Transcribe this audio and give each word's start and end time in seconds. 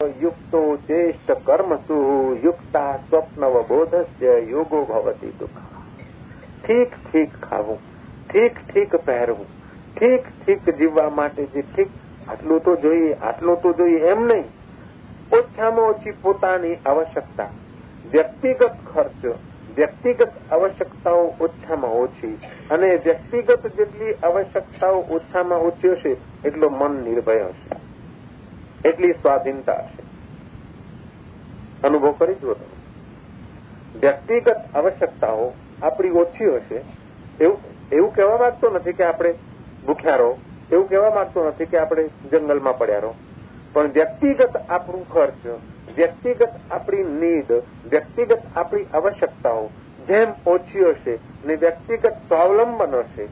યુક્તો 0.00 0.78
ચેષ્ટ 0.86 1.30
કર્મસુ 1.44 1.96
યુક્તા 2.42 2.98
સ્વપ્નવબોધસ્ય 2.98 4.34
યોગો 4.50 4.82
ભવતી 4.84 5.30
દુઃખ 5.38 5.62
ઠીક 6.64 6.92
ઠીક 7.06 7.32
ખાવું 7.40 7.80
ઠીક 8.28 8.60
ઠીક 8.68 8.94
પહેરવું 8.96 9.48
ઠીક 9.96 10.28
ઠીક 10.44 10.70
જીવવા 10.78 11.08
માટે 11.10 11.46
જે 11.46 11.62
ઠીક, 11.62 11.88
આટલું 12.28 12.60
તો 12.60 12.76
જોઈએ, 12.76 13.16
આટલું 13.22 13.60
તો 13.62 13.72
જોઈએ 13.72 13.98
એમ 14.04 14.22
નહીં. 14.26 14.44
ઓછામાં 15.32 15.90
ઓછી 15.90 16.14
પોતાની 16.22 16.78
આવશ્યકતા, 16.86 17.48
વ્યક્તિગત 18.12 18.78
ખર્ચ, 18.94 19.34
વ્યક્તિગત 19.76 20.52
આવશ્યકતાઓ 20.52 21.26
ઓછામાં 21.40 21.92
ઓછી 21.92 22.38
અને 22.70 22.94
વ્યક્તિગત 23.04 23.68
જેટલી 23.76 24.14
આવશ્યકતાઓ 24.22 25.04
ઓછામાં 25.10 25.60
ઓછી 25.60 25.88
હશે, 25.88 26.16
એટલો 26.44 26.68
મન 26.70 27.04
નિર્ભય 27.04 27.44
હશે. 27.44 27.87
એટલી 28.84 29.12
સ્વાધીનતા 29.12 29.72
હશે. 29.72 30.02
અનુભવ 31.86 32.12
કરી 32.12 32.34
જુઓ 32.34 32.54
તમે. 32.54 32.76
વ્યક્તિગત 34.00 34.56
આવશ્યકતાઓ 34.74 35.52
આપણી 35.82 36.10
ઓછી 36.10 36.56
હશે. 36.56 36.82
એવું 37.40 37.58
એવું 37.92 38.14
કહેવા 38.14 38.38
માંગતો 38.38 38.70
નથી 38.70 38.92
કે 38.92 39.04
આપણે 39.04 39.34
ભૂખ્યા 39.86 40.16
રહો 40.16 40.38
એવું 40.72 40.88
કહેવા 40.88 41.10
માંગતો 41.10 41.48
નથી 41.48 41.66
કે 41.66 41.78
આપણે 41.78 42.08
જંગલમાં 42.32 42.78
પડ્યા 42.78 42.98
રહો 42.98 43.14
પણ 43.72 43.86
વ્યક્તિગત 43.86 44.56
આપણું 44.70 45.08
ખર્ચ, 45.08 45.46
વ્યક્તિગત 45.96 46.48
આપણી 46.70 47.04
નીડ, 47.04 47.52
વ્યક્તિગત 47.90 48.38
આપણી 48.56 48.86
આવશ્યકતાઓ 48.94 49.70
જેમ 50.06 50.28
ઓછી 50.46 50.80
હશે 50.80 51.18
ને 51.44 51.54
વ્યક્તિગત 51.54 52.12
સ્વાવલંબન 52.28 52.94
હશે, 52.94 53.26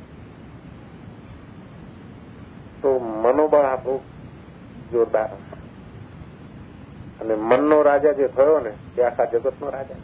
તો 2.82 2.98
મનોબળ 2.98 3.64
આપણું 3.64 4.15
જોરદાર. 4.92 5.28
અને 7.20 7.34
મનનો 7.34 7.82
રાજા 7.82 8.12
જે 8.12 8.28
થયો 8.28 8.60
ને 8.60 8.70
તે 8.96 9.04
આખા 9.04 9.24
જગતનો 9.24 9.70
રાજા. 9.70 9.94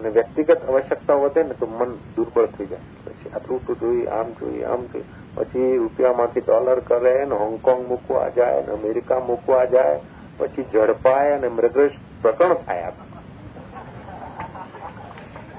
અને 0.00 0.08
વ્યક્તિગત 0.08 0.68
આવશ્યકતા 0.68 1.14
વધે 1.14 1.42
ને, 1.42 1.54
તો 1.54 1.66
મન 1.66 1.94
દુર્બળ 2.16 2.46
થઈ 2.46 2.66
જાય. 2.66 2.78
પછી 3.04 3.30
આટલું 3.30 3.66
તો 3.66 3.74
જોઈએ 3.74 4.06
આમ 4.06 4.32
જોઈએ 4.32 4.64
આમ 4.64 4.86
જોઈએ 4.86 5.04
પછી 5.34 5.76
રૂપિયામાંથી 5.76 6.40
ડોલર 6.40 6.80
કરે 6.80 7.24
ને, 7.24 7.34
હોંગકોંગ 7.34 7.88
મૂકવા 7.88 8.28
જાય 8.28 8.60
ને, 8.60 8.72
અમેરિકા 8.72 9.20
મૂકવા 9.20 9.64
જાય, 9.64 10.00
પછી 10.38 10.64
ઝડપાય 10.72 11.32
અને 11.32 11.48
મૃગેશ 11.48 11.90
પ્રકરણ 12.22 12.54
થાય 12.54 12.92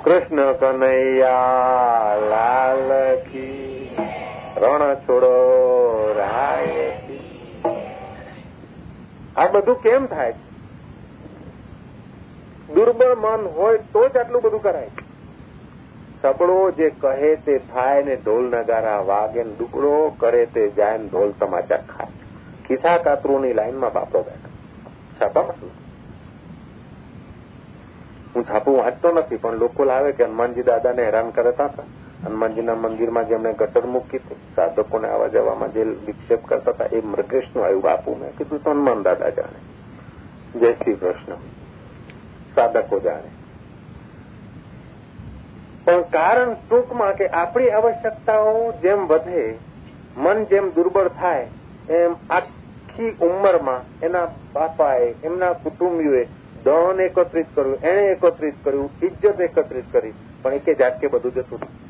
કૃષ્ણ 0.04 0.54
કનૈયા, 0.54 2.16
લાલ 2.30 3.16
કી. 3.16 4.29
રણ 4.62 4.96
છોડો 4.96 5.34
આ 9.36 9.48
બધું 9.48 9.78
કેમ 9.82 10.06
થાય? 10.06 10.34
દુર્બળ 12.76 13.16
મન 13.16 13.42
હોય 13.58 13.78
તો 13.94 14.02
જ 14.08 14.18
આટલું 14.18 14.42
બધું 14.42 14.64
કરાય. 14.64 14.92
સબળો 16.22 16.72
જે 16.72 16.90
કહે 17.02 17.32
તે 17.36 17.56
થાય 17.74 18.04
ને 18.04 18.16
ઢોલ 18.16 18.46
નગારા 18.46 19.02
વાગે 19.02 19.44
ને 19.44 19.54
દુકડો 19.54 19.94
કરે 20.18 20.44
તે 20.46 20.64
જાય 20.70 20.98
ને 20.98 21.08
ઢોલ 21.08 21.32
સમાચાર 21.40 21.82
ખાય. 21.82 22.12
ખિસ્સા 22.68 22.98
કાતરુની 22.98 23.54
લાઈનમાં 23.54 23.94
બાપો 23.94 24.20
બેઠા. 24.24 24.54
છાપામાં 25.22 25.56
શું 25.60 25.72
હું 28.36 28.44
છાપું 28.46 28.76
વાંચતો 28.78 29.10
નથી, 29.12 29.38
પણ 29.38 29.56
લોકો 29.56 29.82
લાવે 29.84 30.12
કે 30.12 30.24
હનુમાનજી 30.24 30.64
દાદાને 30.64 31.02
હેરાન 31.06 31.30
કરતા 31.30 31.66
હતા 31.66 31.88
હનુમાનજીના 32.26 32.76
મંદિરમાં 32.76 33.28
જેમણે 33.28 33.54
ગટર 33.54 33.86
મૂકી 33.86 34.18
હતી, 34.18 34.36
સાધકોને 34.56 35.10
આવવા 35.10 35.28
જવામાં 35.28 35.74
જે 35.74 35.84
વિક્ષેપ 35.84 36.46
કરતા 36.46 36.72
હતા, 36.72 36.86
એ 36.86 37.02
મૃગેશનું 37.02 37.66
આવ્યું 37.66 37.82
બાપુ 37.82 38.14
કીધું 38.38 38.64
તો 38.64 38.72
હનુમાન 38.72 39.02
દાદા 39.02 39.30
જાણે. 39.30 40.60
જય 40.60 40.74
શ્રી 40.74 40.94
કૃષ્ણ. 40.94 41.36
સાધકો 42.56 43.00
જાણે. 43.00 43.30
પણ 45.86 46.02
કારણ 46.02 46.54
ટૂંકમાં 46.54 47.14
કે 47.14 47.28
આપણી 47.28 47.70
આવશ્યકતાઓ 47.70 48.72
જેમ 48.72 49.08
વધે, 49.08 49.58
મન 50.18 50.44
જેમ 50.44 50.70
દુર્બળ 50.70 51.08
થાય, 51.08 51.48
એમ 51.90 52.16
આખી 52.30 53.10
ઉંમરમાં 53.22 54.00
એના 54.02 54.26
બાપાએ, 54.54 55.14
એમના 55.24 55.54
કુટુંબીઓએ 55.54 56.26
ધન 56.66 57.00
એકત્રિત 57.00 57.46
કર્યું, 57.56 57.78
એણે 57.84 58.12
એકત્રિત 58.12 58.54
કર્યું 58.64 58.90
ઇજ્જત 59.04 59.42
એકત્રિત 59.42 59.84
કરી, 59.92 60.14
પણ 60.42 60.54
એકે 60.54 60.74
જાતકે 60.74 61.08
બધું 61.08 61.34
જતું 61.34 61.89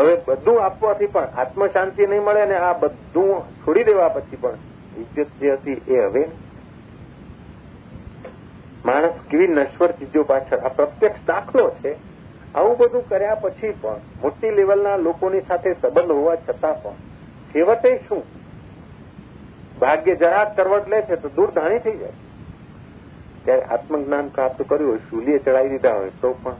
હવે 0.00 0.14
બધું 0.26 0.62
આપવાથી 0.64 1.06
પણ 1.06 1.26
આત્મશાંતિ 1.36 2.06
નહીં 2.06 2.22
મળે 2.22 2.42
અને 2.42 2.56
આ 2.58 2.72
બધું 2.72 3.42
છોડી 3.62 3.84
દેવા 3.84 4.08
પછી 4.08 4.36
પણ 4.36 4.58
ઇજ્જત 4.98 5.28
જે 5.40 5.52
હતી 5.52 5.82
એ 5.88 6.04
હવે 6.04 6.22
માણસ 8.84 9.18
કેવી 9.30 9.48
નશ્વર 9.48 9.92
ચીજો 9.92 10.22
પાછળ. 10.24 10.58
આ 10.58 10.68
પ્રત્યક્ષ 10.68 11.26
દાખલો 11.26 11.70
છે. 11.70 11.92
આવું 12.54 12.78
બધું 12.78 13.08
કર્યા 13.08 13.34
પછી 13.34 13.72
પણ 13.72 13.98
મોટી 14.22 14.50
લેવલના 14.50 14.96
લોકોની 14.96 15.40
સાથે 15.48 15.72
સંબંધ 15.72 16.10
હોવા 16.10 16.36
છતાં 16.36 16.82
પણ 16.82 16.96
છેવટે 17.52 17.92
શું? 18.08 18.22
ભાગ્ય 19.80 20.14
જરા 20.14 20.44
કરવટ 20.44 20.88
લે 20.88 21.02
છે 21.02 21.16
તો 21.16 21.28
દૂર 21.36 21.50
ધાણી 21.54 21.78
થઈ 21.78 21.96
જાય. 21.96 22.16
ત્યારે 23.44 23.62
આત્મજ્ઞાન 23.62 24.28
પ્રાપ્ત 24.28 24.62
કર્યું 24.62 24.90
હોય 24.90 25.00
શૂલીએ 25.10 25.38
ચડાવી 25.38 25.68
દીધા 25.68 25.94
હોય 25.94 26.16
તો 26.20 26.32
પણ 26.42 26.56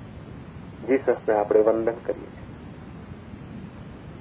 જીસસને 0.89 1.35
આપણે 1.35 1.61
વંદન 1.61 1.99
કરીએ 2.07 2.40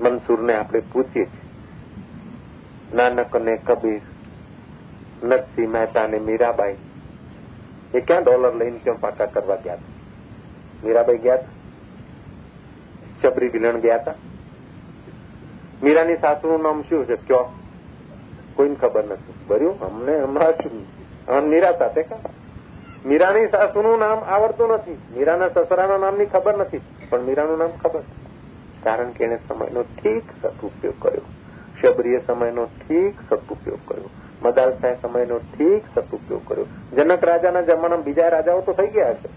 મનસુરને 0.01 0.55
આપણે 0.55 0.81
પૂછીએ 0.91 1.25
છીએ. 1.25 2.95
નાનક 2.95 3.35
ને 3.35 3.57
કબીર, 3.57 4.01
નરસિંહ 5.23 5.69
મહેતા 5.69 6.07
ને 6.07 6.19
મીરાબાઈ, 6.19 6.75
એ 7.93 7.99
ક્યાં 7.99 8.23
ડોલર 8.23 8.55
લઈને 8.55 8.79
ક્યાં 8.83 8.99
પાકા 8.99 9.25
કરવા 9.25 9.55
ગયા 9.55 9.73
હતા? 9.73 10.87
મીરાબાઈ 10.87 11.17
ગયા 11.17 11.33
હતા? 11.33 11.47
શબરી 13.21 13.47
વિલણ 13.47 13.79
ગયા 13.79 13.95
હતા? 13.95 14.13
મીરાની 15.83 16.15
સાસુનું 16.15 16.61
નામ 16.63 16.81
શું 16.81 17.05
છે? 17.05 17.15
કયો? 17.15 17.53
કોઈને 18.55 18.75
ખબર 18.75 19.03
નથી. 19.03 19.33
ભર્યું? 19.49 19.79
અમને 19.79 20.23
હમણાં 20.23 20.51
શું 20.51 21.49
મીરા 21.49 21.71
સાથે 21.71 22.03
કા? 22.03 22.15
મીરાની 23.05 23.47
સાસુનું 23.47 23.99
નામ 23.99 24.17
આવડતું 24.17 24.69
નથી. 24.69 24.97
મીરાના 25.17 25.49
સસરાના 25.49 25.97
નામની 25.97 26.25
ખબર 26.25 26.57
નથી. 26.57 26.81
પણ 27.09 27.21
મીરાનું 27.21 27.57
નામ 27.57 27.69
ખબર 27.69 28.01
કારણ 28.83 29.11
કે 29.11 29.23
એને 29.23 29.39
સમયનો 29.47 29.83
ઠીક 29.83 30.23
સદુપયોગ 30.41 30.95
કર્યો. 31.01 31.21
શબરીએ 31.81 32.21
સમયનો 32.27 32.65
ઠીક 32.65 33.19
સદુપયોગ 33.29 33.79
કર્યો. 33.87 34.09
મદાલસાએ 34.41 34.95
સમયનો 35.01 35.39
ઠીક 35.39 35.83
સદુપયોગ 35.95 36.47
કર્યો. 36.47 36.67
જનક 36.93 37.23
રાજાના 37.23 37.61
જમાનામાં 37.61 38.03
બીજા 38.03 38.29
રાજાઓ 38.29 38.61
તો 38.61 38.73
થઈ 38.73 38.87
ગયા 38.87 39.09
હશે. 39.09 39.29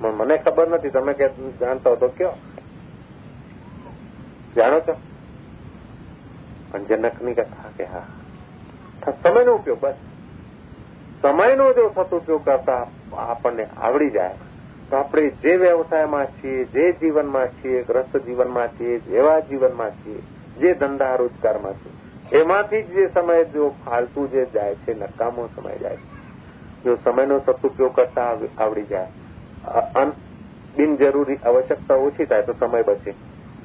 પણ 0.00 0.12
મને 0.12 0.36
ખબર 0.36 0.68
નથી, 0.68 0.90
તમે 0.90 1.12
કે 1.12 1.28
જાણતા 1.60 1.90
હો 1.90 1.96
તો 1.96 2.08
કયો. 2.08 2.32
જાણો 4.56 4.80
છો? 4.80 4.96
પણ 6.70 6.84
જનકની 6.84 7.34
કથા 7.34 7.68
કે 7.76 7.84
હા. 7.84 8.06
સમયનો 9.22 9.54
ઉપયોગ 9.54 9.80
બસ. 9.80 9.94
સમયનો 11.22 11.72
જો 11.72 11.88
સદુપયોગ 11.88 12.44
કરતા 12.44 12.86
આપણને 13.12 13.64
આવડી 13.64 14.10
જાય. 14.10 14.36
તો 14.90 14.96
આપણે 14.96 15.30
જે 15.30 15.56
વ્યવસાયમાં 15.56 16.26
છીએ, 16.26 16.64
જે 16.64 16.92
જીવનમાં 16.92 17.48
છીએ 17.48 17.82
ગ્રસ્ત 17.82 18.16
જીવનમાં 18.16 18.68
છીએ 18.68 18.98
જેવા 18.98 19.40
જીવનમાં 19.40 19.90
છીએ, 19.90 20.22
જે 20.56 20.74
ધંધા 20.74 21.14
રોજગારમાં 21.14 21.72
છીએ, 21.72 21.92
એમાંથી 22.40 22.82
જ 22.82 22.86
જે 22.86 23.08
સમય, 23.14 23.44
જો 23.44 23.74
ફાલતુ 23.86 24.26
જે 24.26 24.46
જાય 24.54 24.74
છે, 24.74 24.94
નકામો 24.94 25.48
સમય 25.56 25.78
જાય 25.78 25.96
છે. 25.96 26.20
જો 26.84 26.96
સમયનો 26.96 27.38
સદુપયોગ 27.38 27.94
કરતા 27.96 28.36
આવડી 28.58 28.82
જાય. 28.82 29.06
બિનજરૂરી 30.76 31.36
આવશ્યકતા 31.36 31.94
ઓછી 31.94 32.24
થાય 32.24 32.42
તો 32.42 32.52
સમય 32.52 32.82
બચે. 32.82 33.14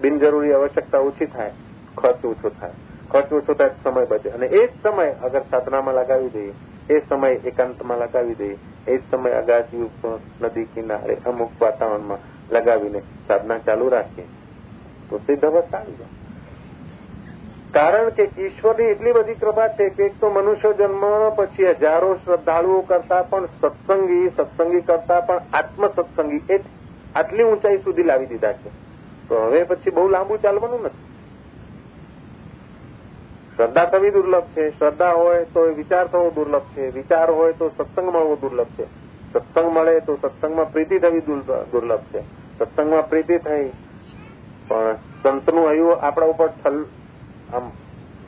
બિનજરૂરી 0.02 0.54
આવશ્યકતા 0.54 1.00
ઓછી 1.00 1.26
થાય, 1.26 1.52
ખર્ચ 1.98 2.26
ઓછો 2.26 2.50
થાય. 2.50 2.72
ખર્ચ 3.12 3.34
ઓછો 3.34 3.54
થાય 3.54 3.70
સમય 3.84 4.06
બચે. 4.06 4.30
અને 4.30 4.46
એ 4.46 4.68
જ 4.68 4.70
સમય 4.84 5.10
અગર 5.24 5.42
સાધનામાં 5.42 5.94
લગાવી 5.94 6.30
દઈએ, 6.30 6.54
એ 6.90 7.02
સમય 7.10 7.32
એકાંતમાં 7.32 7.98
લગાવી 7.98 8.36
દઈએ 8.36 8.58
એ 8.88 8.98
જ 8.98 9.02
સમય 9.12 9.32
અગાસી 9.32 9.78
ઉપર 9.78 10.20
નદી 10.42 10.64
કિનારે 10.64 11.18
અમુક 11.26 11.52
વાતાવરણમાં 11.62 12.18
લગાવીને 12.52 13.02
સાધના 13.28 13.58
ચાલુ 13.58 13.90
રાખીએ. 13.90 14.26
તો 15.10 15.18
સિદ્ધ 15.18 15.46
અવસ્થા 15.46 15.78
આવી 15.78 15.92
જાય. 15.92 16.08
કારણ 17.74 18.10
કે 18.10 18.30
ઈશ્વરની 18.38 18.84
એટલી 18.84 19.12
બધી 19.12 19.34
કૃપા 19.34 19.68
છે 19.68 19.90
કે 19.90 20.04
એક 20.04 20.20
તો 20.22 20.30
મનુષ્ય 20.30 20.74
જન્મ 20.74 21.30
પછી 21.36 21.70
હજારો 21.70 22.16
શ્રદ્ધાળુઓ 22.16 22.82
કરતા 22.82 23.22
પણ 23.22 23.46
સત્સંગી 23.46 24.30
સત્સંગી 24.38 24.82
કરતા 24.82 25.22
પણ 25.22 25.42
આત્મ 25.54 25.88
સત્સંગી 25.88 26.54
એ 26.54 26.60
આટલી 27.16 27.44
ઊંચાઈ 27.44 27.78
સુધી 27.78 28.04
લાવી 28.04 28.26
દીધા 28.26 28.54
છે. 28.54 28.70
તો 29.30 29.36
હવે 29.36 29.64
પછી 29.64 29.92
બહુ 29.92 30.10
લાંબુ 30.10 30.38
ચાલવાનું 30.38 30.84
નથી. 30.84 31.15
શ્રદ્ધા 33.58 33.86
થવી 33.86 34.12
દુર્લભ 34.12 34.48
છે, 34.54 34.70
શ્રદ્ધા 34.70 35.12
હોય 35.12 35.46
તો 35.54 35.62
વિચાર 35.74 36.06
થવો 36.08 36.30
દુર્લભ 36.36 36.66
છે, 36.74 36.90
વિચાર 36.92 37.30
હોય 37.32 37.54
તો 37.54 37.70
સત્સંગ 37.78 38.08
મળવો 38.08 38.36
દુર્લભ 38.36 38.72
છે. 38.78 38.86
સત્સંગ 39.34 39.68
મળે 39.72 40.00
તો 40.00 40.16
સત્સંગમાં 40.22 40.72
પ્રીતિ 40.72 41.00
થવી 41.00 41.22
દુર્લભ 41.22 42.04
છે. 42.14 42.22
સત્સંગમાં 42.60 43.10
પ્રીતિ 43.10 43.38
થઈ, 43.38 43.70
પણ 44.68 44.96
સંતનું 45.24 45.68
હયું 45.70 46.02
આપણા 46.02 46.26
ઉપર 46.26 46.50
આમ 47.54 47.66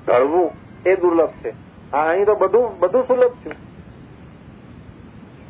ઢળવું 0.08 0.52
એ 0.86 0.96
દુર્લભ 0.96 1.34
છે. 1.44 1.52
આ 1.94 2.06
અહીં 2.10 2.26
તો 2.26 2.36
બધું 2.36 2.80
બધું 2.80 3.04
સુલભ 3.04 3.36
છે. 3.46 3.52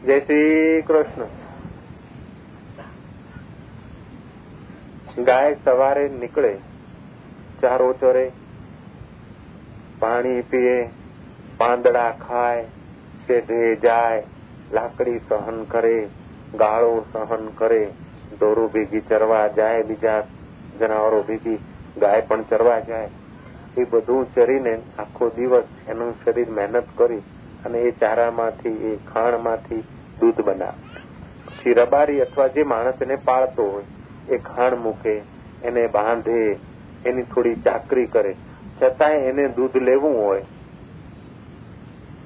જય 0.05 0.19
શ્રી 0.19 0.81
કૃષ્ણ. 0.81 1.25
ગાય 5.23 5.55
સવારે 5.65 6.09
નીકળે, 6.09 6.53
ચારો 7.61 7.93
ચરે 7.93 8.25
પાણી 9.99 10.41
પીએ, 10.41 10.89
પાંદડા 11.57 12.11
ખાય, 12.11 12.63
શેઢે 13.27 13.75
જાય, 13.75 14.23
લાકડી 14.71 15.19
સહન 15.29 15.63
કરે, 15.63 16.07
ગાળો 16.55 17.05
સહન 17.13 17.47
કરે, 17.47 17.89
દોરો 18.39 18.67
ભેગી 18.67 19.01
ચરવા 19.01 19.47
જાય, 19.47 19.83
બીજા 19.83 20.23
જનાવરો 20.79 21.21
ભેગી 21.21 21.59
ગાય 21.97 22.21
પણ 22.21 22.41
ચરવા 22.41 22.79
જાય. 22.79 23.09
એ 23.77 23.83
બધું 23.83 24.33
ચરીને 24.35 24.81
આખો 24.99 25.29
દિવસ 25.29 25.63
એનું 25.87 26.15
શરીર 26.25 26.49
મહેનત 26.49 26.83
કરી 26.95 27.17
અને 27.65 27.79
એ 27.79 27.91
ચારામાંથી, 27.91 28.69
એ 28.69 28.97
ખાણમાંથી 29.13 29.83
દૂધ 30.19 30.41
બનાવે. 30.41 30.99
પછી 31.45 31.73
રબારી 31.73 32.21
અથવા 32.21 32.47
જે 32.47 32.63
માણસ 32.63 33.01
એને 33.01 33.15
પાળતો 33.15 33.63
હોય, 33.63 33.83
એ 34.35 34.37
ખાણ 34.37 34.75
મૂકે, 34.75 35.21
એને 35.63 35.87
બાંધે, 35.87 36.57
એની 37.05 37.23
થોડી 37.23 37.55
ચાકરી 37.55 38.05
કરે. 38.05 38.35
છતાંય 38.81 39.15
એને 39.29 39.47
દૂધ 39.47 39.77
લેવું 39.77 40.13
હોય, 40.17 40.43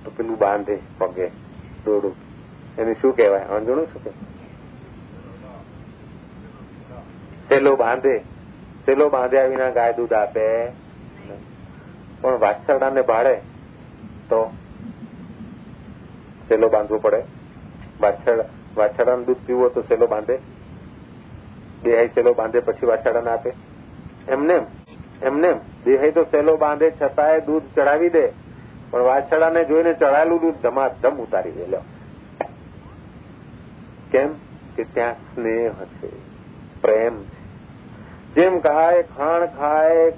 તો 0.03 0.11
પેલું 0.11 0.37
બાંધે 0.37 0.77
પગે, 0.97 1.27
દોડું. 1.85 2.15
એને 2.77 2.93
શું 2.93 3.15
કહેવાય? 3.15 3.41
અંજણું 3.41 3.85
શું 3.85 4.01
સેલો 7.49 7.75
બાંધે. 7.75 8.17
સેલો 8.85 9.09
બાંધ્યા 9.09 9.45
વિના 9.45 9.69
ગાય 9.69 9.93
દૂધ 9.93 10.13
આપે. 10.13 10.45
પણ 12.21 12.37
વાછરડાને 12.39 13.01
ભાડે, 13.01 13.35
તો 14.29 14.39
સેલો 16.49 16.69
બાંધવો 16.69 16.97
પડે. 16.97 17.21
વાછરડા 18.01 18.45
વાછરડાનું 18.77 19.25
દૂધ 19.25 19.41
પીવો 19.45 19.69
તો 19.69 19.81
સેલો 19.81 20.07
બાંધે. 20.07 20.37
દેહાઈ 21.83 22.07
સેલો 22.07 22.33
બાંધે, 22.33 22.59
પછી 22.59 22.85
વાછરડાને 22.85 23.31
આપે. 23.31 23.51
એમને 24.27 24.55
એમને 25.21 25.49
દેહાઈ 25.85 26.11
તો 26.11 26.23
સેલો 26.23 26.57
બાંધે, 26.57 26.91
છતાંય 27.01 27.39
દૂધ 27.39 27.63
ચડાવી 27.75 28.09
દે. 28.09 28.27
પણ 28.91 28.99
વાછડાને 28.99 29.63
જોઈને 29.63 29.93
ચડાયેલું 29.93 30.41
દૂધ 30.41 30.55
ધમાધમ 30.55 31.17
ઉતારી 31.17 31.51
દે. 31.51 31.65
લો. 31.65 31.77
કેમ? 34.11 34.29
કે 34.75 34.83
ત્યાં 34.83 35.13
સ્નેહ 35.13 35.69
છે, 35.69 36.09
પ્રેમ 36.81 37.23
છે. 37.23 37.41
જેમ 38.35 38.59
ખાય, 38.59 39.03
ખાણ 39.03 39.45
ખાય, 39.45 40.11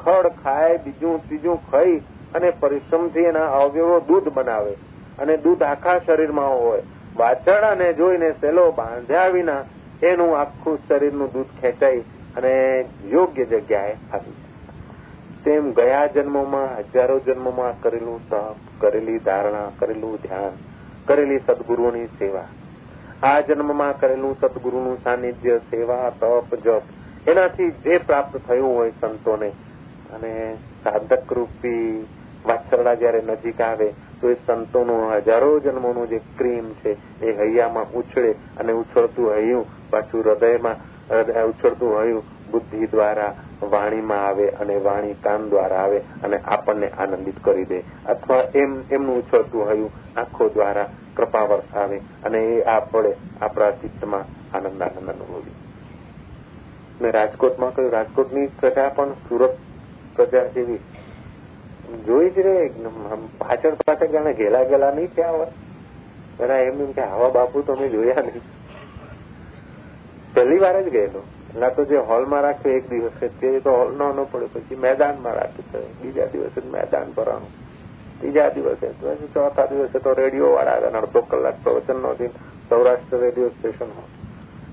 ખડ 0.00 0.26
ખાય, 0.26 0.76
બીજું 0.76 1.28
ત્રીજું 1.28 1.70
ખાઈ 1.70 1.96
અને 2.34 2.50
પરિશ્રમથી 2.50 3.20
એના 3.20 3.46
અવયવો 3.46 4.00
દૂધ 4.00 4.28
બનાવે 4.28 4.72
અને 5.18 5.36
દૂધ 5.36 5.62
આખા 5.62 5.98
શરીરમાં 5.98 6.60
હોય. 6.60 6.82
વાછડાને 7.16 7.92
જોઈને 7.92 8.32
સેલો 8.32 8.70
બાંધ્યા 8.70 9.26
વિના 9.26 9.64
એનું 10.02 10.40
આખું 10.40 10.78
શરીરનું 10.88 11.32
દૂધ 11.32 11.46
ખેંચાઈ 11.60 12.00
અને 12.36 12.84
યોગ્ય 13.08 13.44
જગ્યાએ 13.44 13.92
આવી 13.92 14.32
તેમ 15.44 15.72
ગયા 15.72 16.06
જન્મોમાં, 16.06 16.78
હજારો 16.78 17.18
જન્મોમાં 17.18 17.80
કરેલું 17.80 18.20
તપ, 18.30 18.56
કરેલી 18.80 19.18
ધારણા, 19.18 19.70
કરેલું 19.78 20.18
ધ્યાન, 20.22 20.56
કરેલી 21.06 21.40
સદગુરુઓની 21.46 22.06
સેવા. 22.06 22.48
આ 23.22 23.40
જન્મમાં 23.40 24.00
કરેલું 24.00 24.36
સદગુરુનું 24.40 24.98
સાનિધ્ય, 25.04 25.58
સેવા, 25.58 26.10
તપ, 26.20 26.54
જપ, 26.56 26.82
એનાથી 27.28 27.70
જે 27.70 27.98
પ્રાપ્ત 27.98 28.36
થયું 28.48 28.76
હોય 28.76 28.92
સંતોને. 29.00 29.50
અને 30.12 30.56
સાધક 30.84 31.32
રૂપી 31.32 32.06
વાછરડા 32.46 32.94
જયારે 32.94 33.22
નજીક 33.22 33.60
આવે, 33.60 33.88
તો 34.20 34.30
એ 34.30 34.36
સંતોનું 34.46 35.12
હજારો 35.12 35.60
જન્મોનું 35.60 36.08
જે 36.08 36.18
ક્રીમ 36.38 36.72
છે, 36.74 36.92
એ 37.20 37.36
હૈયામાં 37.38 37.92
ઉછળે 37.92 38.32
અને 38.32 38.72
ઉછળતું 38.72 39.32
હૈયું, 39.34 39.66
પાછું 39.90 40.24
હૃદયમાં 40.24 40.76
ઉછળતું 41.44 42.00
હૈયું 42.00 42.24
બુદ્ધિ 42.50 42.86
દ્વારા 42.86 43.34
વાણીમાં 43.62 44.26
આવે 44.26 44.48
અને 44.48 44.76
વાણી 44.76 45.14
કાન 45.14 45.48
દ્વારા 45.48 45.76
આવે 45.76 45.98
અને 45.98 46.38
આપણને 46.38 46.88
આનંદિત 46.88 47.44
કરી 47.44 47.64
દે. 47.64 47.82
અથવા 48.06 48.42
એમ, 48.54 48.82
એમનું 48.90 49.16
ઉછળતું 49.18 49.70
હયું, 49.70 49.90
આંખો 50.16 50.48
દ્વારા 50.48 50.88
કૃપા 51.16 51.42
વરસાવે 51.42 51.96
અને 51.98 52.38
એ 52.38 52.62
આપણે 52.62 53.12
આપણા 53.40 53.70
ચિત્તમાં 53.70 54.56
આનંદ 54.56 54.82
આનંદ 54.82 55.10
અનુભવી. 55.10 55.50
મેં 57.00 57.12
રાજકોટમાં 57.12 57.74
કહ્યું, 57.74 57.92
રાજકોટની 57.92 58.46
પ્રજા 58.46 58.88
પણ 58.88 59.10
સુરત 59.10 59.58
પ્રજા 60.16 60.46
જેવી. 60.46 60.78
જોઈ 62.06 62.30
જ 62.30 62.38
રે 62.38 62.70
પાછળ 63.38 63.74
પાછળ 63.74 64.06
જાણે 64.06 64.32
ઘેલા 64.32 64.64
ઘેલા 64.64 64.90
નહીં 64.90 65.06
થયા 65.06 65.30
હોય 65.30 65.46
એના 66.40 66.56
એમ 66.56 66.80
એમ 66.80 66.92
કે, 66.92 67.00
આવા 67.00 67.28
બાપુ 67.28 67.62
તો 67.62 67.74
મેં 67.74 67.90
જોયા 67.90 68.14
નહીં. 68.14 68.42
પહેલી 70.34 70.58
વાર 70.58 70.82
જ 70.82 70.88
ગયેલો. 70.88 71.22
ના 71.58 71.70
તો 71.70 71.84
જે 71.84 71.96
હોલમાં 71.96 72.42
રાખ્યો 72.42 72.76
એક 72.76 72.90
દિવસે, 72.90 73.28
તે 73.28 73.60
તો 73.60 73.70
હોલ 73.70 73.96
નો 73.96 74.24
પડે, 74.24 74.46
પછી 74.46 74.76
મેદાનમાં 74.76 75.34
રાખ્યું 75.34 75.96
બીજા 76.02 76.26
દિવસે 76.26 76.60
મેદાન 76.60 77.12
ભરાણું. 77.12 77.52
ત્રીજા 78.20 78.48
દિવસે 78.48 78.86
ચોથા 79.34 79.66
દિવસે 79.66 79.98
તો 79.98 80.14
રેડિયો 80.14 80.52
વાળા 80.52 80.72
આવ્યા 80.72 81.02
અડધો 81.02 81.20
કલાક 81.20 81.54
પ્રવચન 81.62 81.96
નો 81.96 82.14
દિન, 82.14 82.30
સૌરાષ્ટ્ર 82.68 83.18
રેડિયો 83.18 83.48
સ્ટેશન 83.48 83.90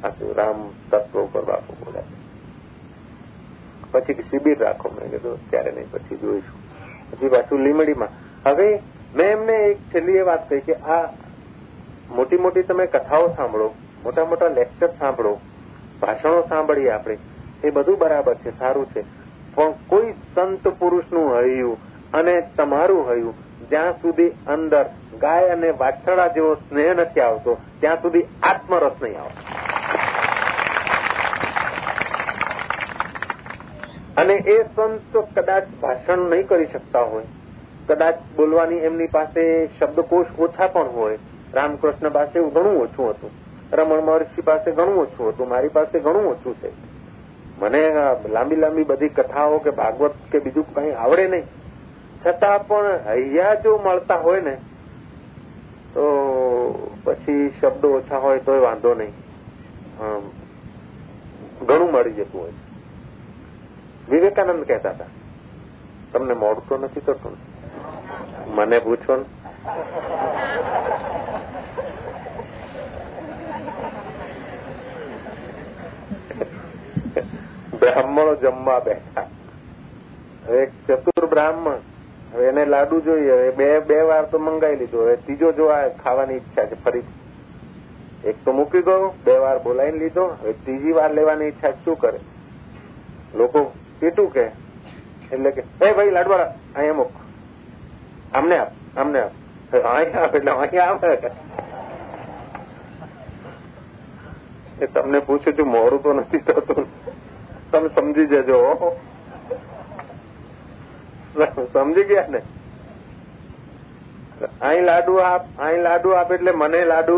આખું 0.03 0.35
રામ 0.35 0.69
તત્વ 0.91 1.23
ઉપર 1.23 1.43
બાપુ 1.45 1.73
બોલ્યા. 1.73 2.03
પછી 3.91 4.23
શિબિર 4.29 4.59
રાખો, 4.59 4.89
મેં 4.89 5.11
કીધું 5.11 5.49
ત્યારે 5.49 5.71
નહીં, 5.71 5.91
પછી 5.91 6.17
જોઈશું. 6.17 6.57
પછી 7.11 7.29
પાછું 7.29 7.59
લીમડીમાં. 7.59 8.09
હવે 8.45 8.79
મેં 9.15 9.27
એમને 9.27 9.53
એક 9.53 9.77
છેલ્લી 9.77 10.17
એ 10.17 10.21
વાત 10.21 10.49
કહી 10.49 10.61
કે 10.61 10.73
આ 10.73 11.03
મોટી 12.15 12.37
મોટી 12.37 12.63
તમે 12.63 12.85
કથાઓ 12.85 13.27
સાંભળો, 13.35 13.73
મોટા 14.03 14.25
મોટા 14.25 14.47
લેક્ચર 14.47 14.89
સાંભળો 14.99 15.39
ભાષણો 16.01 16.41
સાંભળીએ 16.49 16.91
આપણે. 16.91 17.17
એ 17.63 17.69
બધું 17.69 17.97
બરાબર 17.97 18.35
છે, 18.35 18.59
સારું 18.59 18.85
છે. 18.85 19.03
પણ 19.55 19.71
કોઈ 19.87 20.11
સંત 20.35 20.67
પુરુષનું 20.67 21.35
હૈયું 21.35 21.77
અને 22.13 22.41
તમારું 22.55 23.09
હૈયું 23.09 23.33
જ્યાં 23.69 23.93
સુધી 23.93 24.29
અંદર 24.47 24.85
ગાય 25.19 25.47
અને 25.47 25.69
વાછરડા 25.69 26.27
જેવો 26.27 26.53
સ્નેહ 26.55 26.93
નથી 26.93 27.21
આવતો, 27.21 27.57
ત્યાં 27.79 28.01
સુધી 28.01 28.25
આત્મરસ 28.43 28.91
નહીં 29.01 29.19
આવતો 29.21 29.41
અને 34.17 34.33
એ 34.33 34.63
સંત 34.63 35.17
કદાચ 35.35 35.63
ભાષણ 35.81 36.17
નહીં 36.17 36.47
કરી 36.47 36.65
શકતા 36.65 37.01
હોય, 37.01 37.23
કદાચ 37.87 38.15
બોલવાની 38.35 38.77
એમની 38.77 39.07
પાસે 39.07 39.67
શબ્દકોશ 39.79 40.39
ઓછા 40.39 40.67
પણ 40.67 40.87
હોય, 40.87 41.19
રામકૃષ્ણ 41.53 42.09
પાસે 42.09 42.39
ઘણું 42.39 42.81
ઓછું 42.81 43.09
હતું. 43.09 43.46
રમણ 43.71 44.03
મહર્ષિ 44.07 44.41
પાસે 44.41 44.71
ઘણું 44.71 44.99
ઓછું 44.99 45.31
હતું, 45.31 45.47
મારી 45.49 45.69
પાસે 45.69 45.99
ઘણું 45.99 46.27
ઓછું 46.31 46.55
છે. 46.61 46.69
મને 47.59 47.81
લાંબી 48.33 48.59
લાંબી 48.63 48.85
બધી 48.85 49.09
કથાઓ 49.09 49.59
કે 49.59 49.71
ભાગવત 49.71 50.15
કે 50.31 50.39
બીજું 50.39 50.65
કઈ 50.75 50.91
આવડે 50.95 51.27
નહીં. 51.27 51.47
છતાં 52.23 52.65
પણ 52.67 52.99
હૈયા 53.07 53.55
જો 53.63 53.77
મળતા 53.85 54.19
હોય 54.23 54.41
ને, 54.41 54.55
તો 55.93 56.03
પછી 57.05 57.45
શબ્દો 57.59 57.87
ઓછા 57.97 58.19
હોય 58.19 58.39
તોય 58.39 58.61
વાંધો 58.61 58.93
નહીં. 58.93 59.13
ઘણું 61.67 61.91
મળી 61.91 62.17
જતું 62.17 62.41
હોય 62.41 62.55
વિવેકાનંદ 64.09 64.63
કહેતા 64.65 64.93
હતા, 64.93 65.11
તમને 66.13 66.33
મોડું 66.43 66.85
નથી 66.85 67.05
થતું 67.07 67.35
મને 68.55 68.77
પૂછો 68.81 69.13
ને. 69.17 69.25
બ્રાહ્મણો 77.87 78.35
જમવા 78.35 78.79
બેઠા. 78.79 79.27
એક 80.53 80.71
ચતુર 80.87 81.25
બ્રાહ્મણ. 81.25 81.79
હવે 82.33 82.47
એને 82.47 82.65
લાડુ 82.65 83.01
જોઈએ. 83.01 83.31
હવે 83.31 83.51
બે 83.51 83.79
બે 83.79 84.01
વાર 84.01 84.23
તો 84.25 84.39
મંગાવી 84.39 84.75
લીધો. 84.75 85.03
હવે 85.03 85.15
ત્રીજો 85.15 85.51
જો 85.51 85.69
ખાવાની 86.03 86.35
ઈચ્છા 86.35 86.65
છે 86.65 86.83
ફરી 86.83 87.03
એક 88.25 88.35
તો 88.45 88.51
મૂકી 88.51 88.81
ગયો, 88.81 89.13
બે 89.25 89.37
વાર 89.37 89.57
બોલાવીને 89.59 89.97
લીધો. 89.97 90.25
હવે 90.27 90.53
ત્રીજી 90.53 90.91
વાર 90.91 91.13
લેવાની 91.13 91.45
ઈચ્છા 91.45 91.71
શું 91.71 91.97
કરે? 91.97 92.19
લોકો 93.35 93.73
પીટું 93.99 94.33
કે 94.33 94.45
એટલે 95.31 95.51
કે, 95.51 95.63
એ 95.85 95.93
ભાઈ, 95.93 96.09
લાડવાળા, 96.09 96.53
અહીંયા 96.75 96.93
મૂક. 96.93 97.11
આમને 98.33 98.57
આપ 98.57 98.71
આમને 98.97 99.21
આપ. 99.21 99.31
અહીંયા 99.75 100.29
એટલે 100.35 100.51
અહીંયા 100.51 100.85
આવે. 100.85 101.17
એ 104.81 104.85
તમને 104.85 105.19
પૂછું 105.19 105.53
છું 105.53 105.67
મોડું 105.67 106.03
તો 106.03 106.13
નથી 106.13 106.37
થતું. 106.37 106.87
તમે 107.71 107.89
સમજી 107.95 108.25
જજો. 108.25 108.61
સમજી 111.73 112.03
ગયા 112.03 112.27
ને? 112.29 112.41
અહીં 114.61 114.83
લાડુ 114.83 115.15
આપ, 115.15 115.45
અહીં 115.59 115.81
લાડુ 115.81 116.09
આપ 116.09 116.31
એટલે 116.31 116.51
મને 116.51 116.85
લાડુ 116.85 117.17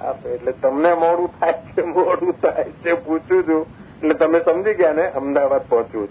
આપ 0.00 0.26
એટલે 0.26 0.52
તમને 0.52 0.94
મોડું 0.94 1.40
થાય 1.40 1.52
છે, 1.52 1.82
મોડું 1.82 2.40
થાય 2.40 2.64
છે, 2.64 2.92
પૂછું 2.92 3.42
છું. 3.48 3.66
એટલે 3.96 4.14
તમે 4.14 4.40
સમજી 4.40 4.74
ગયા 4.74 4.92
ને? 4.92 5.06
અમદાવાદ 5.10 5.68
પહોંચ્યું 5.68 6.08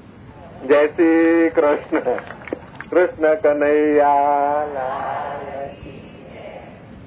જય 0.68 0.88
શ્રી 0.88 1.50
કૃષ્ણ. 1.50 2.00
કૃષ્ણ 2.90 3.36
કનૈયા 3.36 4.66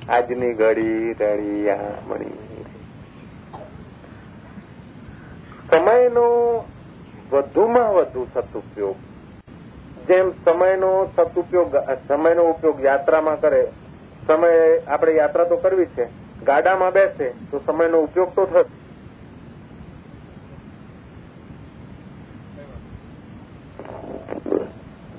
આજની 0.08 0.54
ઘડી 0.54 1.12
રળિયા 1.12 1.78
મણી 2.06 2.43
સમયનો 5.74 6.64
વધુમાં 7.32 7.94
વધુ 7.94 8.28
સદુપયોગ. 8.34 8.96
જેમ 10.08 10.32
સમયનો 10.44 11.10
સદુપયોગ, 11.16 11.74
સમયનો 12.08 12.50
ઉપયોગ 12.50 12.84
યાત્રામાં 12.84 13.40
કરે, 13.40 13.72
સમય 14.26 14.80
આપણે 14.88 15.12
યાત્રા 15.12 15.44
તો 15.44 15.56
કરવી 15.56 15.86
છે, 15.86 16.08
ગાડામાં 16.42 16.92
બેસે, 16.92 17.34
તો 17.50 17.62
સમયનો 17.66 18.00
ઉપયોગ 18.00 18.34
તો 18.34 18.46
થશે. 18.46 18.66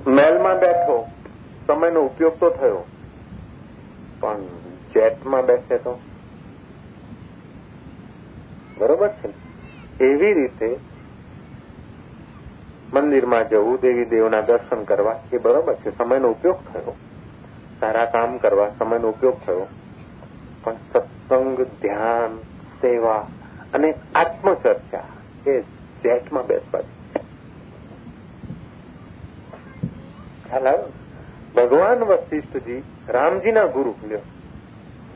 મહેલમાં 0.08 0.60
બેઠો, 0.60 1.08
સમયનો 1.68 2.02
ઉપયોગ 2.02 2.40
તો 2.40 2.50
થયો. 2.50 2.86
પણ 4.22 4.40
જેટમાં 4.94 5.46
બેસે 5.46 5.78
તો? 5.78 6.00
બરોબર 8.78 9.08
છે 9.08 9.45
એવી 10.00 10.34
રીતે 10.34 10.80
મંદિરમાં 12.94 13.50
જવું, 13.50 13.82
દેવી 13.82 14.06
દેવના 14.06 14.42
દર્શન 14.42 14.84
કરવા, 14.84 15.20
એ 15.34 15.38
બરોબર 15.38 15.76
છે. 15.76 15.98
સમયનો 15.98 16.30
ઉપયોગ 16.30 16.56
થયો. 16.74 16.96
સારા 17.80 18.06
કામ 18.06 18.38
કરવા 18.38 18.70
સમયનો 18.70 19.10
ઉપયોગ 19.10 19.38
થયો. 19.46 19.68
પણ 20.64 20.74
સત્સંગ, 20.94 21.62
ધ્યાન, 21.62 22.38
સેવા 22.82 23.28
અને 23.74 23.94
આત્મચર્ચા 24.16 25.04
એ 25.48 25.62
જેટમાં 26.04 26.48
બેસવા 26.48 26.80
ખ્યાલ 30.50 30.68
આવ્યો? 30.68 30.92
ભગવાન 31.56 32.04
વશિષ્ઠજી 32.04 32.84
રામજીના 33.10 33.66
ગુરુ 33.66 33.96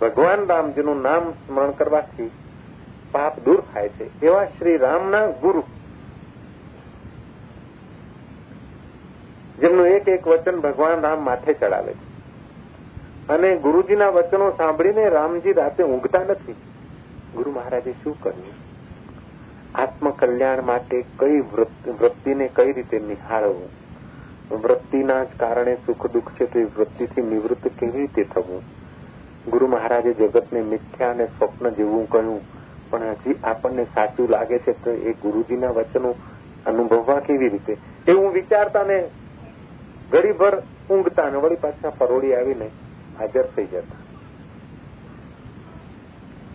ભગવાન 0.01 0.47
રામજીનું 0.47 1.01
નામ 1.01 1.31
સ્મરણ 1.31 1.71
કરવાથી 1.71 2.31
પાપ 3.11 3.39
દૂર 3.39 3.63
થાય 3.73 3.89
છે. 3.89 4.25
એવા 4.25 4.45
શ્રી 4.45 4.77
રામના 4.77 5.27
ગુરુ. 5.27 5.63
જેમનું 9.59 9.87
એક 9.87 10.07
એક 10.07 10.27
વચન 10.27 10.59
ભગવાન 10.59 11.01
રામ 11.01 11.25
માથે 11.25 11.53
ચડાવે 11.53 11.93
છે. 11.93 12.09
અને 13.29 13.55
ગુરુજીના 13.55 14.09
વચનો 14.09 14.49
સાંભળીને 14.49 15.09
રામજી 15.09 15.53
રાતે 15.53 15.83
ઊંઘતા 15.83 16.23
નથી. 16.23 16.55
ગુરુ 17.35 17.51
મહારાજે 17.51 17.91
શું 18.03 18.21
કર્યું? 18.21 18.69
આત્મકલ્યાણ 19.75 20.61
માટે 20.61 21.05
કઈ 21.19 21.39
વૃત્તિને 21.99 22.49
કઈ 22.55 22.73
રીતે 22.73 22.99
નિહાળવું? 22.99 23.69
વૃત્તિના 24.61 25.23
જ 25.23 25.27
કારણે 25.39 25.77
સુખ 25.85 26.11
દુઃખ 26.11 26.31
છે 26.31 26.45
તો 26.45 26.59
એ 26.59 26.63
વૃત્તિથી 26.63 27.21
નિવૃત્ત 27.21 27.67
કેવી 27.67 28.01
રીતે 28.01 28.23
થવું? 28.23 28.63
ગુરુ 29.47 29.67
મહારાજે 29.67 30.13
જગતને 30.13 30.61
મિથ્યા 30.61 31.11
અને 31.11 31.25
સ્વપ્ન 31.25 31.69
જેવું 31.69 32.09
કહ્યું. 32.09 32.58
પણ 32.89 33.03
હજી 33.03 33.39
આપણને 33.43 33.83
સાચું 33.83 34.29
લાગે 34.29 34.59
છે 34.59 34.71
તો 34.71 34.91
એ 34.91 35.13
ગુરુજીના 35.13 35.69
વચનો 35.69 36.15
અનુભવવા 36.65 37.19
કેવી 37.19 37.49
રીતે? 37.49 37.77
એવું 38.07 38.33
વિચારતા 38.33 38.83
ને 38.83 39.09
ઘડીભર 40.11 40.61
ઊંઘતા 40.89 41.29
ને 41.29 41.37
વળી 41.37 41.55
પાછા 41.55 41.89
પરોળી 41.89 42.35
આવીને 42.35 42.69
હાજર 43.19 43.45
થઈ 43.55 43.65
જતા. 43.65 43.99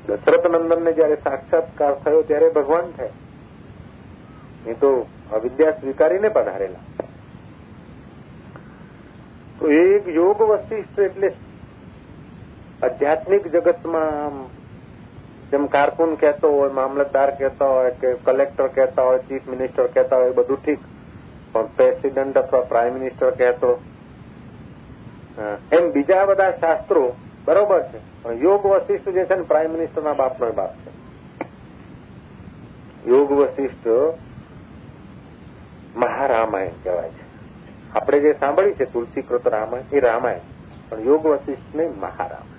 દશરથ 0.09 0.47
નંદનને 0.47 0.93
જયારે 0.93 1.17
સાક્ષાત્કાર 1.25 1.95
થયો 1.95 2.23
ત્યારે 2.23 2.51
ભગવાન 2.51 2.91
થયા. 2.91 3.09
એ 4.67 4.75
તો 4.75 5.07
અવિદ્યા 5.33 5.71
સ્વીકારીને 5.71 6.29
પધારેલા 6.29 6.85
તો 9.59 9.71
એક 9.71 10.09
યોગ 10.09 10.43
વશિષ્ઠ 10.43 10.99
એટલે 10.99 11.33
આધ્યાત્મિક 12.83 13.47
જગતમાં 13.47 14.33
જેમ 15.55 15.67
કારકુન 15.67 16.15
કહેતો 16.15 16.51
હોય, 16.53 16.71
મામલતદાર 16.71 17.31
કહેતા 17.31 17.67
હોય 17.67 17.91
કે 17.91 18.15
કલેક્ટર 18.15 18.67
કહેતા 18.67 19.03
હોય, 19.03 19.19
ચીફ 19.19 19.49
મિનિસ્ટર 19.49 19.87
કહેતા 19.87 20.17
હોય 20.17 20.31
બધું 20.31 20.65
ઠીક. 20.65 20.79
પણ 21.53 21.67
પ્રેસિડેન્ટ 21.67 22.39
અથવા 22.39 22.61
પ્રાઇમ 22.61 22.93
મિનિસ્ટર 22.93 23.31
કહેતો. 23.31 23.83
એમ 25.73 25.91
બીજા 25.91 26.25
બધા 26.25 26.51
શાસ્ત્રો 26.51 27.13
બરોબર 27.45 27.83
છે. 27.83 28.23
પણ 28.23 28.33
યોગ 28.33 28.67
વશિષ્ઠ 28.67 29.09
જે 29.09 29.25
છે 29.25 29.35
ને 29.35 29.43
પ્રાઇમ 29.43 29.71
મિનિસ્ટરના 29.71 30.13
બાપનો 30.13 30.53
બાપ 30.53 30.75
છે. 30.75 30.91
યોગ 33.07 33.33
વશિષ્ઠ 33.33 33.87
મહારામાયણ 35.97 36.69
કહેવાય 36.83 37.09
છે. 37.09 37.25
આપણે 37.95 38.21
જે 38.21 38.33
સાંભળ્યું 38.33 38.75
છે 38.75 38.85
તુલસીકૃત 38.85 39.49
રામાયણ, 39.49 39.97
એ 39.97 40.01
રામાયણ. 40.01 40.39
પણ 40.89 41.01
યોગ 41.01 41.27
વશિષ્ઠને 41.27 41.89
મહારામાયણ. 41.89 42.54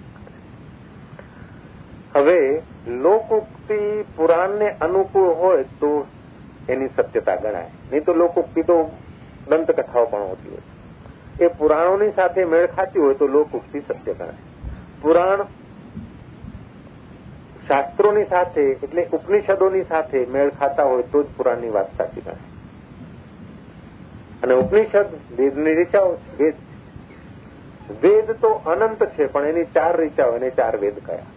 હવે 2.15 2.61
લોકોક્તિ 2.87 4.05
પુરાણને 4.15 4.69
અનુકૂળ 4.81 5.33
હોય 5.33 5.63
તો 5.63 6.07
એની 6.69 6.87
સત્યતા 6.87 7.35
ગણાય. 7.35 7.69
નહીં 7.91 8.03
તો 8.03 8.13
લોકોક્તિ 8.13 8.63
તો 8.63 8.91
દંતકથાઓ 9.49 10.05
પણ 10.05 10.21
હોતી 10.21 10.49
હોય. 10.49 10.61
એ 11.39 11.47
પુરાણોની 11.47 12.11
સાથે 12.11 12.45
મેળ 12.45 12.65
ખાતી 12.65 12.99
હોય 12.99 13.13
તો 13.13 13.27
લોકોક્તિ 13.27 13.79
સત્ય 13.79 14.13
ગણાય. 14.13 14.41
પુરાણ 15.01 15.43
શાસ્ત્રોની 17.67 18.25
સાથે 18.25 18.61
એટલે 18.61 19.07
ઉપનિષદોની 19.13 19.83
સાથે 19.83 20.25
મેળ 20.25 20.49
ખાતા 20.49 20.83
હોય 20.83 21.03
તો 21.03 21.23
જ 21.23 21.25
પુરાણની 21.37 21.69
વાત 21.69 21.97
સાચી 21.97 22.21
ગણાય. 22.21 22.35
અને 24.43 24.53
ઉપનિષદ 24.53 25.05
વેદની 25.37 25.75
રીચાઓ 25.75 26.11
વેદ 26.11 26.53
વેદ 28.03 28.31
તો 28.31 28.47
અનંત 28.47 29.05
છે, 29.05 29.25
પણ 29.27 29.45
એની 29.45 29.65
ચાર 29.65 29.97
રીચાઓ, 29.97 30.35
એને 30.35 30.49
ચાર 30.49 30.77
વેદ 30.77 30.93
કયા. 31.05 31.34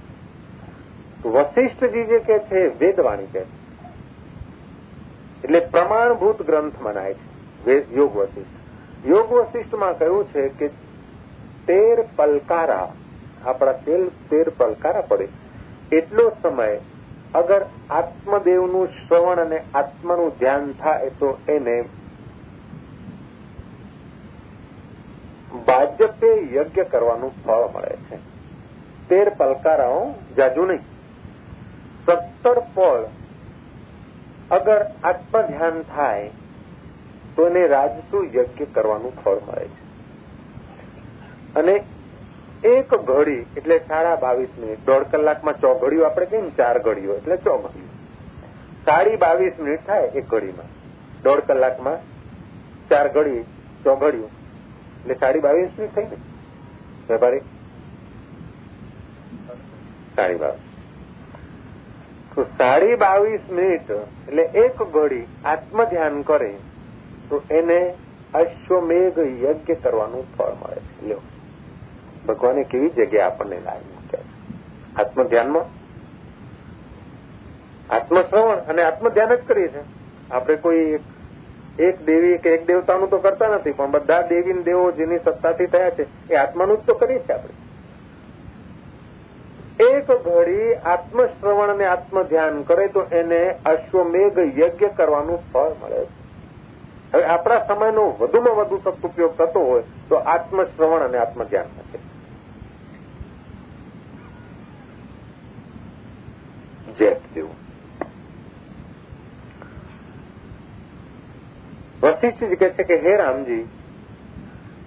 વશિષ્ઠજી 1.24 2.04
જે 2.04 2.18
કે 2.18 2.38
છે, 2.38 2.78
વેદવાણી 2.78 3.26
કે 3.26 3.40
એટલે 5.44 5.60
પ્રમાણભૂત 5.60 6.42
ગ્રંથ 6.42 6.72
મનાય 6.80 7.14
છે 7.14 7.94
યોગ 7.94 8.16
વશિષ્ઠ 8.16 8.58
યોગ 9.06 9.32
વશિષ્ઠમાં 9.32 9.98
કહ્યું 9.98 10.24
છે 10.24 10.48
કે 10.48 10.68
તેર 11.66 12.04
પલકારા, 12.16 12.92
આપણા 13.46 13.72
તેલ, 13.72 14.08
તેર 14.30 14.48
પલકારા 14.48 15.00
પડે. 15.00 15.28
એટલો 15.92 16.32
સમય 16.42 16.78
અગર 17.34 17.66
આત્મદેવનું 17.90 18.86
શ્રવણ 18.86 19.36
અને 19.36 19.62
આત્માનું 19.74 20.38
ધ્યાન 20.38 20.72
થાય 20.72 21.10
તો 21.10 21.38
એને 21.48 21.82
ભાજપે 25.66 26.54
યજ્ઞ 26.54 26.82
કરવાનું 26.82 27.32
ફળ 27.44 27.68
મળે 27.74 27.96
છે. 27.96 28.16
તેર 29.08 29.28
પલકારાઓ 29.28 30.14
જાજુ 30.36 30.64
નહીં. 30.64 30.97
સત્તર 32.08 32.58
પળ 32.74 33.04
અગર 34.50 34.86
આત્મ 35.04 35.42
ધ્યાન 35.42 35.82
થાય, 35.82 36.30
તો 37.36 37.46
એને 37.46 37.66
રાજસુ 37.66 38.24
યજ્ઞ 38.24 38.64
કરવાનું 38.74 39.12
ફળ 39.24 39.34
મળે 39.34 39.68
છે. 39.68 39.82
અને 41.54 41.84
એક 42.64 42.94
ઘડી, 42.94 43.46
એટલે 43.56 43.78
સાડા 43.78 44.16
બાવીસ 44.16 44.48
મિનિટ, 44.58 44.86
દોઢ 44.86 45.04
કલાકમાં 45.10 45.60
ચો 45.60 45.74
ઘડીઓ 45.74 46.04
આપણે 46.04 46.26
કહીએ 46.26 46.40
ને 46.40 46.50
ચાર 46.50 46.78
ઘડીઓ, 46.78 47.14
એટલે 47.14 47.36
ચો 47.36 47.58
ઘડીઓ 47.58 47.88
સાડી 48.78 49.16
બાવીસ 49.16 49.52
મિનિટ 49.60 49.86
થાય 49.86 50.02
એક 50.02 50.28
ઘડીમાં. 50.28 50.70
દોઢ 51.22 51.40
કલાકમાં 51.40 51.98
ચાર 52.88 53.08
ઘડી 53.08 53.42
ચો 53.84 53.96
ઘડીઓ 53.96 54.24
એટલે 55.00 55.14
સાડી 55.14 55.40
બાવીસ 55.40 55.70
મિનિટ 55.78 55.94
થઈ 55.94 56.04
ને? 56.04 56.16
વેપારી? 57.08 57.40
સાડી 60.16 60.34
બાવીસ. 60.34 60.67
તો 62.38 62.44
સાડી 62.58 62.94
બાવીસ 62.94 63.40
મિનિટ 63.50 63.88
એટલે 63.90 64.42
એક 64.42 64.82
ઘડી 64.82 65.24
આત્મ 65.44 65.84
ધ્યાન 65.84 66.22
કરે, 66.22 66.50
તો 67.30 67.42
એને 67.50 67.94
અશ્વમેઘ 68.34 69.18
યજ્ઞ 69.18 69.74
કરવાનું 69.82 70.24
ફળ 70.36 70.54
મળે. 70.62 70.80
છે 70.80 71.06
લ્યો. 71.06 71.20
ભગવાને 72.26 72.64
કેવી 72.64 72.88
જગ્યા 72.88 73.26
આપણને 73.26 73.60
લાવી 73.64 73.90
મૂક્યા 73.94 74.26
આત્મ 74.96 75.22
ધ્યાનમાં 75.22 75.68
આત્મશ્રવણ 77.90 78.66
અને 78.68 78.82
આત્મ 78.82 79.08
ધ્યાન 79.08 79.34
જ 79.34 79.40
કરીએ 79.46 79.68
છીએ. 79.68 79.84
આપણે 80.30 80.56
કોઈ 80.56 80.98
એક 81.78 82.04
દેવી 82.04 82.38
કે 82.38 82.54
એક 82.54 82.66
દેવતાનું 82.66 83.10
તો 83.10 83.18
કરતા 83.18 83.48
નથી, 83.48 83.72
પણ 83.72 83.90
બધા 83.90 84.20
દેવી 84.22 84.62
દેવો 84.62 84.90
જેની 84.90 85.18
સત્તાથી 85.18 85.66
થયા 85.66 85.90
છે, 85.90 86.34
એ 86.34 86.36
આત્માનું 86.36 86.76
જ 86.76 86.86
તો 86.86 86.94
કરીએ 86.94 87.18
છીએ 87.18 87.34
આપણે. 87.34 87.67
એક 90.07 90.09
ઘડી 90.25 90.67
આત્મશ્રવણ 90.85 91.71
અને 91.71 91.85
આત્મ 91.87 92.19
ધ્યાન 92.23 92.59
કરે 92.65 92.85
તો 92.89 93.01
એને 93.11 93.41
અશ્વમેઘ 93.65 94.39
યજ્ઞ 94.55 94.89
કરવાનું 94.91 95.41
ફળ 95.47 95.73
મળે 95.79 96.01
છે 97.11 97.17
હવે 97.17 97.25
આપણા 97.27 97.65
સમયનો 97.65 98.05
વધુમાં 98.19 98.57
વધુ 98.59 98.79
સદુપયોગ 98.81 99.35
થતો 99.35 99.59
હોય 99.61 99.83
તો 100.09 100.21
આત્મશ્રવણ 100.27 101.03
અને 101.03 101.17
આત્મ 101.17 101.45
ધ્યાન 101.45 101.69
છે 101.87 101.99
જેટ 106.97 107.29
જેવું 107.33 107.57
વશિષ્ઠજી 112.01 112.57
કહે 112.57 112.73
છે 112.73 112.83
કે 112.85 112.97
હે 112.99 113.15
રામજી 113.17 113.63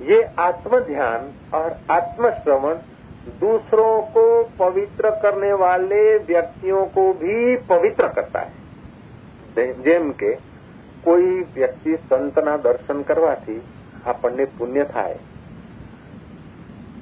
ये 0.02 0.22
आत्म 0.40 0.78
ध्यान 0.82 1.32
और 1.54 1.70
आत्म 1.90 2.30
श्रवण 2.34 2.78
दूसरों 3.38 3.94
को 4.10 4.26
पवित्र 4.58 5.10
करने 5.22 5.52
वाले 5.58 6.02
व्यक्तियों 6.26 6.84
को 6.90 7.12
भी 7.14 7.56
पवित्र 7.68 8.08
करता 8.10 8.42
है 8.42 8.64
જેમ 9.84 10.12
કે 10.14 10.30
કોઈ 11.04 11.44
વ્યક્તિ 11.54 11.96
સંતના 12.02 12.56
દર્શન 12.58 13.00
કરવાથી 13.02 13.58
આપણને 14.04 14.46
પુણ્ય 14.58 14.84
થાય 14.86 15.18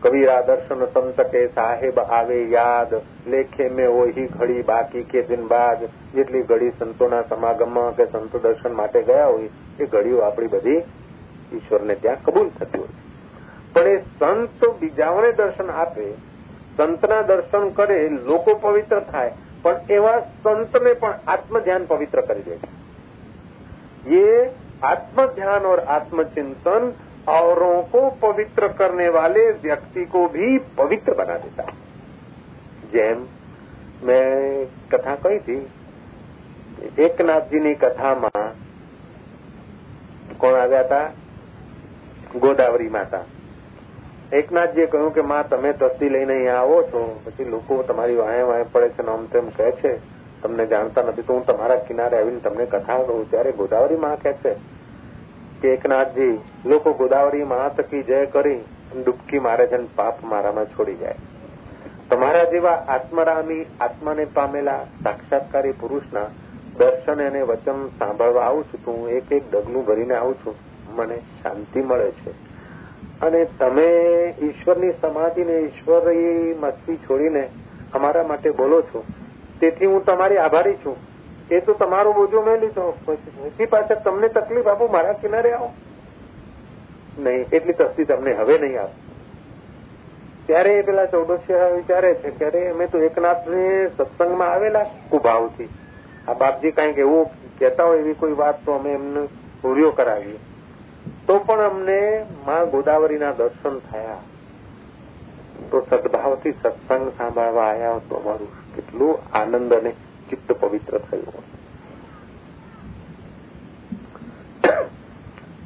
કબીરા 0.02 0.40
દર્શન 0.42 0.84
સંત 0.86 1.26
કે 1.30 1.42
સાહેબ 1.52 2.00
આવે 2.00 2.40
યાદ 2.50 2.92
લેખે 3.26 3.68
મેં 3.70 3.94
ઓહી 3.94 4.26
ઘડી 4.30 4.64
બાકી 4.64 5.04
કે 5.04 5.22
દિન 5.22 5.46
બાદ 5.48 5.86
જેટલી 6.14 6.44
ઘડી 6.44 6.74
સંતોના 6.78 7.22
સમાગમમાં 7.28 7.94
કે 7.94 8.06
સંત 8.06 8.42
દર્શન 8.42 8.76
માટે 8.76 9.02
ગયા 9.04 9.28
હોય 9.28 9.50
એ 9.78 9.86
ઘડીઓ 9.86 10.20
આપણી 10.22 10.50
બધી 10.50 10.80
ઈશ્વરને 11.52 11.96
ત્યાં 11.98 12.22
કબૂલ 12.22 12.52
થતી 12.52 12.80
હોય 12.80 12.94
પણ 13.74 13.88
એ 13.88 13.96
સંત 14.12 14.72
બીજાઓને 14.78 15.32
દર્શન 15.34 15.74
આપે 15.76 16.06
સંતના 16.76 17.22
દર્શન 17.24 17.68
કરે 17.74 17.98
લોકો 18.24 18.56
પવિત્ર 18.60 19.02
થાય 19.10 19.32
પણ 19.64 19.92
એવા 19.92 20.16
સંતને 20.40 20.94
પણ 20.96 21.14
આત્મ 21.28 21.60
ધ્યાન 21.60 21.86
પવિત્ર 21.86 22.24
કરી 22.24 22.44
દે 22.44 22.58
છે 22.58 22.72
ये 24.06 24.50
आत्म 24.84 25.26
ध्यान 25.34 25.64
और 25.64 25.80
आत्मचिंतन 25.90 26.92
औरों 27.28 27.76
को 27.88 28.08
पवित्र 28.22 28.68
करने 28.74 29.08
वाले 29.10 29.44
व्यक्ति 29.60 30.04
को 30.06 30.26
भी 30.30 30.58
पवित्र 30.76 31.14
बना 31.14 31.38
देता 31.38 31.62
है 31.62 31.82
જેમ 32.90 33.22
મેં 34.02 34.68
કથા 34.90 35.14
કહી 35.18 35.38
હતી 35.38 35.62
એકનાથજીની 37.04 37.74
કથામાં 37.76 38.50
કોણ 40.38 40.56
આવ્યા 40.56 40.84
હતા 40.84 41.06
ગોદાવરી 42.38 42.90
માતા 42.90 43.24
એકનાથજીએ 44.31 44.85
કહ્યું 44.85 45.13
કે, 45.13 45.21
માં, 45.21 45.49
તમે 45.49 45.73
તસ્તી 45.73 46.09
લઈને 46.09 46.33
અહીંયા 46.33 46.55
આવો 46.55 46.83
છો. 46.83 47.21
પછી 47.23 47.43
લોકો 47.43 47.83
તમારી 47.83 48.15
વાંહે 48.15 48.41
વાંહે 48.41 48.63
પડે 48.63 48.89
છે 48.89 49.07
આમ 49.07 49.25
તેમ 49.25 49.49
કહે 49.49 49.71
છે. 49.71 49.99
તમને 50.41 50.65
જાણતા 50.65 51.01
નથી. 51.01 51.21
તો 51.21 51.33
હું 51.33 51.45
તમારા 51.45 51.75
કિનારે 51.75 52.17
આવીને 52.17 52.39
તમને 52.39 52.65
કથા 52.65 52.97
કહું. 52.97 53.29
ત્યારે 53.29 53.51
ગોદાવરી 53.51 53.95
માં 53.95 54.21
કહે 54.21 54.33
છે 54.33 54.53
કે 55.61 55.73
એકનાથજી 55.73 56.39
લોકો 56.65 56.93
ગોદાવરી 56.93 57.43
માં 57.43 57.75
તકી 57.75 58.03
જય 58.03 58.25
કરી 58.25 58.61
ડૂબકી 59.05 59.39
મારે 59.39 59.67
છે 59.67 59.95
પાપ 59.95 60.23
મારામાં 60.23 60.65
છોડી 60.65 60.95
જાય. 60.95 61.15
તમારા 62.09 62.43
જેવા 62.43 62.71
આત્મરામી 62.71 63.65
આત્માને 63.79 64.25
પામેલા 64.25 64.85
સાક્ષાત્કારી 65.03 65.71
પુરુષના 65.71 66.25
દર્શન 66.77 67.27
અને 67.27 67.41
વચન 67.41 67.87
સાંભળવા 67.87 68.41
આવું 68.41 68.63
છું. 68.63 68.85
તો 68.85 68.91
હું 68.91 69.09
એક 69.09 69.31
એક 69.31 69.51
ડગલું 69.51 69.85
ભરીને 69.85 70.15
આવું 70.15 70.35
છું. 70.35 70.55
મને 70.95 71.17
શાંતિ 71.17 71.81
મળે 71.81 72.11
છે. 72.11 72.48
અને 73.21 73.45
તમે 73.59 73.89
ઈશ્વરની 74.41 74.93
સમાધિને 75.01 75.53
ઈશ્વરની 75.53 76.53
મસ્તી 76.59 76.97
છોડીને 76.97 77.49
અમારા 77.93 78.23
માટે 78.23 78.51
બોલો 78.51 78.81
છો. 78.81 79.03
તેથી 79.59 79.85
હું 79.85 80.05
તમારી 80.05 80.37
આભારી 80.37 80.75
છું. 80.75 80.97
એ 81.51 81.59
તો 81.59 81.73
તમારો 81.73 82.13
બોજો 82.13 82.41
મેં 82.41 82.59
લીધો. 82.59 82.97
પછી 83.05 83.65
પાછળ 83.65 83.95
તમને 83.95 84.27
તકલીફ 84.27 84.67
આપું, 84.67 84.91
મારા 84.91 85.13
કિનારે 85.13 85.53
આવો. 85.53 85.73
નહીં, 87.19 87.45
એટલી 87.53 87.73
તસ્તી 87.73 88.05
તમને 88.05 88.33
હવે 88.33 88.57
નહીં 88.57 88.81
આપ 88.81 88.89
ત્યારે 90.47 90.71
એ 90.73 90.81
પેલા 90.81 91.05
ચૌદસિયા 91.05 91.67
વિચારે 91.67 92.13
છે 92.13 92.37
ત્યારે 92.37 92.69
અમે 92.69 92.87
તો 92.87 92.97
એકનાથને 92.97 93.89
સત્સંગમાં 93.97 94.51
આવેલા 94.51 94.85
કુભાવથી. 95.09 95.69
આ 96.27 96.33
બાપજી 96.33 96.71
કાંઈક 96.71 96.97
એવું 96.97 97.29
કહેતા 97.59 97.83
હોય 97.83 97.99
એવી 97.99 98.13
કોઈ 98.13 98.33
વાત 98.33 98.65
તો 98.65 98.71
અમે 98.71 98.93
એમને 98.93 99.27
પૂર્યો 99.61 99.91
કરાવીએ. 99.91 100.39
તો 101.29 101.39
પણ 101.39 101.59
અમને 101.59 102.25
માં 102.45 102.69
ગોદાવરીના 102.69 103.31
દર્શન 103.31 103.79
થયા. 103.79 104.17
તો 105.71 105.79
સદભાવથી 105.89 106.51
સત્સંગ 106.51 107.09
સાંભળવા 107.09 107.63
આવ્યા 107.63 107.99
તો 108.09 108.15
અમારું 108.15 108.75
કેટલું 108.75 109.19
આનંદ 109.33 109.73
અને 109.73 109.91
ચિત્ત 110.29 110.51
પવિત્ર 110.51 110.97
થયું 110.97 111.43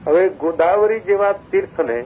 હવે 0.08 0.30
ગોદાવરી 0.30 1.00
જેવા 1.00 1.32
તીર્થને 1.52 2.06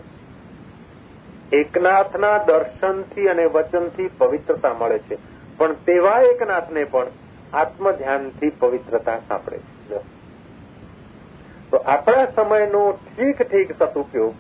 એકનાથના 1.52 2.38
દર્શનથી 2.38 3.28
અને 3.28 3.46
વચનથી 3.46 4.10
પવિત્રતા 4.18 4.74
મળે 4.74 5.00
છે. 5.00 5.18
પણ 5.58 5.74
તેવા 5.74 6.20
એકનાથને 6.20 6.84
પણ 6.84 7.08
આત્મ 7.54 7.92
ધ્યાનથી 7.92 8.50
પવિત્રતા 8.50 9.18
સાંપડે 9.28 9.58
છે. 9.58 10.17
તો 11.72 11.78
આપણા 11.78 12.26
સમયનો 12.26 12.92
ઠીક 12.92 13.42
ઠીક 13.42 13.72
સદુપયોગ 13.72 14.34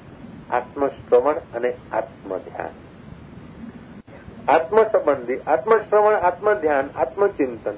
આત્મશ્રવણ 0.52 1.34
અને 1.56 1.74
આત્મધ્યાન. 1.92 2.76
આત્મ 4.48 4.84
સંબંધી 4.84 5.40
આત્મશ્રવણ, 5.48 6.14
આત્મધ્યાન, 6.14 6.90
આત્મચિંતન. 6.96 7.76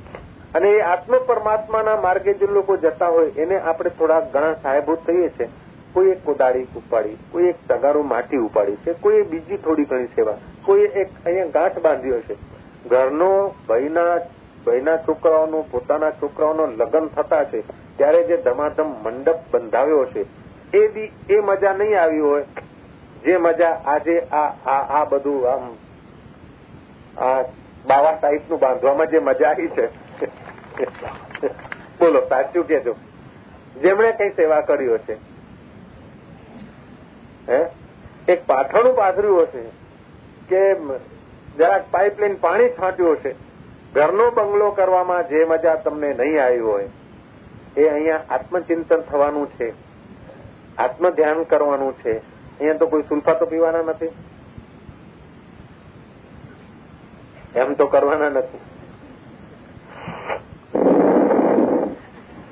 અને 0.56 0.70
એ 0.70 0.82
આત્મ 0.82 1.14
પરમાત્માના 1.26 1.96
માર્ગે 1.96 2.34
જે 2.34 2.46
લોકો 2.46 2.78
જતા 2.78 3.08
હોય 3.08 3.32
એને 3.32 3.60
આપણે 3.60 3.90
થોડા 3.90 4.20
ઘણા 4.20 4.54
સાહેબૂત 4.54 5.00
થઈએ 5.08 5.30
છીએ 5.30 5.50
કોઈ 5.94 6.10
એક 6.10 6.26
કોદાળી 6.26 6.68
ઉપાડી, 6.76 7.18
કોઈ 7.32 7.44
એક 7.44 7.56
તગારું 7.68 8.08
માટી 8.08 8.38
ઉપાડી 8.38 8.76
છે, 8.76 8.94
કોઈ 8.94 9.24
બીજી 9.24 9.58
થોડી 9.58 9.84
ઘણી 9.84 10.06
સેવા, 10.06 10.34
કોઈ 10.66 10.82
એક 10.82 11.10
અહીંયા 11.26 11.46
ગાંઠ 11.46 11.80
બાંધ્યો 11.80 12.20
છે 12.20 12.36
ઘરનો 12.90 13.56
ભાઈના 13.68 14.18
ભાઈના 14.66 14.98
છોકરાઓનું, 14.98 15.72
પોતાના 15.72 16.12
છોકરાઓનો 16.12 16.66
લગ્ન 16.66 17.08
થતા 17.08 17.44
છે. 17.44 17.64
ત્યારે 18.00 18.24
જે 18.24 18.38
ધમાધમ 18.38 18.90
મંડપ 19.04 19.40
બંધાવ્યો 19.52 20.06
છે, 20.06 20.26
એ 20.78 20.88
બી 20.88 21.12
એ 21.30 21.40
મજા 21.40 21.74
નહીં 21.74 22.02
આવી 22.02 22.20
હોય. 22.20 22.46
જે 23.24 23.38
મજા 23.38 23.72
આજે 23.86 24.20
આ 24.20 24.46
આ 25.00 25.04
બધું 25.04 25.48
આમ, 25.52 25.74
આ 27.24 27.42
બાવા 27.86 28.12
ટાઈપનું 28.12 28.60
બાંધવામાં 28.60 29.08
જે 29.08 29.20
મજા 29.20 29.50
આવી 29.50 29.68
છે. 29.68 29.88
બોલો, 32.00 32.22
સાચું 32.30 32.68
કેજો 32.68 32.96
જેમણે 33.82 34.12
કઈ 34.12 34.30
સેવા 34.30 34.62
કર્યો 34.62 34.98
છે 34.98 35.16
હે? 37.50 37.60
એક 38.28 38.46
પાથરણું 38.46 38.96
પાથર્યું 38.96 39.42
હશે 39.42 39.64
કે 40.50 40.62
જરાક 41.58 41.84
પાઇપલાઇન 41.92 42.36
પાણી 42.36 42.70
છાંટ્યું 42.70 43.14
હશે. 43.14 43.36
ઘરનો 43.94 44.32
બંગલો 44.32 44.72
કરવામાં 44.72 45.30
જે 45.30 45.46
મજા 45.46 45.76
તમને 45.76 46.14
નહીં 46.14 46.44
આવી 46.44 46.60
હોય. 46.60 46.90
એ 47.78 47.88
અહીંયા 47.88 48.20
આત્મચિંતન 48.30 49.02
થવાનું 49.02 49.50
છે. 49.50 49.74
આત્મ 50.78 51.10
ધ્યાન 51.10 51.44
કરવાનું 51.44 51.94
છે. 51.94 52.18
અહીંયા 52.18 52.74
તો 52.74 52.88
કોઈ 52.88 53.02
સુલ્ફા 53.02 53.34
તો 53.34 53.46
પીવાના 53.46 53.82
નથી. 53.82 54.10
એમ 57.56 57.74
તો 57.74 57.88
કરવાના 57.88 58.30
નથી. 58.30 58.60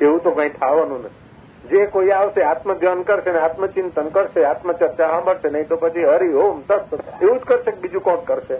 એવું 0.01 0.23
તો 0.23 0.31
કઈ 0.31 0.49
થવાનું 0.49 1.03
નથી. 1.03 1.27
જે 1.69 1.85
કોઈ 1.85 2.09
આવશે, 2.09 2.43
આત્મધ્યાન 2.43 3.01
કરશે 3.01 3.31
ને 3.31 3.39
આત્મચિંતન 3.39 4.09
કરશે, 4.09 4.45
આત્મચર્ચા 4.45 5.07
સાંભળશે, 5.07 5.49
નહીં 5.49 5.67
તો 5.67 5.75
પછી 5.75 6.05
હરિ 6.05 6.33
ઓમ 6.33 6.61
તત્વ 6.61 6.99
એવું 7.21 7.39
જ 7.39 7.41
કરશે 7.41 7.71
બીજું 7.71 8.01
કોણ 8.01 8.15
કરશે? 8.15 8.57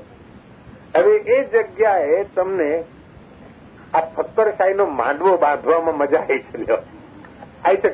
હવે 0.96 1.18
એ 1.18 1.44
જગ્યાએ 1.44 2.24
તમને 2.24 2.84
આ 3.94 4.00
ફક્કરશાહીનો 4.00 4.86
માંડવો 4.86 5.38
બાંધવામાં 5.38 5.98
મજા 5.98 6.20
આવી 6.20 6.40
છે 6.40 6.58
લ્યો. 6.58 6.78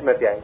નથી 0.03 0.27
આવી 0.27 0.41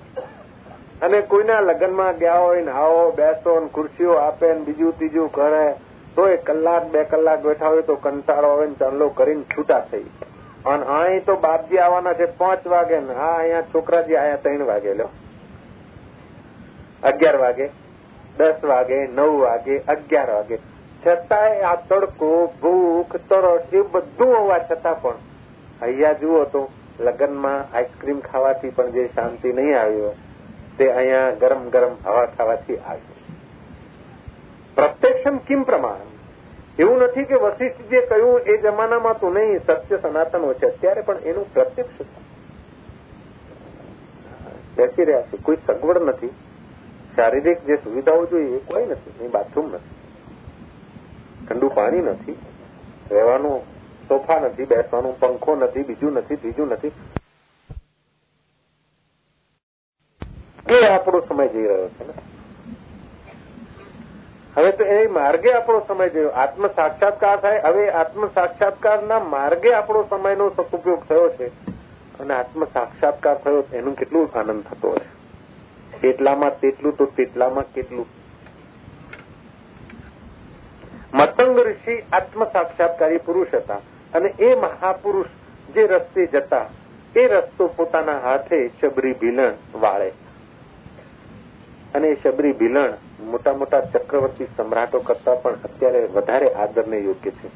અને 1.01 1.21
કોઈના 1.21 1.59
લગ્નમાં 1.59 2.17
ગયા 2.17 2.37
હોય 2.37 2.61
ને 2.61 2.71
આવો, 2.71 3.11
બેસો 3.11 3.59
ને 3.59 3.67
ખુરશીઓ 3.67 4.17
આપે 4.17 4.53
ને 4.53 4.59
બીજું 4.59 4.97
ત્રીજું 4.97 5.31
કરે 5.31 5.75
તો 6.15 6.27
એ 6.27 6.37
કલાક 6.37 6.91
બે 6.91 7.03
કલાક 7.03 7.41
બેઠા 7.41 7.67
હોય 7.67 7.81
તો 7.81 7.95
કંટાળો 7.95 8.49
આવે 8.51 8.67
ને 8.67 8.73
ચાંદલો 8.73 9.09
કરીને 9.09 9.43
છૂટા 9.43 9.79
થઈ 9.79 10.05
અને 10.65 10.85
અહીં 10.85 11.25
તો 11.25 11.35
બાપજી 11.35 11.77
આવવાના 11.77 12.13
છે 12.13 12.25
પાંચ 12.25 12.67
વાગે 12.67 12.99
ને 12.99 13.13
હા 13.13 13.35
અહીંયા 13.35 13.61
છોકરાજી 13.61 14.15
આયા 14.15 14.35
ત્રણ 14.35 14.65
વાગે 14.65 14.93
લો 14.93 15.09
અગિયાર 17.03 17.37
વાગે, 17.37 17.71
દસ 18.37 18.63
વાગે, 18.63 19.07
નવ 19.07 19.39
વાગે, 19.39 19.77
અગિયાર 19.87 20.29
વાગે. 20.29 20.59
છતાંય 21.07 21.61
આ 21.61 21.75
તડકો, 21.75 22.53
ભૂખ, 22.61 23.15
તરસ, 23.29 23.73
એ 23.73 23.81
બધું 23.81 24.37
હોવા 24.37 24.59
છતાં 24.59 25.01
પણ 25.01 25.28
અહીંયા 25.81 26.13
જુઓ 26.13 26.43
તો 26.43 26.69
લગ્નમાં 26.99 27.75
આઈસ્ક્રીમ 27.75 28.19
ખાવાથી 28.19 28.69
પણ 28.69 28.91
જે 28.91 29.07
શાંતિ 29.15 29.53
નહીં 29.53 29.81
આવ્યો 29.81 30.15
તે 30.77 30.91
અહીંયા 30.91 31.31
ગરમ 31.31 31.69
ગરમ 31.69 31.95
હવા 32.05 32.25
ખાવાથી 32.25 32.77
આવ્યો 32.77 33.19
પ્રત્યક્ષમ 34.75 35.37
કિમ 35.37 35.63
પ્રમાણ? 35.63 35.95
એવું 36.79 36.99
નથી 36.99 37.23
કે 37.23 37.35
વશિષ્ઠજીએ 37.35 38.05
કહ્યું, 38.05 38.41
એ 38.41 38.57
જમાનામાં 38.57 39.19
તો 39.19 39.29
નહીં, 39.29 39.59
સત્ય 39.59 39.97
સનાતન 39.97 40.53
છે. 40.53 40.65
અત્યારે 40.65 41.01
પણ 41.01 41.17
એનું 41.17 41.53
પ્રત્યક્ષ 41.53 42.01
બેસી 44.77 45.03
રહ્યા 45.03 45.21
છે. 45.21 45.37
કોઈ 45.43 45.57
સગવડ 45.67 45.97
નથી. 45.97 46.29
શારીરિક 47.15 47.65
જે 47.65 47.75
સુવિધાઓ 47.75 48.25
જોઈએ 48.25 48.55
એ 48.55 48.59
કોઈ 48.59 48.85
નથી. 48.85 49.11
અહીં 49.19 49.31
બાથરૂમ 49.31 49.73
નથી. 49.73 49.95
ઠંડુ 51.47 51.71
પાણી 51.75 52.01
નથી. 52.01 52.37
રહેવાનું 53.11 53.68
સોફા 54.09 54.39
નથી, 54.39 54.65
બેસવાનું, 54.65 55.19
પંખો 55.19 55.55
નથી, 55.55 55.83
બીજું 55.83 56.13
નથી, 56.13 56.35
ત્રીજું 56.35 56.67
નથી. 56.67 56.91
એ 60.69 60.87
આપણો 60.87 61.19
સમય 61.19 61.47
જઈ 61.47 61.67
રહ્યો 61.67 61.89
છે 61.89 62.07
ને. 62.07 62.13
હવે 64.57 64.71
તો 64.71 64.83
એ 64.83 65.07
માર્ગે 65.07 65.53
આપણો 65.53 65.85
સમય 65.87 66.09
ગયો 66.09 66.29
આત્મ 66.29 66.67
સાક્ષાત્કાર 66.67 67.39
થાય. 67.39 67.59
હવે 67.59 67.89
આત્મ 67.89 68.27
સાક્ષાત્કારના 68.27 69.19
માર્ગે 69.19 69.73
આપણો 69.73 70.07
સમયનો 70.09 70.49
સદુપયોગ 70.49 71.03
થયો 71.03 71.29
છે. 71.29 71.47
અને 72.19 72.33
આત્મ 72.33 72.65
સાક્ષાત્કાર 72.65 73.37
થયો 73.37 73.63
એનું 73.73 73.95
કેટલું 73.95 74.37
આનંદ 74.39 74.63
થતો 74.63 74.89
હોય. 74.89 74.99
એટલામાં 76.07 76.59
તેટલું 76.59 76.97
તો 76.97 77.05
તેટલામાં 77.05 77.63
કેટલું. 77.73 78.05
મતંગ 81.13 81.59
ઋષિ 81.59 82.03
આત્મ 82.13 82.45
સાક્ષાત્કારી 82.45 83.17
પુરુષ 83.17 83.47
હતા. 83.53 83.79
અને 84.13 84.29
એ 84.29 84.55
મહાપુરુષ 84.55 85.25
જે 85.73 85.87
રસ્તે 85.87 86.25
જતા, 86.25 86.69
એ 87.15 87.27
રસ્તો 87.27 87.67
પોતાના 87.67 88.19
હાથે 88.19 88.69
શબરી 88.81 89.13
ભીલણ 89.13 89.51
વાળે. 89.75 90.09
અને 91.95 92.17
શબરી 92.23 92.51
ભીલણ 92.51 92.93
મોટા 93.19 93.53
મોટા 93.53 93.81
ચક્રવર્તી 93.81 94.47
સમ્રાટો 94.57 94.99
કરતા 94.99 95.35
પણ 95.35 95.53
અત્યારે 95.53 96.05
વધારે 96.05 96.53
આદરને 96.53 96.99
યોગ્ય 96.99 97.31
છે. 97.31 97.47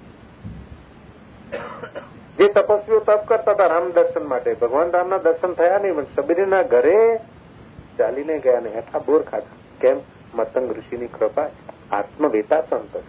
જે 2.37 2.47
તપસ્વીઓ 2.47 2.99
તપ 2.99 3.25
કરતા 3.27 3.51
હતા 3.51 3.67
રામ 3.67 3.91
દર્શન 3.91 4.23
માટે, 4.23 4.53
ભગવાન 4.53 4.91
રામના 4.91 5.17
દર્શન 5.17 5.53
થયા 5.53 5.77
નહીં 5.77 6.15
શબરીના 6.15 6.61
ઘરે 6.61 7.19
ચાલીને 7.97 8.39
ગયા 8.39 8.59
ને 8.59 8.69
હેઠા 8.69 8.99
બોર 8.99 9.21
ખાધા. 9.21 9.55
કેમ? 9.81 9.97
મતંગ 10.33 10.77
ઋષિની 10.77 11.07
કૃપા, 11.07 11.49
આત્મવેતા 11.91 12.61
સંત 12.61 13.03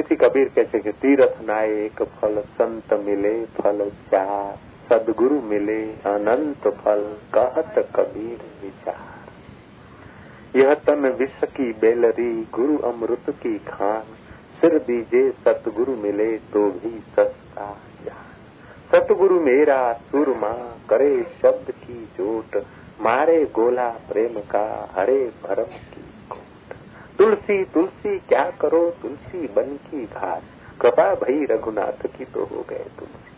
इसी 0.00 0.16
कबीर 0.16 0.48
कैसे 0.48 0.78
कि 0.78 0.92
तीर्थ 0.92 1.34
नायक 1.46 2.02
एक 2.02 2.02
फल 2.02 2.40
संत 2.40 2.92
मिले, 2.92 3.44
फल 3.44 3.90
चार। 3.90 4.58
सदगुरु 4.88 5.40
मिले, 5.40 5.82
अनंत 5.84 6.68
फल 6.68 7.02
कहत 7.34 7.74
कबीर 7.96 8.38
विचार। 8.62 9.20
यह 10.58 10.74
तन 10.74 11.08
विष 11.08 11.44
की 11.44 11.72
बेलरी, 11.72 12.48
गुरु 12.54 12.78
अमृत 12.78 13.30
की 13.30 13.58
खान। 13.58 14.02
सिर 14.60 14.78
दीजे 14.78 15.30
सतगुरु 15.30 15.92
मिले 15.96 16.36
तो 16.36 16.70
भी 16.70 16.98
सस्ता 17.16 17.76
जान 18.04 18.26
सतगुरु 18.90 19.40
मेरा 19.40 19.92
सुरमा, 19.92 20.52
करे 20.90 21.26
शब्द 21.42 21.70
की 21.70 22.08
चोट 22.16 22.64
मारे 23.00 23.44
गोला 23.44 23.88
प्रेम 23.88 24.40
का, 24.40 24.90
हरे 24.92 25.32
भरम 25.44 25.64
की 25.64 25.99
तुलसी 27.19 27.63
तुलसी 27.73 28.17
क्या 28.27 28.49
करो 28.59 28.83
तुलसी 29.01 29.47
बन 29.53 29.77
की 29.85 30.05
घास 30.05 30.43
कृपा 30.79 31.13
भई 31.17 31.45
रघुनाथ 31.45 32.07
की 32.09 32.25
तो 32.27 32.45
हो 32.45 32.65
गए 32.69 32.85
तुलसी 32.97 33.33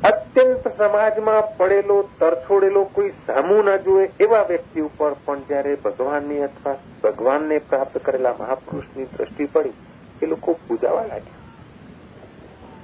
અત્યંત 0.00 0.66
સમાજમાં 0.72 1.44
પડેલો 1.52 1.94
તરછોડેલો 2.18 2.82
કોઈ 2.92 3.12
સામું 3.26 3.68
ન 3.68 3.84
જુએ 3.84 4.02
એવા 4.20 4.42
વ્યક્તિ 4.44 4.82
ઉપર 4.82 5.14
પણ 5.24 5.46
જયારે 5.48 5.76
ભગવાનની 5.78 6.42
અથવા 6.42 6.74
ભગવાનને 7.02 7.60
પ્રાપ્ત 7.62 7.96
કરેલા 8.02 8.34
મહાપુરુષની 8.34 9.08
દ્રષ્ટિ 9.14 9.46
પડી 9.48 9.74
એ 10.22 10.26
લોકો 10.26 10.54
પૂજાવા 10.66 11.06
લાગ્યા 11.06 11.42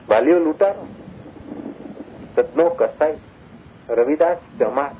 વાલીઓ 0.08 0.38
લૂંટારો 0.38 0.86
સદનો 2.34 2.66
કસાઈ 2.72 3.20
રવિદાસ 3.92 4.42
જમા 4.58 4.90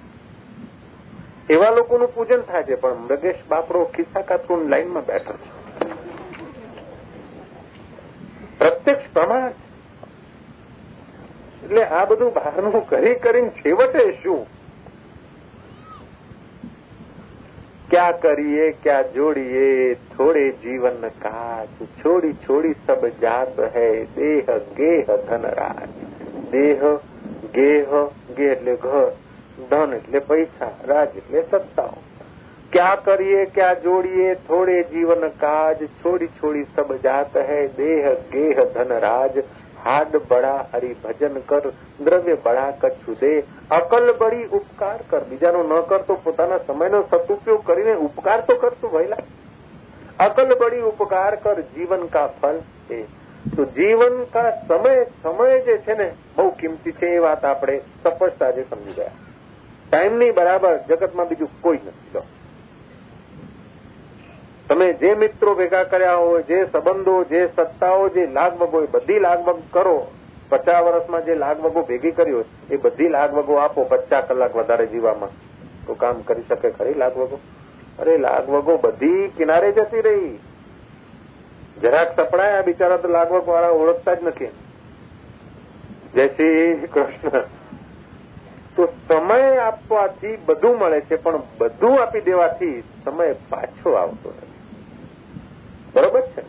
એવા 1.49 1.69
લોકોનું 1.69 2.15
પૂજન 2.15 2.41
થાય 2.41 2.63
છે, 2.63 2.75
પણ 2.75 2.95
મૃગેશ 2.95 3.36
બાપરો 3.49 3.86
ખિસ્સા 3.86 4.21
કાતરું 4.21 4.69
લાઈનમાં 4.69 5.05
બેઠો 5.05 5.33
છે. 5.33 5.57
પ્રત્યક્ષ 8.60 9.13
પ્રમાણ 9.13 9.51
એટલે 11.63 11.83
આ 11.83 12.05
બધું 12.05 12.33
બહારનું 12.33 12.89
કરી 12.89 13.15
કરીને 13.15 13.49
છેવટે 13.49 14.12
શું? 14.23 14.47
ક્યાં 17.89 18.19
કરીએ, 18.19 18.71
ક્યાં 18.71 19.13
જોડીએ, 19.13 19.95
થોડે 19.95 20.51
જીવન 20.51 21.07
કાચ, 21.07 21.69
છોડી 22.05 22.33
છોડી 22.33 22.75
સબ 22.88 23.05
જાત 23.21 23.60
હૈ, 23.75 24.05
દેહ, 24.15 24.45
ગેહ, 24.77 25.05
ધનરાજ. 25.29 25.89
દેહ, 26.51 26.81
ગેહ, 27.53 28.10
ગે 28.38 28.45
એટલે 28.45 28.75
ઘર 28.75 29.12
ધન 29.70 29.93
એટલે 29.93 30.20
પૈસા, 30.20 30.72
રાજ 30.88 31.17
એટલે 31.17 31.41
સત્તાઓ. 31.52 31.98
ક્યાં 32.72 33.04
કરીએ, 33.04 33.46
ક્યાં 33.46 33.82
જોડીએ, 33.82 34.36
થોડે 34.36 34.84
જીવન 34.84 35.28
કાજ, 35.28 35.84
છોડી 35.84 36.28
છોડી 36.28 36.65
સબ 36.76 36.93
જાત 36.93 37.38
હૈ, 37.38 37.67
દેહ 37.67 38.13
ગેહ 38.13 38.63
ધન 38.63 39.00
રાજ. 39.00 39.38
હાડ 39.86 40.17
બળા 40.28 40.65
હરી 40.74 40.96
ભજન 41.04 41.39
કર, 41.39 41.70
દ્રવ્ય 42.00 42.38
બળા 42.43 42.72
કચ્છુ 42.72 43.13
દે. 43.13 43.43
અકલ 43.72 44.13
બળી 44.17 44.46
ઉપકાર 44.46 45.00
કર. 45.10 45.24
બીજાનો 45.24 45.63
ન 45.63 45.82
કરતો 45.82 46.15
પોતાના 46.15 46.58
સમયનો 46.58 47.04
સદુપયોગ 47.12 47.65
કરીને 47.65 47.93
ઉપકાર 47.93 48.41
તો 48.41 48.56
કરશું 48.56 48.91
ભયલા 48.91 49.17
અકલ 50.20 50.56
બળી 50.60 50.82
ઉપકાર 50.82 51.36
કર, 51.36 51.62
જીવન 51.62 52.08
કા 52.08 52.28
ફલ 52.28 52.60
છે 52.60 53.04
તો 53.56 53.65
જીવન 53.65 54.24
કા 54.24 54.52
સમય 54.67 55.06
સમય 55.24 55.60
જે 55.60 55.78
છે 55.78 55.93
ને, 55.93 56.12
બહુ 56.36 56.50
કિંમતી 56.50 56.91
છે 56.91 57.08
એ 57.08 57.17
વાત 57.17 57.46
આપણે 57.46 57.78
સ્પષ્ટતા 57.78 58.52
જે 58.52 58.63
સમજી 58.63 58.93
ગયા. 58.93 59.27
ટાઈમની 59.91 60.32
બરાબર 60.32 60.78
જગતમાં 60.78 61.28
બીજું 61.28 61.50
કોઈ 61.62 61.76
નથી. 61.76 62.12
લો. 62.15 62.23
તમે 64.69 64.93
જે 64.93 65.13
મિત્રો 65.13 65.56
ભેગા 65.56 65.84
કર્યા 65.84 66.15
હોય, 66.15 66.43
જે 66.43 66.65
સંબંધો, 66.65 67.23
જે 67.23 67.50
સત્તાઓ, 67.56 68.10
જે 68.10 68.28
લાગવગો 68.28 68.82
એ 68.82 68.86
બધી 68.86 69.19
લાગવગ 69.19 69.62
કરો. 69.71 70.08
પચાસ 70.50 70.84
વર્ષમાં 70.84 71.26
જે 71.26 71.36
લાગવગો 71.36 71.82
ભેગી 71.82 72.12
કરી 72.12 72.32
હોય, 72.32 72.43
એ 72.69 72.78
બધી 72.78 73.08
લાગવગો 73.08 73.54
આપો. 73.54 73.84
પચાસ 73.84 74.23
કલાક 74.23 74.56
વધારે 74.56 74.86
જીવામાં. 74.86 75.30
તો 75.88 75.93
કામ 75.93 76.21
કરી 76.21 76.43
શકે 76.50 76.69
ખરી 76.69 76.93
લાગવગો 76.93 77.39
અરે 78.00 78.17
લાગવગો 78.17 78.78
બધી 78.78 79.28
કિનારે 79.28 79.71
જતી 79.71 80.02
રહી. 80.02 80.39
જરાક 81.82 82.15
સપડાય 82.15 82.63
બિચારા 82.63 82.97
તો 82.97 83.08
લાગવગ 83.08 83.47
વાળા 83.47 83.69
ઓળખતા 83.69 84.13
જ 84.13 84.23
નથી. 84.23 84.47
જય 86.15 86.28
શ્રી 86.28 86.88
કૃષ્ણ. 86.93 87.57
તો 88.78 88.86
સમય 88.86 89.58
આપવાથી 89.58 90.38
બધું 90.38 90.78
મળે 90.78 91.02
છે, 91.02 91.16
પણ 91.16 91.42
બધું 91.58 92.02
આપી 92.02 92.22
દેવાથી 92.22 92.84
સમય 93.06 93.36
પાછો 93.50 93.94
આવતો 93.94 94.30
નથી. 94.30 94.48
બરોબર 95.94 96.22
છે? 96.22 96.42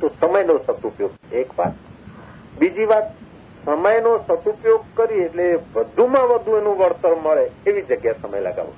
તો 0.00 0.08
સમયનો 0.08 0.58
સદુપયોગ, 0.58 1.10
એક 1.32 1.58
વાત. 1.58 1.72
બીજી 2.58 2.84
વાત, 2.84 3.04
સમયનો 3.64 4.18
સદુપયોગ 4.18 4.84
કરી 4.94 5.14
એટલે 5.14 5.58
વધુમાં 5.74 6.28
વધુ 6.28 6.56
એનું 6.56 6.78
વળતર 6.78 7.14
મળે, 7.14 7.50
એવી 7.66 7.82
જગ્યાએ 7.82 8.14
સમય 8.22 8.40
લગાવવો 8.40 8.72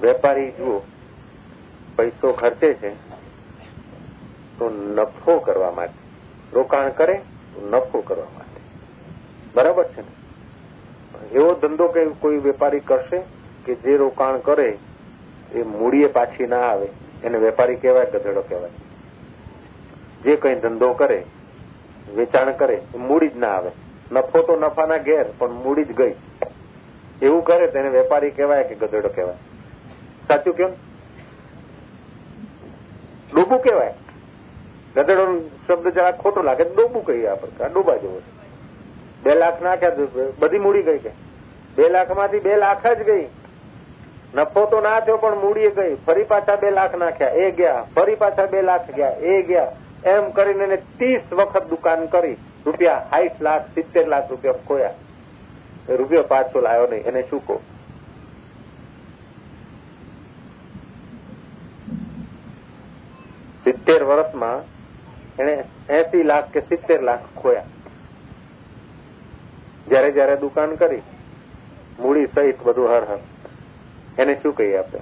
વેપારી 0.00 0.50
જુઓ, 0.50 0.82
પૈસો 1.96 2.32
ખર્ચે 2.32 2.74
છે, 2.74 2.94
તો 4.58 4.70
નફો 4.70 5.38
કરવા 5.38 5.70
માટે. 5.70 5.94
રોકાણ 6.52 6.90
કરે, 6.90 7.14
તો 7.54 7.68
નફો 7.70 8.00
કરવા 8.00 8.37
બરાબર 9.58 9.84
છે 9.84 10.00
ને? 10.00 10.08
એવો 11.32 11.54
ધંધો 11.54 11.88
કે 11.88 12.04
કોઈ 12.04 12.36
વેપારી 12.36 12.80
કરશે 12.80 13.22
કે 13.64 13.74
જે 13.74 13.96
રોકાણ 13.96 14.38
કરે, 14.38 14.78
એ 15.54 15.62
મૂડીએ 15.62 16.06
પાછી 16.06 16.46
ના 16.46 16.60
આવે. 16.60 16.88
એને 17.24 17.38
વેપારી 17.38 17.76
કહેવાય 17.76 18.06
ગધેડો 18.06 18.40
કહેવાય. 18.40 18.70
જે 20.24 20.36
કઈ 20.36 20.54
ધંધો 20.54 20.92
કરે, 20.92 21.24
વેચાણ 22.14 22.52
કરે, 22.52 22.82
એ 22.94 22.98
મૂડી 22.98 23.28
જ 23.28 23.36
ના 23.36 23.48
આવે. 23.48 23.70
નફો 24.12 24.42
તો 24.42 24.56
નફાના 24.56 24.96
ઘેર, 24.98 25.24
પણ 25.38 25.50
મૂડી 25.50 25.84
જ 25.84 25.92
ગઈ. 25.92 26.14
એવું 27.22 27.44
કરે 27.44 27.66
તેને 27.66 27.88
વેપારી 27.88 28.30
કહેવાય 28.30 28.64
કે 28.64 28.74
ગધેડો 28.74 29.08
કહેવાય. 29.08 29.36
સાચું 30.28 30.54
કેમ? 30.54 30.68
ડૂબું 33.34 33.58
કહેવાય. 33.58 33.94
ગધેડો 34.96 35.50
શબ્દ 35.68 35.88
જરા 35.88 36.12
ખોટો 36.12 36.42
લાગે, 36.42 36.64
ડોબું 36.64 37.04
કહીએ 37.04 37.26
આપણે 37.26 37.68
ડૂબા 37.68 37.96
જેવો 37.96 38.22
બે 39.22 39.34
લાખ 39.34 39.62
નાખ્યા 39.62 39.90
બધી 40.38 40.58
મૂડી 40.58 40.82
ગઈ 40.82 40.98
કે? 40.98 41.10
બે 41.76 41.88
લાખમાંથી 41.88 42.40
બે 42.40 42.56
લાખ 42.56 42.86
જ 42.86 43.02
ગઈ. 43.02 43.28
નફો 44.34 44.66
તો 44.66 44.80
ના 44.80 45.00
થયો, 45.00 45.16
પણ 45.16 45.38
મૂડી 45.38 45.70
ગઈ. 45.70 45.94
ફરી 45.94 46.22
પાછા 46.22 46.56
બે 46.56 46.70
લાખ 46.70 46.94
નાખ્યા. 46.94 47.28
એ 47.28 47.50
ગયા. 47.50 47.86
ફરી 47.96 48.14
પાછા 48.14 48.46
બે 48.46 48.62
લાખ 48.62 48.90
ગયા. 48.90 49.08
એ 49.08 49.42
ગયા. 49.42 49.72
એમ 50.04 50.30
કરીને 50.30 50.64
એને 50.64 50.76
ત્રીસ 50.76 51.32
વખત 51.32 51.68
દુકાન 51.68 52.06
કરી. 52.06 52.36
રૂપિયા 52.66 53.06
સાઠ 53.10 53.42
લાખ, 53.42 53.66
સિત્તેર 53.74 54.08
લાખ 54.08 54.30
રૂપિયા 54.30 54.54
ખોયા. 54.68 54.94
રૂપિયો 55.88 56.22
પાછો 56.22 56.60
લાવ્યો 56.60 56.86
નહીં. 56.86 57.02
એને 57.02 57.22
શું 57.22 57.46
કહું? 57.46 57.60
સિત્તેર 63.64 64.02
વર્ષમાં 64.02 64.62
એને 65.38 65.64
એસી 65.90 66.22
લાખ 66.22 66.50
કે 66.50 66.60
સિત્તેર 66.60 67.02
લાખ 67.02 67.18
ખોયા. 67.36 67.64
જયારે 69.90 70.10
જયારે 70.12 70.36
દુકાન 70.36 70.74
કરી, 70.76 71.02
મૂડી 71.98 72.26
સહિત 72.34 72.58
બધું 72.62 72.90
હર 72.90 73.04
હર. 73.04 73.20
એને 74.18 74.34
શું 74.42 74.54
કહીએ 74.56 74.78
આપણે? 74.78 75.00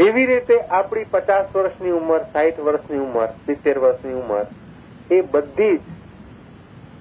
એવી 0.00 0.26
રીતે 0.26 0.56
આપણી 0.60 1.04
પચાસ 1.04 1.54
વર્ષની 1.54 1.90
ઉંમર 1.90 2.20
સાઠ 2.32 2.60
વર્ષની 2.60 2.98
ઉંમર, 2.98 3.28
સિત્તેર 3.46 3.78
વર્ષની 3.78 4.12
ઉંમર, 4.12 4.46
એ 5.10 5.20
બધી 5.32 5.76
જ 5.76 5.80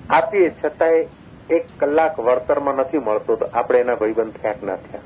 આપીએ 0.10 0.50
છતાંય 0.64 1.04
એક 1.50 1.66
કલાક 1.80 2.20
વળતરમાં 2.20 2.76
નથી 2.76 2.98
મળતો 3.00 3.36
તો 3.36 3.50
આપણે 3.54 3.80
એના 3.80 3.96
ભાઈબંધ 3.96 4.40
ક્યાંક 4.42 4.64
ના 4.64 4.76
થયા. 4.76 5.06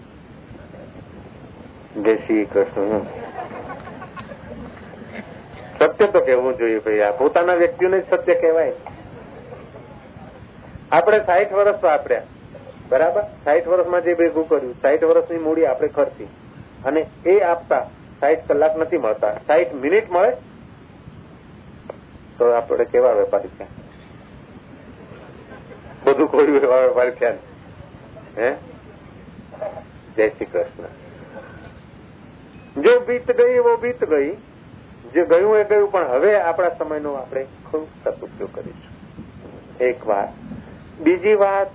જય 2.04 2.16
શ્રી 2.16 2.46
કૃષ્ણ. 2.46 3.04
સત્ય 5.80 6.08
તો 6.08 6.20
કહેવું 6.20 6.58
જોઈએ 6.58 6.80
ભાઈ, 6.80 7.02
આ 7.02 7.12
પોતાના 7.12 7.56
વ્યક્તિઓને 7.56 8.00
જ 8.00 8.04
સત્ય 8.10 8.36
કહેવાય. 8.36 8.74
આપણે 10.91 11.19
સાઠ 11.19 11.54
વર્ષ 11.54 11.84
વાપર્યા. 11.84 12.21
બરાબર? 12.89 13.21
સાઠ 13.21 13.67
વર્ષમાં 13.67 14.04
જે 14.04 14.13
ભેગું 14.13 14.49
કર્યું 14.49 14.73
સાઠ 14.73 15.04
વર્ષની 15.04 15.38
મૂડી 15.38 15.65
આપણે 15.65 15.88
ખર્ચી. 15.88 16.27
અને 16.86 17.06
એ 17.25 17.39
આપતા 17.39 17.88
સાઠ 18.19 18.47
કલાક 18.47 18.77
નથી 18.77 18.97
મળતા. 18.97 19.34
સાઠ 19.34 19.73
મિનિટ 19.73 20.12
મળે? 20.12 20.32
તો 22.38 22.51
આપણે 22.51 22.86
કેવા 22.86 23.12
વેપારી 23.12 23.47
થયા? 23.47 23.67
બધું 26.06 26.39
એવા 26.41 26.75
વેપારી 26.75 27.12
થયા 27.12 27.34
હે? 28.38 28.56
જય 30.15 30.30
શ્રી 30.30 30.45
કૃષ્ણ. 30.45 30.84
જો 32.82 32.99
બીત 32.99 33.32
ગઈ, 33.32 33.54
એવો 33.54 33.77
બીત 33.77 34.04
ગઈ. 34.04 34.36
જે 35.13 35.25
ગયું 35.25 35.58
એ 35.58 35.63
ગયું, 35.63 35.91
પણ 35.91 36.08
હવે 36.08 36.41
આપણા 36.41 36.69
સમયનો 36.69 37.13
આપણે 37.13 37.45
ખૂબ 37.71 37.88
સદુપયોગ 38.04 38.56
કરીશું. 38.56 38.91
એક 39.77 40.08
વાત. 40.08 40.30
બીજી 41.02 41.36
વાત, 41.36 41.70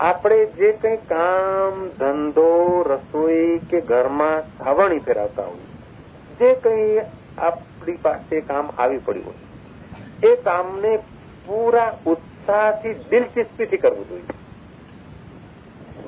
આપણે 0.00 0.38
જે 0.46 0.72
કંઈ 0.72 0.96
કામ, 1.08 1.74
ધંધો, 1.98 2.82
રસોઈ 2.82 3.58
કે 3.70 3.80
ઘરમાં 3.80 4.42
સાવણી 4.58 4.98
ફેરવતા 4.98 5.44
હોય 5.44 5.66
જે 6.40 6.54
કંઈ 6.54 7.00
આપણી 7.38 7.98
પાસે 8.02 8.40
કામ 8.40 8.70
આવી 8.78 8.98
પડ્યું 8.98 9.26
હોય, 9.26 10.32
એ 10.32 10.36
કામને 10.36 10.92
પૂરા 11.46 11.90
ઉત્સાહથી 12.06 12.94
દિલચસ્પીથી 13.10 13.76
કરવું 13.76 14.08
જોઈએ. 14.08 14.34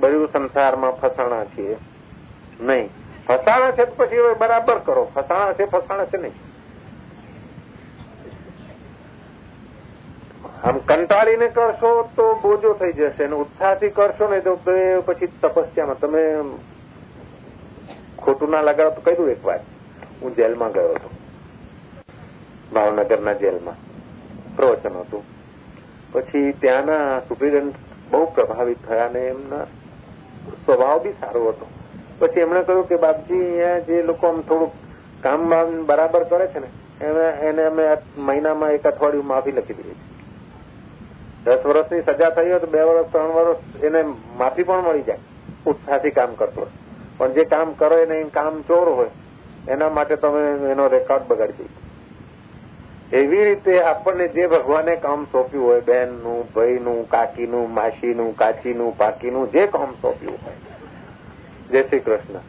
બધું 0.01 0.29
સંસારમાં 0.33 0.93
ફસાણા 0.93 1.45
છીએ 1.45 1.77
નહીં. 2.61 2.91
ફસાણા 3.29 3.71
છે 3.71 3.85
તો 3.85 3.95
પછી 3.97 4.19
હવે 4.19 4.35
બરાબર 4.35 4.79
કરો. 4.79 5.05
ફસાણા 5.15 5.53
છે 5.53 5.65
ફસાણા 5.65 6.05
છે 6.05 6.19
નહીં. 6.19 6.46
આમ 10.67 10.79
કંટાળીને 10.91 11.49
કરશો 11.49 11.91
તો 12.17 12.25
બોજો 12.43 12.71
થઈ 12.79 12.93
જશે 12.93 13.25
અને 13.25 13.37
ઉત્સાહથી 13.37 13.91
કરશો 13.91 14.29
ને 14.29 14.39
તો 14.41 14.53
પછી 15.07 15.29
તપસ્યામાં. 15.43 16.01
તમે 16.01 16.23
ખોટું 18.23 18.51
ના 18.51 18.63
લગાડો 18.63 18.91
તો 18.91 19.01
કહ્યું 19.01 19.31
એક 19.31 19.45
વાત. 19.45 19.63
હું 20.23 20.37
જેલમાં 20.37 20.73
ગયો 20.73 20.95
હતો. 20.95 21.11
ભાવનગરના 22.73 23.35
જેલમાં. 23.43 23.79
પ્રવચન 24.57 24.97
હતું. 25.03 25.25
પછી 26.13 26.49
ત્યાંના 26.61 27.21
સુપ્રિન્ટેન્ડન્ટ 27.29 27.77
બહુ 28.11 28.25
પ્રભાવિત 28.35 28.83
થયા 28.89 29.07
અને 29.07 29.23
એમના 29.29 29.67
સ્વભાવ 30.65 30.99
બી 31.05 31.15
સારો 31.21 31.45
હતો. 31.49 31.67
પછી 32.19 32.41
એમણે 32.41 32.63
કહ્યું 32.63 32.89
કે 32.89 32.97
બાપજી, 32.97 33.45
અહીંયા 33.45 33.79
જે 33.87 34.03
લોકો 34.03 34.27
આમ 34.27 34.43
થોડુંક 34.43 34.73
કામ 35.23 35.41
બરાબર 35.87 36.25
કરે 36.25 36.47
છે 36.49 36.61
ને, 36.61 36.69
એને 37.49 37.63
અમે 37.67 37.85
મહિનામાં 38.19 38.73
એક 38.73 38.87
અઠવાડિયું 38.87 39.27
માફી 39.27 39.53
લખી 39.53 39.79
દઈએ 39.81 39.97
દસ 41.47 41.63
વર્ષની 41.65 42.03
સજા 42.03 42.31
થઈ 42.31 42.51
હોય 42.51 42.59
તો 42.59 42.67
બે 42.67 42.83
વર્ષ, 42.83 43.09
ત્રણ 43.13 43.33
વર્ષ 43.37 43.85
એને 43.85 44.01
માફી 44.39 44.65
પણ 44.65 44.85
મળી 44.85 45.03
જાય. 45.03 45.19
ઉત્સાહથી 45.67 46.11
કામ 46.11 46.35
કરતો 46.35 46.69
પણ 47.19 47.33
જે 47.33 47.45
કામ 47.45 47.73
કરે 47.73 48.07
ને 48.07 48.17
કામ 48.39 48.63
ચોર 48.63 48.89
હોય, 48.89 49.13
એના 49.69 49.89
માટે 49.89 50.17
તમે 50.17 50.43
એનો 50.71 50.89
રેકોર્ડ 50.89 51.29
બગાડી 51.29 51.69
દઈ 51.71 51.85
એવી 53.13 53.45
રીતે 53.45 53.75
આપણને 53.83 54.29
જે 54.29 54.49
ભગવાને 54.49 54.97
કામ 54.97 55.25
સોંપ્યું 55.33 55.65
હોય, 55.65 55.81
બહેનનું, 55.81 56.43
ભાઈનું, 56.55 57.09
કાકીનું, 57.09 57.71
માસીનું, 57.71 58.37
કાચીનું, 58.37 58.97
પાકીનું, 58.99 59.53
જે 59.53 59.67
કામ 59.67 59.95
સોંપ્યું 60.03 60.39
હોય, 60.45 60.59
જય 61.71 61.83
શ્રી 61.83 62.01
કૃષ્ણ. 62.01 62.41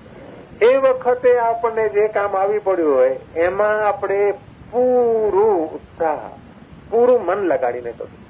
એ 0.62 0.78
વખતે 0.78 1.40
આપણને 1.40 1.90
જે 1.90 2.08
કામ 2.08 2.36
આવી 2.36 2.60
પડ્યું 2.60 2.96
હોય, 2.96 3.16
એમાં 3.36 3.88
આપણે 3.88 4.34
પૂરું 4.72 5.60
ઉત્સાહ, 5.72 6.32
પૂરું 6.90 7.26
મન 7.26 7.46
લગાડીને 7.48 7.92
કરવું. 7.92 8.27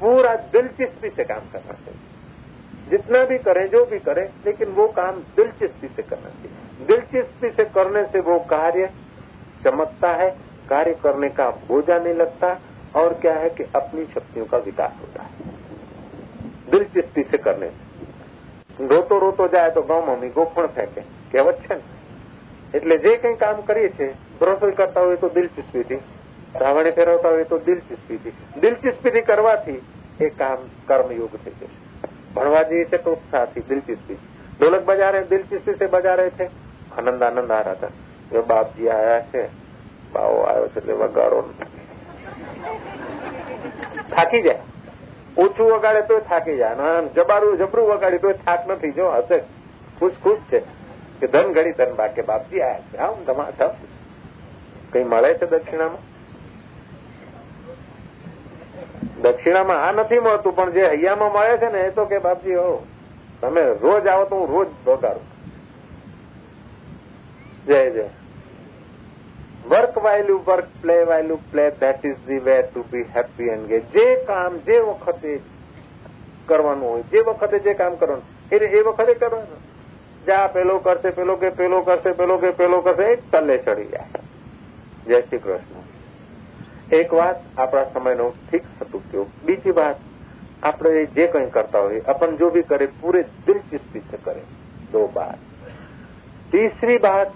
पूरा 0.00 0.34
दिलचस्पी 0.52 1.10
से 1.10 1.24
काम 1.24 1.50
करना 1.52 1.72
चाहिए 1.74 2.90
जितना 2.90 3.24
भी 3.24 3.38
करें 3.40 3.66
जो 3.70 3.84
भी 3.86 3.98
करें 4.00 4.24
लेकिन 4.46 4.72
वो 4.72 4.86
काम 4.94 5.20
दिलचस्पी 5.36 5.88
से 5.90 6.02
करना 6.04 6.30
चाहिए 6.30 6.86
दिलचस्पी 6.86 7.50
से 7.52 7.64
करने 7.74 8.04
से 8.06 8.20
वो 8.22 8.38
कार्य 8.48 8.90
चमकता 9.64 10.10
है 10.16 10.30
कार्य 10.68 10.94
करने 11.02 11.28
का 11.32 11.48
बोझा 11.68 11.98
नहीं 11.98 12.14
लगता 12.16 12.58
और 12.96 13.18
क्या 13.20 13.34
है 13.36 13.48
कि 13.50 13.64
अपनी 13.76 14.04
शक्तियों 14.06 14.46
का 14.46 14.58
विकास 14.64 14.98
होता 15.00 15.22
है 15.22 15.50
दिलचस्पी 16.70 17.22
से 17.24 17.38
करने 17.38 17.68
से 17.68 17.90
રોતો 18.80 19.18
રોતો 19.18 19.48
જાય 19.48 19.70
તો 19.70 19.82
ગામ 19.82 20.06
મમ્મી 20.06 20.30
ગોફણ 20.30 20.68
ફેંકે 20.68 21.02
કહેવત 21.30 21.58
છે 21.62 21.74
ને 21.74 21.82
એટલે 22.74 22.96
જે 22.98 23.12
કંઈ 23.16 23.36
કામ 23.36 23.62
કરીએ 23.62 23.90
છીએ 23.90 24.08
રસોઈ 24.42 24.72
કરતા 24.72 25.00
હોય 25.00 25.16
તો 25.16 25.28
દિલચસ્પીથી 25.30 26.00
રાવણે 26.55 26.91
ફેરવતા 26.91 27.31
હોય 27.31 27.45
તો 27.45 27.59
દિલચસ્પીથી 27.65 28.33
દિલચસ્પીથી 28.61 29.23
કરવાથી 29.23 29.81
એ 30.19 30.29
કામ 30.35 30.59
કર્મયોગ 30.85 31.37
થઈ 31.37 31.53
જશે 31.53 31.69
ભણવા 32.33 32.63
જઈએ 32.63 32.85
છે 32.85 32.97
તો 32.99 33.11
ઉત્સાહથી 33.11 33.65
દિલચસ્પી 33.69 34.19
ઢોલક 34.59 34.85
બજારે 34.85 35.23
દિલચસ્પી 35.25 35.75
से 35.75 35.87
બજારે 35.89 36.31
છે 36.31 36.49
આનંદ 36.97 37.21
આનંદ 37.23 37.51
આ 37.51 37.63
રહ્યા 37.63 37.91
જો 38.31 38.43
બાપજી 38.43 38.89
આયા 38.89 39.25
છે 39.31 39.43
બાવો 40.13 40.39
આવ્યો 40.45 40.69
છે 40.69 40.79
એટલે 40.79 40.93
વગાડો 40.95 41.43
થાકી 44.09 44.41
જાય 44.41 44.63
ઓછું 45.37 45.69
વગાડે 45.69 46.01
તો 46.03 46.19
થાકી 46.21 46.57
જાય 46.57 46.89
અને 46.89 47.09
જબારું 47.11 47.57
જબરું 47.57 47.87
વગાડી 47.87 48.19
તો 48.19 48.33
થાક 48.41 48.67
નથી 48.67 48.93
જો 48.93 49.11
હશે 49.11 49.37
ખુશ 49.99 50.19
ખુશ 50.23 50.43
છે 50.49 50.63
કે 51.19 51.27
ધન 51.27 51.53
ઘડી 51.53 51.75
ધન 51.75 51.95
બાકે 51.95 52.21
બાપજી 52.23 52.61
આયા 52.61 52.91
છે 52.91 52.97
આમ 52.99 53.25
ધમાધમ 53.25 53.71
કઈ 54.91 55.03
મળે 55.05 55.33
છે 55.35 55.45
દક્ષિણામાં 55.45 56.03
દક્ષિણામાં 59.31 59.87
આ 59.87 59.91
નથી 59.91 60.19
મળતું, 60.19 60.55
પણ 60.55 60.71
જે 60.71 60.87
હૈયામાં 60.87 61.33
મળે 61.33 61.57
છે 61.57 61.71
ને, 61.71 61.79
એ 61.79 61.91
તો 61.91 62.05
કે, 62.05 62.19
બાપજી, 62.19 62.55
હો, 62.55 62.85
તમે 63.41 63.61
રોજ 63.81 64.07
આવો 64.07 64.25
તો 64.25 64.35
હું 64.35 64.49
રોજ 64.49 64.67
ધોકારું 64.85 65.25
જય 67.65 67.89
જય. 67.89 68.09
વર્ક 69.69 69.97
વાયલું 69.97 70.43
work 70.43 70.67
play 70.81 71.03
વાયલું 71.03 71.51
play 71.51 71.69
that 71.69 72.05
is 72.05 72.15
the 72.27 72.39
way 72.39 72.61
to 72.61 72.83
be 72.91 73.05
happy 73.15 73.49
and 73.49 73.67
gay 73.67 73.79
જે 73.79 74.15
કામ, 74.27 74.57
જે 74.57 74.79
વખતે 74.79 75.39
કરવાનું 76.45 76.89
હોય, 76.89 77.01
જે 77.01 77.19
વખતે 77.19 77.59
જે 77.59 77.73
કામ 77.73 77.95
કરવાનું 77.95 78.23
એટલે 78.51 78.67
એ 78.67 78.81
વખતે 78.81 79.13
કરવાનું. 79.13 79.59
જા, 80.25 80.47
પેલો 80.47 80.79
કરશે, 80.79 81.09
પેલો 81.09 81.35
કે, 81.35 81.49
પેલો 81.49 81.81
કરશે, 81.81 82.11
પેલો 82.11 82.37
કે, 82.37 82.51
પેલો 82.51 82.81
કરશે, 82.81 83.03
એ 83.03 83.15
તલ્લે 83.31 83.57
ચડી 83.57 83.85
જાય. 83.85 84.07
જય 85.07 85.21
શ્રી 85.21 85.37
કૃષ્ણ. 85.37 85.96
एक 86.93 87.13
बात 87.13 87.41
अपना 87.59 87.83
समय 87.93 88.15
नो 88.15 88.29
ठीक 88.51 88.63
સદુપયોગ 88.79 89.27
બીજી 89.47 89.71
बात 89.73 89.97
आप 90.63 90.83
જે 91.15 91.25
कहीं 91.27 91.49
करता 91.49 91.79
हो 91.79 91.99
अपन 92.05 92.35
जो 92.35 92.49
भी 92.49 92.61
करे 92.69 92.85
पूरे 93.01 93.21
दिलचस्पी 93.47 93.99
से 94.01 94.17
करें 94.17 94.43
दो 94.91 95.01
बात 95.15 95.39
तीसरी 96.51 96.97
बात 96.97 97.33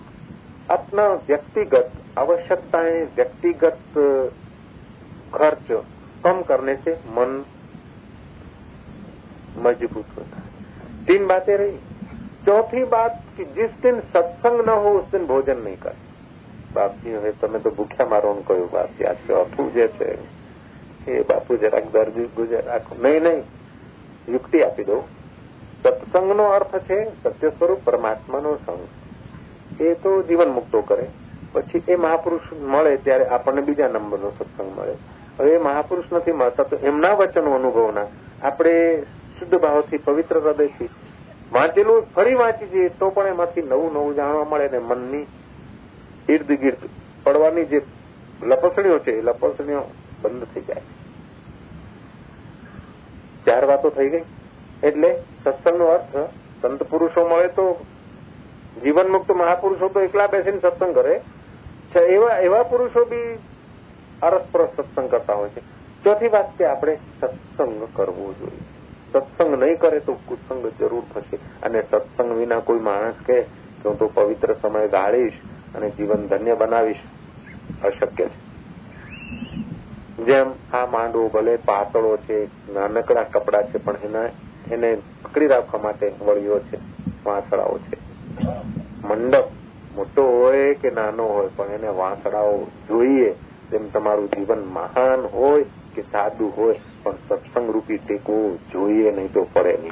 अपना 0.69 1.07
व्यक्तिगत 1.27 1.91
आवश्यकताएँ 2.17 3.01
व्यक्तिगत 3.15 3.81
खर्च 5.33 5.71
कम 6.23 6.41
करने 6.43 6.75
से 6.77 6.93
मन 7.09 7.33
मज़बूत 9.57 10.17
होता 10.17 10.37
है 10.37 11.05
तीन 11.05 11.27
बातें 11.27 11.55
रही 11.55 11.77
चौथी 12.45 12.83
बात 12.89 13.21
कि 13.37 13.45
जिस 13.55 13.75
दिन 13.81 13.99
सत्संग 14.13 14.65
न 14.69 14.77
हो 14.85 14.97
उस 14.99 15.11
दिन 15.11 15.25
भोजन 15.25 15.61
नहीं 15.61 15.75
करें 15.77 16.10
બાપજી, 16.73 17.15
હવે 17.15 17.31
તમે 17.31 17.59
તો 17.59 17.69
ભૂખ્યા 17.69 18.05
મારવાનું 18.05 18.45
કહ્યું 18.45 18.71
બાપજી. 18.71 19.03
આ 19.03 19.13
ચોથું 19.13 19.73
જે 19.73 19.87
છે, 19.87 20.17
એ 21.11 21.23
બાપુ 21.23 21.57
જરાક 21.57 21.91
દર્દી 21.91 22.23
ગુજર 22.23 22.65
રાખો. 22.65 22.95
નહીં 23.03 23.23
નહીં. 23.23 23.43
યુક્તિ 24.29 24.63
આપી 24.63 24.83
દઉં. 24.83 25.03
સત્સંગનો 25.83 26.43
અર્થ 26.43 26.79
છે 26.79 27.05
સત્ય 27.23 27.49
સ્વરૂપ 27.49 27.77
પરમાત્માનો 27.83 28.55
સંગ. 28.55 28.87
એ 29.81 29.93
તો 29.93 30.23
જીવન 30.23 30.49
મુક્તો 30.49 30.81
કરે. 30.81 31.07
પછી 31.53 31.83
એ 31.87 31.95
મહાપુરુષ 31.95 32.53
મળે 32.53 32.97
ત્યારે 32.97 33.25
આપણને 33.25 33.61
બીજા 33.61 33.87
નંબરનો 33.87 34.29
સત્સંગ 34.29 34.79
મળે. 34.79 34.93
હવે 35.39 35.51
એ 35.51 35.57
મહાપુરુષ 35.57 36.05
નથી 36.13 36.31
મળતા 36.31 36.63
તો 36.63 36.75
એમના 36.75 37.13
વચનો 37.13 37.51
અનુભવના. 37.51 38.05
આપણે 38.41 39.01
શુદ્ધ 39.39 39.55
ભાવથી 39.55 39.97
પવિત્ર 39.97 40.39
હૃદયથી 40.39 40.89
વાંચેલું 41.53 42.01
ફરી 42.15 42.33
વાંચી 42.33 42.67
જઈએ 42.67 42.89
તો 42.89 43.09
પણ 43.09 43.27
એમાંથી 43.27 43.61
નવું 43.61 43.93
નવું 43.93 44.15
જાણવા 44.15 44.43
મળે 44.43 44.69
ને 44.69 44.79
મનની 44.79 45.27
ઇર્દ 46.29 46.51
ગિર્દ 46.51 46.89
પડવાની 47.23 47.65
જે 47.65 47.81
લપસણીઓ 48.43 48.99
છે, 48.99 49.11
એ 49.11 49.21
લપસણીઓ 49.21 49.81
બંધ 50.21 50.43
થઈ 50.43 50.61
જાય. 50.61 50.81
ચાર 53.45 53.65
વાતો 53.65 53.89
થઈ 53.89 54.09
ગઈ. 54.09 54.21
એટલે 54.83 55.23
સત્સંગનો 55.43 55.85
અર્થ, 55.85 56.17
સંત 56.61 56.83
પુરુષો 56.83 57.27
મળે 57.27 57.47
તો 57.47 57.85
જીવન 58.83 59.07
મુક્ત 59.07 59.31
મહાપુરુષો 59.31 59.89
તો 59.89 60.01
એકલા 60.01 60.27
બેસીને 60.27 60.59
સત્સંગ 60.59 60.95
કરે. 60.95 61.21
એવા 61.95 62.37
એવા 62.37 62.63
પુરુષો 62.63 63.05
બી 63.05 63.39
અરસપરસ 64.21 64.69
સત્સંગ 64.77 65.11
કરતા 65.11 65.33
હોય 65.33 65.49
છે. 65.49 65.61
ચોથી 66.03 66.27
વાત 66.27 66.57
કે 66.57 66.65
આપણે 66.65 66.97
સત્સંગ 67.21 67.87
કરવો 67.95 68.33
જોઈએ. 68.39 68.59
સત્સંગ 69.13 69.63
નહીં 69.63 69.77
કરે 69.77 69.99
તો 69.99 70.13
કુસંગ 70.13 70.71
જરૂર 70.79 71.03
થશે. 71.13 71.35
અને 71.63 71.81
સત્સંગ 71.81 72.37
વિના 72.37 72.59
કોઈ 72.59 72.79
માણસ 72.79 73.13
કે 73.25 73.41
તો 73.83 74.11
પવિત્ર 74.13 74.53
સમય 74.53 74.87
ગાળીશ 74.87 75.33
અને 75.75 75.89
જીવન 75.89 76.27
ધન્ય 76.27 76.55
બનાવીશ, 76.55 76.97
અશક્ય 77.83 78.25
છે. 78.25 78.51
જેમ 80.23 80.51
આ 80.73 80.85
માંડવો 80.85 81.27
ભલે 81.27 81.55
પાતળો 81.55 82.17
છે, 82.17 82.45
નાનકડા 82.73 83.23
કપડા 83.23 83.63
છે, 83.63 83.77
પણ 83.77 83.95
એના, 84.03 84.25
એને 84.71 84.97
પકડી 85.23 85.47
રાખવા 85.47 85.81
માટે 85.81 86.11
વળીઓ 86.21 86.59
છે, 86.59 86.77
વાંસળાઓ 87.25 87.77
છે. 87.77 87.97
મંડપ 89.07 89.43
મોટો 89.95 90.23
હોય 90.23 90.73
કે 90.73 90.91
નાનો 90.91 91.27
હોય, 91.27 91.49
પણ 91.55 91.65
એને 91.65 91.87
વાંસળાઓ 91.87 92.63
જોઈએ. 92.87 93.35
તેમ 93.71 93.89
તમારું 93.89 94.27
જીવન 94.27 94.63
મહાન 94.63 95.19
હોય 95.33 95.65
કે 95.95 96.01
સાદું 96.01 96.57
હોય, 96.57 96.75
પણ 97.03 97.13
સત્સંગ 97.29 97.71
રૂપી 97.71 97.97
ટેકો 97.97 98.57
જોઈએ, 98.73 99.11
નહીં 99.11 99.33
તો 99.33 99.47
પડે 99.53 99.77
નહીં. 99.81 99.91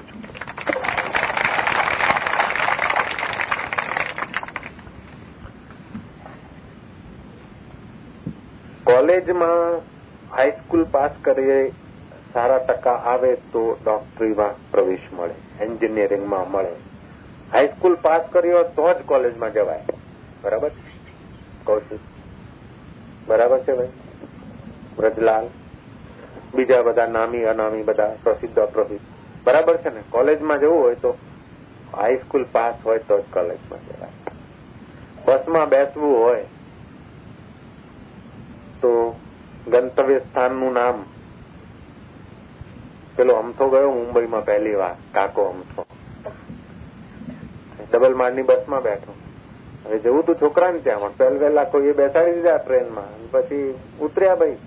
કોલેજમાં 9.10 9.82
હાઈસ્કૂલ 10.38 10.84
પાસ 10.84 11.12
કરીએ, 11.22 11.72
સારા 12.34 12.58
ટકા 12.58 12.92
આવે 12.92 13.36
તો 13.36 13.78
ડોક્ટરીમાં 13.86 14.72
પ્રવેશ 14.72 15.00
મળે 15.14 15.64
એન્જિનિયરિંગમાં 15.64 16.52
મળે. 16.52 16.70
હાઈસ્કૂલ 17.54 17.96
પાસ 17.96 18.22
કર્યો 18.32 18.64
તો 18.64 18.94
જ 18.94 18.96
કોલેજમાં 19.06 19.54
જવાય. 19.54 19.80
બરાબર? 20.44 20.72
કૌશિક? 21.64 22.00
બરાબર 23.28 23.60
છે 23.60 23.74
ભાઈ? 23.74 23.88
વ્રજલાલ? 24.98 25.48
બીજા 26.56 26.82
બધા 26.82 27.06
નામી, 27.06 27.44
અનામી 27.44 27.84
બધા 27.84 28.16
પ્રસિદ્ધ 28.24 28.60
અપ્રસિદ્ધ. 28.60 29.02
બરાબર 29.44 29.78
છે 29.78 29.90
ને? 29.90 30.02
કોલેજમાં 30.10 30.60
જવું 30.60 30.82
હોય 30.82 30.96
તો 30.96 31.18
હાઈસ્કૂલ 31.98 32.46
પાસ 32.52 32.76
હોય 32.86 33.00
તો 33.00 33.20
જ 33.20 33.24
કોલેજમાં 33.34 33.80
જવાય. 33.80 34.10
બસમાં 35.26 35.70
બેસવું 35.70 36.20
હોય 36.20 36.46
તો 38.82 39.20
ગંતવ્ય 39.68 40.20
સ્થાનનું 40.20 40.74
નામ. 40.74 41.06
પેલો 43.16 43.34
અમથો 43.34 43.70
ગયો, 43.70 43.92
મુંબઈમાં 43.92 44.46
પહેલી 44.46 44.76
વાર, 44.76 44.96
કાકો 45.14 45.44
અમથો. 45.44 45.86
ડબલ 47.94 48.16
માળની 48.16 48.42
બસમાં 48.42 48.82
બેઠો. 48.82 49.14
હવે 49.86 50.00
જવું 50.00 50.26
તું 50.26 50.36
છોકરાને 50.36 50.80
ત્યાં, 50.80 51.00
પણ 51.00 51.12
પહેલ 51.12 51.38
વહેલા 51.40 51.64
કોઈએ 51.64 51.94
બેસાડી 51.94 52.34
દીધા 52.34 52.58
ટ્રેનમાં. 52.58 53.32
પછી 53.32 53.76
ઉતર્યા 54.02 54.36
ભાઈ 54.36 54.58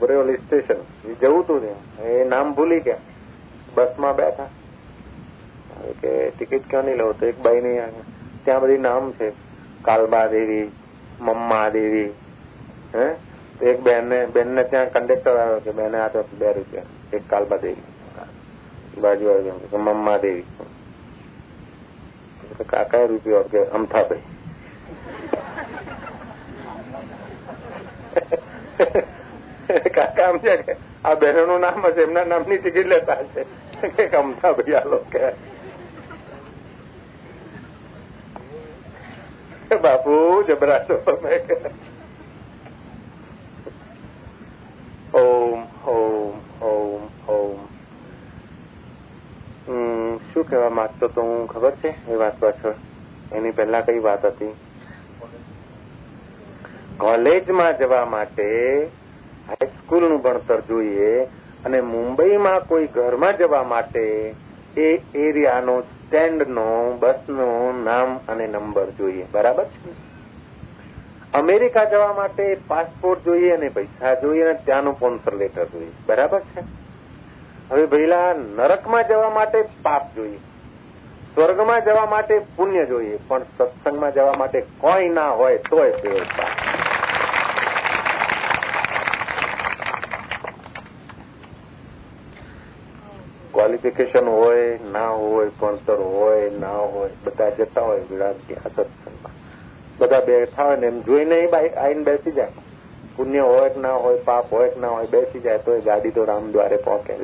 બોરેવલી 0.00 0.36
સ્ટેશન. 0.36 1.14
જવું 1.14 1.46
તું 1.46 1.60
ત્યાં. 1.60 2.02
એ 2.04 2.24
નામ 2.24 2.54
ભૂલી 2.54 2.80
ગયા. 2.80 2.96
બસમાં 3.74 4.16
બેઠા. 4.16 4.46
કે 6.00 6.30
ટિકિટ 6.30 6.70
ક્યાં 6.70 6.84
નહીં 6.84 6.96
લઉં? 6.96 7.20
તો 7.20 7.26
એક 7.26 7.42
ભાઈ 7.42 7.60
નહીં 7.60 7.80
ત્યાં 8.44 8.60
બધી 8.60 8.78
નામ 8.78 9.12
છે. 9.12 9.30
કાલબા 9.82 10.26
દેવી 10.26 10.70
મમ્મા 11.20 11.68
દેવી 11.68 12.04
હે? 12.94 13.31
એક 13.62 13.78
બેન 13.80 14.08
બેનને 14.34 14.62
ત્યાં 14.64 14.92
કંડક્ટર 14.92 15.36
આવ્યો 15.36 15.60
છે. 15.60 15.72
બેને 15.72 15.98
આ 16.00 16.08
તો 16.08 16.20
બે 16.38 16.52
રૂપિયા 16.52 16.88
એક 17.12 17.22
કાલબા 17.30 17.56
દેવી. 17.56 17.86
બાજુ 19.02 19.30
આવી 19.30 19.52
મમ્મા 19.72 20.18
દેવી. 20.18 20.46
કાકા 22.66 23.04
રૂપિયો 23.12 23.44
કે 23.52 23.60
અમથાભાઈ. 23.78 24.26
કાકા 29.94 30.28
સમજ્યા 30.32 30.66
કે 30.66 30.72
આ 31.04 31.14
બહેનોનું 31.14 31.60
નામ 31.60 31.86
હશે, 31.86 32.02
એમના 32.02 32.24
નામની 32.24 32.58
ટિકિટ 32.58 32.86
લેતા 32.86 33.18
હશે. 33.22 33.42
કે 33.88 34.04
અમથાભાઈ 34.16 34.74
આ 34.74 34.84
લોકો 34.84 35.18
બાપુ 39.82 40.14
જબરાશો 40.46 40.96
ઓમ 45.12 45.60
ઓમ 45.86 46.34
ઓમ 46.62 47.02
ઓમ. 47.28 47.60
શું 50.26 50.44
કહેવા 50.44 50.70
માંગતો 50.70 51.06
તો 51.10 51.20
હું, 51.22 51.46
ખબર 51.48 51.74
છે 51.78 51.90
એ 52.06 52.14
વાત 52.16 52.36
પાછળ? 52.40 52.76
એની 53.32 53.52
પહેલા 53.54 53.82
કઈ 53.82 54.00
વાત 54.00 54.22
હતી? 54.26 54.52
કોલેજમાં 57.00 57.76
જવા 57.78 58.04
માટે 58.06 58.46
હાઈસ્કૂલનું 59.48 60.22
ભણતર 60.22 60.60
જોઈએ 60.64 61.10
અને 61.64 61.80
મુંબઈમાં 61.84 62.62
કોઈ 62.64 62.88
ઘરમાં 62.90 63.38
જવા 63.38 63.64
માટે 63.66 64.04
એ 64.76 64.88
એરિયાનો, 65.16 65.74
સ્ટેન્ડનો, 65.90 66.66
બસનો 67.00 67.48
નામ 67.82 68.10
અને 68.26 68.46
નંબર 68.48 68.88
જોઈએ. 68.94 69.28
બરાબર? 69.30 69.66
છે 69.74 69.90
અમેરિકા 71.32 71.84
જવા 71.84 72.12
માટે 72.12 72.54
પાસપોર્ટ 72.68 73.24
જોઈએ 73.24 73.52
અને 73.52 73.68
પૈસા 73.68 74.14
જોઈએ 74.14 74.42
અને 74.42 74.54
ત્યાંનું 74.54 74.94
સ્પોન્સર 74.94 75.34
લેટર 75.34 75.64
જોઈએ. 75.64 75.92
બરાબર 76.06 76.40
છે? 76.40 76.60
હવે 77.70 77.86
ભઈલા, 77.86 78.32
નરકમાં 78.32 79.08
જવા 79.08 79.30
માટે 79.30 79.62
પાપ 79.62 80.14
જોઈએ. 80.14 80.38
સ્વર્ગમાં 81.34 81.84
જવા 81.84 82.06
માટે 82.06 82.38
પુણ્ય 82.38 82.86
જોઈએ. 82.86 83.18
પણ 83.28 83.42
સત્સંગમાં 83.58 84.12
જવા 84.12 84.32
માટે 84.32 84.60
કોઈ 84.60 85.08
ના 85.08 85.30
હોય 85.30 85.58
તોય 85.58 85.90
તે 85.90 86.08
પાપ. 86.08 86.48
ક્વોલિફિકેશન 93.52 94.28
હોય, 94.28 94.78
ના 94.92 95.08
હોય 95.08 95.50
ભણતર 95.60 95.94
હોય, 95.94 96.50
ના 96.50 96.76
હોય, 96.76 97.10
બધા 97.24 97.50
જતા 97.50 97.80
હોય 97.80 98.00
વિરાટ 98.10 98.36
ત્યાં 98.36 98.70
સત્સંગમાં. 98.76 99.41
બધા 100.02 100.20
બેઠા 100.20 100.76
ને 100.76 100.86
એમ 100.86 101.00
જોઈને 101.00 101.38
આવીને 101.50 102.04
બેસી 102.04 102.32
જાય. 102.32 102.52
પુણ્ય 103.16 103.40
હોય 103.40 103.68
કે 103.70 103.80
ના 103.80 103.94
હોય, 103.94 104.18
પાપ 104.18 104.52
હોય 104.52 104.70
કે 104.70 104.80
ના 104.80 104.88
હોય, 104.88 105.06
બેસી 105.06 105.40
જાય 105.40 105.58
તો 105.58 105.74
એ 105.74 105.80
ગાડી 105.80 106.10
તો 106.10 106.24
રામ 106.24 106.52
દ્વારે 106.52 106.76
પહોંચે 106.76 107.16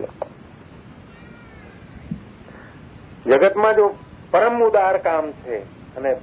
જગતમાં 3.26 3.74
જો 3.74 3.86
પરમ 4.30 4.62
ઉદાર 4.64 4.98
કામ 4.98 5.32
છે 5.32 5.58
અને 5.96 6.14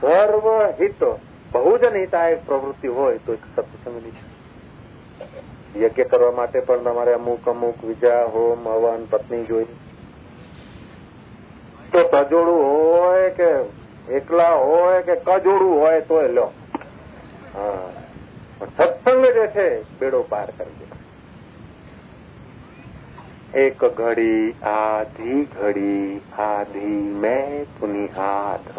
સર્વહિત 0.00 1.04
બહુજન 1.52 1.96
હિતાયક 1.96 2.46
પ્રવૃત્તિ 2.46 2.88
હોય 2.88 3.18
તો 3.18 3.32
એક 3.32 3.44
સત્સંગની 3.56 4.10
છે. 4.10 5.82
યજ્ઞ 5.82 6.02
કરવા 6.02 6.30
માટે 6.30 6.60
પણ 6.60 6.82
તમારે 6.82 7.14
અમુક 7.14 7.48
અમુક 7.48 7.84
વિજા 7.84 8.24
હોમ, 8.24 8.68
હવન, 8.68 9.06
પત્ની 9.10 9.44
જોઈ. 9.44 9.66
તો 11.92 12.02
તજોડું 12.02 12.60
હોય 12.64 13.30
કે 13.30 13.50
એકલા 14.08 14.54
હોય 14.54 15.02
કે 15.02 15.14
કજોડું 15.16 15.80
હોય 15.80 16.00
તો 16.00 16.22
લો 16.22 16.52
હા. 17.54 17.88
સત્સંગ 18.76 19.24
જે 19.24 19.46
છે, 19.46 19.82
બેડો 19.82 20.22
પાર 20.22 20.50
કરી 20.50 20.76
દે 20.78 20.86
એક 23.54 23.84
ઘડી, 23.84 24.54
આધી 24.62 25.44
ઘડી, 25.44 26.20
આધી 26.38 27.00
મેં 27.22 27.66
પુની 27.80 28.06
હાથ. 28.06 28.78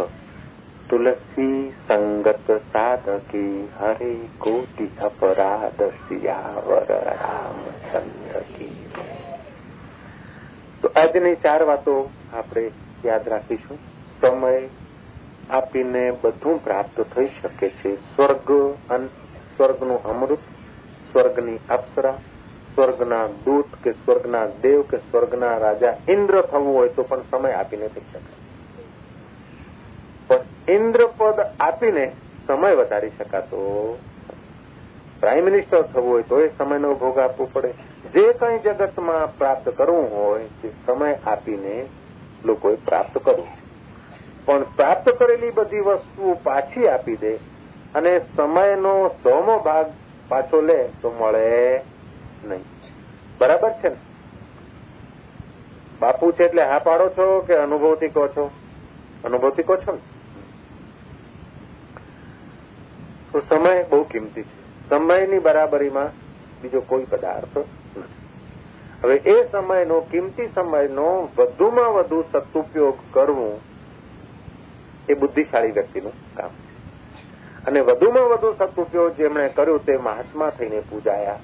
તુલસી 0.90 1.74
સંગત 1.88 2.62
સાધકી 2.74 3.70
હરે 3.80 4.16
કોટી 4.38 4.92
અપરાધ 5.02 5.82
સિયાવર 5.82 6.86
રામચંદ્ર 6.90 8.42
કી 8.58 8.88
તો 10.82 10.92
આજની 10.96 11.36
ચાર 11.36 11.64
વાતો 11.64 12.12
આપણે 12.34 12.72
યાદ 13.06 13.28
રાખીશું. 13.28 13.78
સમય 14.22 14.70
આપીને 15.50 16.12
બધું 16.12 16.64
પ્રાપ્ત 16.64 17.02
થઈ 17.02 17.28
શકે 17.42 17.70
છે. 17.70 17.96
સ્વર્ગ 17.96 18.52
સ્વર્ગનું 19.58 20.04
અમૃત, 20.04 20.40
સ્વર્ગની 21.12 21.60
અપ્સરા, 21.70 22.14
સ્વર્ગના 22.76 23.28
દૂત 23.28 23.66
કે 23.84 23.92
સ્વર્ગના 23.92 24.46
દેવ 24.46 24.82
કે 24.82 24.98
સ્વર્ગના 24.98 25.58
રાજા 25.58 25.98
ઇન્દ્ર 26.10 26.42
થવું 26.42 26.76
હોય 26.76 26.90
તો 26.90 27.04
પણ 27.04 27.22
સમય 27.22 27.52
આપીને 27.52 27.88
થઈ 27.88 28.02
શકે. 28.14 28.46
ઇન્દ્રપદ 30.68 31.40
આપીને 31.60 32.12
સમય 32.48 32.74
વધારી 32.74 33.10
શકાતો 33.10 33.60
પ્રાઇમ 35.20 35.44
મિનિસ્ટર 35.44 35.82
થવું 35.82 36.12
હોય 36.12 36.22
તો 36.22 36.40
એ 36.42 36.50
સમયનો 36.58 36.96
ભોગ 36.96 37.18
આપવો 37.20 37.50
પડે. 37.54 37.74
જે 38.14 38.34
કંઈ 38.34 38.60
જગતમાં 38.60 39.38
પ્રાપ્ત 39.38 39.70
કરવું 39.70 40.12
હોય 40.12 40.48
તે 40.62 40.72
સમય 40.86 41.16
આપીને 41.28 41.86
લોકોએ 42.46 42.76
પ્રાપ્ત 42.76 43.18
કરવું. 43.18 43.65
પણ 44.46 44.64
પ્રાપ્ત 44.64 45.10
કરેલી 45.10 45.52
બધી 45.52 45.80
વસ્તુઓ 45.80 46.34
પાછી 46.34 46.88
આપી 46.88 47.16
દે 47.16 47.36
અને 47.96 48.20
સમયનો 48.20 49.08
સોમો 49.08 49.60
ભાગ 49.60 49.86
પાછો 50.28 50.62
લે 50.62 50.90
તો 51.02 51.14
મળે 51.20 51.82
નહીં. 52.44 52.64
બરાબર 53.38 53.70
છે 53.72 53.90
ને? 53.90 53.96
બાપુ 56.00 56.32
છે 56.32 56.44
એટલે 56.44 56.64
હા 56.64 56.80
પાડો 56.80 57.10
છો 57.10 57.40
કે 57.48 57.56
અનુભવથી 57.56 58.08
કહો 58.08 58.28
છો? 58.28 58.52
અનુભવથી 59.24 59.64
કહો 59.64 59.76
છો 59.76 59.92
ને? 59.92 60.00
તો 63.32 63.40
સમય 63.50 63.84
બહુ 63.84 64.04
કિંમતી 64.04 64.42
છે. 64.42 64.90
સમયની 64.90 65.40
બરાબરીમાં 65.40 66.10
બીજો 66.62 66.82
કોઈ 66.82 67.04
પદાર્થ 67.04 67.58
નથી. 67.58 68.04
હવે 69.04 69.16
એ 69.16 69.52
સમયનો 69.52 70.02
કિંમતી 70.02 70.48
સમયનો 70.56 71.30
વધુમાં 71.38 71.94
વધુ 71.94 72.24
સદુપયોગ 72.32 72.98
કરવું 73.12 73.75
એ 75.10 75.14
બુદ્ધિશાળી 75.14 75.72
વ્યક્તિનું 75.72 76.12
કામ 76.36 76.50
છે. 76.50 76.76
અને 77.66 77.80
વધુમાં 77.80 78.30
વધુ 78.30 78.54
સદઉપયોગ 78.54 79.12
જેમણે 79.12 79.50
કર્યું 79.50 79.86
તે 79.86 79.98
મહાત્મા 79.98 80.50
થઈને 80.50 80.80
પૂજાયા, 80.80 81.40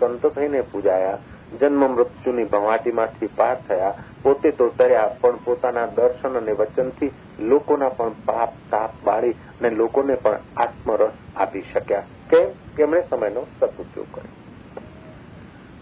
સંત 0.00 0.26
થઈને 0.26 0.60
પૂજાયા, 0.60 1.18
જન્મ 1.60 1.90
મૃત્યુની 1.90 2.44
ભવાટીમાંથી 2.44 3.26
પાર 3.26 3.56
થયા, 3.68 3.94
પોતે 4.22 4.50
તો 4.50 4.68
તર્યા, 4.68 5.10
પણ 5.20 5.36
પોતાના 5.36 5.86
દર્શન 5.86 6.36
અને 6.36 6.52
વચનથી 6.52 7.10
લોકોના 7.40 7.88
પણ 7.88 8.10
પાપ 8.24 8.48
તાપ 8.70 8.90
બાળી 9.04 9.30
અને 9.30 9.70
લોકોને 9.70 10.14
પણ 10.14 10.38
આત્મરસ 10.56 11.12
આપી 11.36 11.62
શક્યા. 11.74 12.02
કેમ? 12.30 12.48
કે 12.76 12.82
એમણે 12.82 13.02
સમયનો 13.10 13.46
સદઉપયોગ 13.60 14.06
કર્યો. 14.12 14.32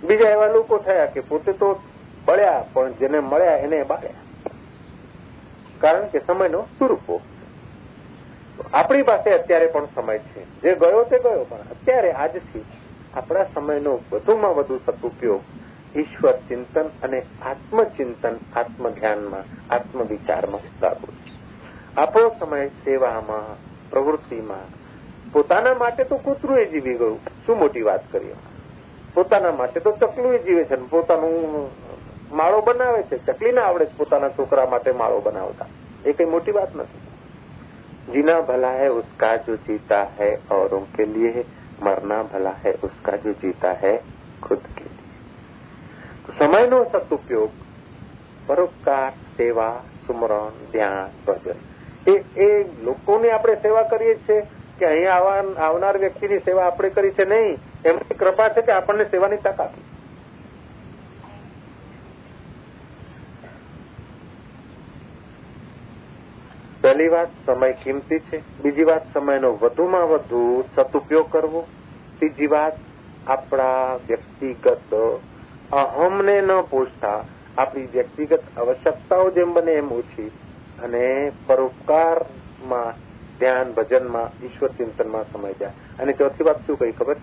બીજા 0.07 0.29
એવા 0.29 0.47
લોકો 0.47 0.79
થયા 0.79 1.07
કે 1.07 1.21
પોતે 1.21 1.53
તો 1.53 1.81
બળ્યા, 2.27 2.65
પણ 2.73 2.93
જેને 2.93 3.21
મળ્યા 3.21 3.57
એને 3.57 3.83
બાળ્યા. 3.83 4.11
કારણ 5.87 6.09
કે 6.09 6.21
સમયનો 6.27 6.67
દુરુપયોગ 6.79 7.23
આપણી 8.75 9.03
પાસે 9.03 9.31
અત્યારે 9.31 9.67
પણ 9.67 9.85
સમય 9.95 10.19
છે. 10.19 10.61
જે 10.61 10.75
ગયો 10.75 11.05
તે 11.05 11.19
ગયો, 11.19 11.45
પણ 11.45 11.59
અત્યારે 11.59 12.13
આજથી 12.13 12.65
આપણા 13.15 13.45
સમયનો 13.55 14.01
વધુમાં 14.13 14.55
વધુ 14.55 14.81
સદુપયોગ 14.87 15.43
ઈશ્વર 15.97 16.33
ચિંતન 16.33 16.89
અને 17.03 17.23
આત્મચિંતન 17.43 18.37
આત્મધ્યાનમાં 18.57 19.75
આત્મવિચારમાં 19.75 20.61
કરવો 20.81 21.13
આપણો 21.97 22.29
સમય 22.39 22.67
સેવામાં, 22.67 23.57
પ્રવૃત્તિમાં, 23.91 24.67
પોતાના 25.33 25.75
માટે 25.75 26.05
તો 26.05 26.17
કૂતરું 26.17 26.59
એ 26.59 26.65
જીવી 26.65 26.95
ગયું. 26.95 27.21
શું 27.47 27.59
મોટી 27.59 27.83
વાત 27.83 28.13
કરીએ? 28.13 28.37
પોતાના 29.15 29.53
માટે 29.53 29.81
તો 29.81 29.93
ચકલું 29.93 30.35
એ 30.35 30.39
જીવે 30.39 30.65
છે 30.65 30.77
પોતાનું 30.77 31.71
માળો 32.33 32.61
બનાવે 32.61 33.03
છે. 33.03 33.27
ચકલીને 33.27 33.61
આવડે 33.61 33.87
છે 33.87 33.97
પોતાના 33.97 34.29
છોકરા 34.29 34.67
માટે 34.67 34.93
માળો 34.93 35.21
બનાવતા. 35.21 35.67
એ 36.05 36.13
કઈ 36.13 36.25
મોટી 36.25 36.53
વાત 36.53 36.77
નથી. 36.77 37.01
જીના 38.13 38.41
ભલા 38.41 38.73
હૈ, 38.73 38.89
ઉસકા 38.89 39.37
જો 39.37 39.57
જીતા 39.57 40.07
હૈ 40.21 40.37
ઔરો 40.51 40.87
કે 40.97 41.05
લીએ 41.05 41.45
મરના 41.83 42.23
ભલા 42.23 42.55
હૈ, 42.65 42.73
ઉસકા 42.83 43.17
જો 43.17 43.33
જીતા 43.33 43.73
હૈ 43.73 43.97
ખુદ 44.43 44.59
કે 44.59 44.85
સમયનો 46.39 46.85
સદુપયોગ 46.85 47.51
પરોપકાર, 48.47 49.13
સેવા, 49.37 49.81
સુમરણ, 50.07 50.51
ધ્યાન, 50.73 51.09
ભજન. 51.27 51.59
એ 52.13 52.25
એ 52.37 52.65
લોકોની 52.83 53.31
આપણે 53.31 53.55
સેવા 53.55 53.83
કરીએ 53.83 54.15
છીએ 54.15 54.41
કે 54.79 54.87
અહીં 54.87 55.13
આવનાર 55.61 55.99
વ્યક્તિની 55.99 56.39
સેવા 56.39 56.67
આપણે 56.67 56.89
કરી 56.89 57.11
છે 57.11 57.25
નહીં. 57.25 57.59
એમની 57.85 58.15
કૃપા 58.15 58.49
છે 58.49 58.63
કે 58.63 58.73
આપણને 58.73 59.05
સેવાની 59.05 59.37
તક 59.37 59.61
આપી. 59.61 59.83
પહેલી 66.87 67.09
વાત, 67.09 67.31
સમય 67.47 67.73
કિંમતી 67.73 68.19
છે. 68.19 68.39
બીજી 68.61 68.85
વાત, 68.85 69.13
સમયનો 69.13 69.53
વધુમાં 69.53 70.09
વધુ 70.09 70.65
સદુપયોગ 70.75 71.31
કરવો. 71.31 71.69
ત્રીજી 72.19 72.47
વાત, 72.47 72.77
આપણા 73.27 73.97
વ્યક્તિગત 73.97 74.95
અહમને 75.73 76.41
ન 76.41 76.61
પૂછતા, 76.61 77.25
આપણી 77.57 77.87
વ્યક્તિગત 77.87 78.59
આવશ્યકતાઓ 78.59 79.31
જેમ 79.31 79.55
બને 79.55 79.73
એમ 79.73 79.93
ઓછી. 79.93 80.31
અને 80.79 81.33
પરોપકારમાં, 81.47 82.95
ધ્યાન 83.41 83.73
ભજનમાં, 83.73 84.47
ઈશ્વર 84.47 84.69
ચિંતનમાં 84.69 85.25
સમય 85.33 85.53
જાય. 85.53 85.75
અને 85.99 86.13
ચોથી 86.13 86.45
વાત 86.45 86.67
શું 86.67 86.77
કહી 86.77 86.93
ખબર? 86.93 87.17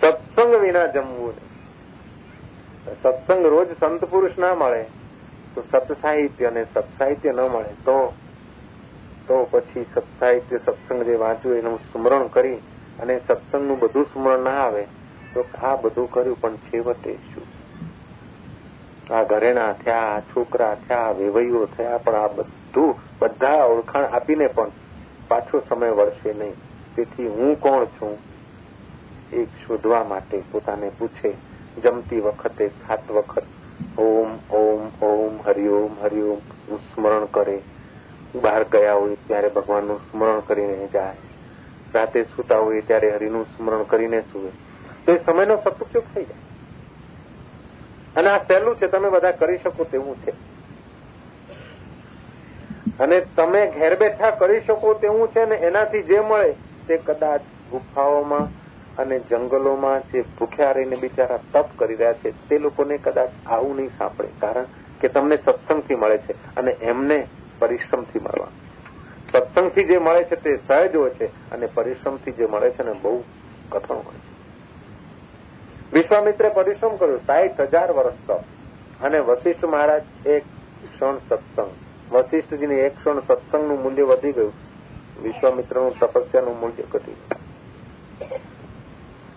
સત્સંગ 0.00 0.56
વિના 0.56 0.86
જમવું 0.86 1.34
સત્સંગ 3.02 3.46
રોજ 3.46 3.78
સંત 3.80 4.04
પુરુષ 4.04 4.38
ના 4.38 4.54
મળે. 4.54 5.01
તો 5.54 5.64
સત્સાહિત્ય 5.72 6.46
અને 6.46 6.64
સત્સાહિત્ય 6.64 7.32
ન 7.32 7.40
મળે 7.40 7.72
તો 7.84 8.12
તો 9.28 9.48
પછી 9.50 9.86
સત્સાહિત્ય 9.94 10.58
સત્સંગ 10.58 11.02
જે 11.02 11.14
વાંચ્યું 11.14 11.56
એનું 11.56 11.78
સ્મરણ 11.78 12.26
કરી 12.26 12.56
અને 13.00 13.20
સત્સંગનું 13.28 13.78
બધું 13.78 14.04
સ્મરણ 14.04 14.38
ના 14.38 14.50
આવે, 14.50 14.84
તો 15.34 15.44
આ 15.62 15.76
બધું 15.76 16.10
કર્યું 16.10 16.40
પણ 16.40 16.56
છેવટે 16.56 17.14
શું? 17.14 17.46
આ 19.14 19.22
ઘરેણા 19.22 19.72
થયા, 19.72 19.98
આ 19.98 20.20
છોકરા 20.20 20.74
થયા 20.74 21.10
વેવૈયો 21.10 21.66
થયા, 21.66 21.98
પણ 21.98 22.14
આ 22.14 22.28
બધું, 22.28 22.94
બધા 23.18 23.64
ઓળખાણ 23.64 24.04
આપીને 24.04 24.46
પણ 24.46 24.70
પાછો 25.28 25.62
સમય 25.68 25.90
વળશે 25.90 26.32
નહીં. 26.32 26.54
તેથી 26.96 27.28
હું 27.28 27.60
કોણ 27.60 27.84
છું? 27.84 28.18
એ 29.32 29.44
શોધવા 29.44 30.04
માટે 30.04 30.42
પોતાને 30.52 30.90
પૂછે, 30.98 31.32
જમતી 31.82 32.20
વખતે 32.20 32.68
સાત 32.68 33.10
વખત 33.10 33.42
ઓમ 33.98 34.38
ઓમ 34.50 34.90
ઓમ 35.02 35.40
હરિઓમ 35.46 35.96
હરિઓમનું 36.02 36.78
સ્મરણ 36.78 37.24
કરે. 37.24 37.62
બહાર 38.34 38.64
ગયા 38.64 38.92
હોય 38.92 39.16
ત્યારે 39.26 39.48
ભગવાનનું 39.48 39.98
સ્મરણ 39.98 40.40
કરીને 40.40 40.88
જાય. 40.92 41.16
રાતે 41.94 42.22
સૂતા 42.22 42.58
હોય 42.58 42.80
ત્યારે 42.80 43.10
હરિનું 43.10 43.44
સ્મરણ 43.44 43.82
કરીને 43.82 44.20
સુવે. 44.20 44.50
તો 45.06 45.12
એ 45.12 45.18
સમયનો 45.18 45.56
સદુપયોગ 45.56 46.04
થઈ 46.14 46.24
જાય. 46.24 46.40
અને 48.16 48.30
આ 48.30 48.38
સહેલું 48.38 48.76
છે, 48.76 48.86
તમે 48.86 49.10
બધા 49.10 49.30
કરી 49.30 49.58
શકો 49.58 49.84
તેવું 49.84 50.16
છે. 50.16 50.32
અને 53.00 53.20
તમે 53.20 53.70
ઘેર 53.78 53.98
બેઠા 53.98 54.30
કરી 54.30 54.60
શકો 54.60 54.94
તેવું 54.94 55.28
છે 55.28 55.44
ને 55.44 55.54
એનાથી 55.54 56.02
જે 56.02 56.20
મળે 56.20 56.54
તે 56.86 56.96
કદાચ 56.96 57.40
ગુફાઓમાં 57.70 58.61
અને 58.98 59.18
જંગલોમાં 59.18 60.02
જે 60.12 60.24
ભૂખ્યા 60.38 60.72
રહીને 60.72 60.96
બિચારા 60.96 61.38
તપ 61.52 61.66
કરી 61.78 61.94
રહ્યા 61.94 62.12
છે, 62.12 62.48
તે 62.48 62.58
લોકોને 62.58 62.98
કદાચ 62.98 63.30
આવું 63.46 63.76
નહીં 63.76 63.90
સાંભળે 63.98 64.28
કારણ 64.40 64.64
કે 65.00 65.08
તમને 65.08 65.36
સત્સંગથી 65.36 65.94
મળે 65.94 66.18
છે 66.18 66.32
અને 66.56 66.70
એમને 66.70 67.26
પરિશ્રમથી 67.58 68.18
મળવા. 68.18 68.48
સત્સંગથી 69.32 69.84
જે 69.84 69.98
મળે 69.98 70.24
છે 70.24 70.36
તે 70.36 70.60
સહજ 70.68 70.96
હોય 70.96 71.10
છે 71.10 71.26
અને 71.50 71.66
પરિશ્રમથી 71.66 72.32
જે 72.32 72.46
મળે 72.46 72.70
છે 72.70 72.82
ને 72.82 72.92
બહુ 73.02 73.24
કઠણ 73.70 73.94
હોય 73.94 74.14
છે. 74.14 74.32
વિશ્વામિત્રે 75.92 76.48
પરિશ્રમ 76.48 76.96
કર્યો 76.96 77.18
સાઠ 77.18 77.60
હજાર 77.60 77.92
વર્ષ 77.92 78.14
તપ 78.26 78.40
અને 79.04 79.18
વશિષ્ઠ 79.18 79.64
મહારાજ 79.64 80.02
એક 80.26 80.44
ક્ષણ 80.94 81.16
સત્સંગ. 81.28 81.70
વશિષ્ઠજીને 82.12 82.74
એક 82.74 82.96
ક્ષણ 82.96 83.20
સત્સંગનું 83.20 83.82
મૂલ્ય 83.82 84.02
વધી 84.02 84.32
ગયું. 84.32 84.52
વિશ્વામિત્રનું 85.22 85.98
તપસ્યાનું 85.98 86.60
મૂલ્ય 86.60 86.82
ઘટી 86.92 87.12
ગયું. 87.12 88.51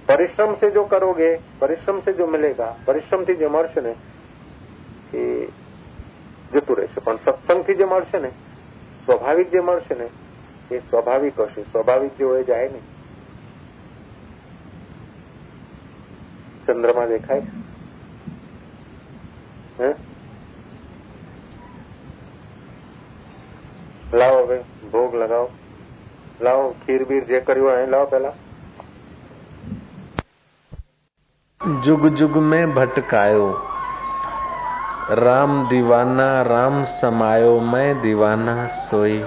પરિશ્રમ 0.09 0.55
से 0.57 0.71
जो 0.71 0.85
करोगे 0.85 1.31
परिश्रम 1.59 2.01
से 2.01 2.13
जो 2.13 2.27
मिलेगा 2.27 2.69
પરિશ્રમથી 2.87 3.35
જે 3.35 3.49
મળશે 3.49 3.81
ને 3.81 3.93
એ 5.15 5.23
જતું 6.53 6.77
રહેશે 6.77 7.01
પણ 7.01 7.19
સત્સંગથી 7.19 7.77
જે 7.77 7.87
મળશે 7.87 8.19
ને 8.19 8.31
સ્વાભાવિક 9.05 9.53
જે 9.53 9.63
મળશે 9.63 9.95
ને 9.95 10.09
એ 10.71 10.81
સ્વાભાવિક 10.81 11.41
હશે 11.41 11.65
સ્વાભાવિક 11.65 12.19
જે 12.19 12.25
હોય 12.25 12.43
જાય 12.45 12.69
ને 12.69 12.83
ચંદ્રમાં 16.67 17.09
દેખાય 17.09 17.45
હે 19.79 19.95
લાવો 24.15 24.45
હવે 24.45 24.61
ભોગ 24.91 25.15
લગાવો 25.15 25.51
લાવો 26.41 26.71
ખીર 26.85 27.03
બીર 27.07 27.25
જે 27.27 27.41
કર્યું 27.43 27.71
હોય 27.71 27.89
લાવો 27.89 28.07
પેલા 28.09 28.39
जुग 31.68 32.10
जुग 32.10 32.32
में 32.32 32.76
भटकायो। 32.76 33.64
राम 35.12 35.68
दीवाना, 35.68 36.42
राम 36.42 36.84
समायो, 36.84 37.60
मैं 37.60 38.02
दीवाना 38.02 38.68
सोई। 38.68 39.26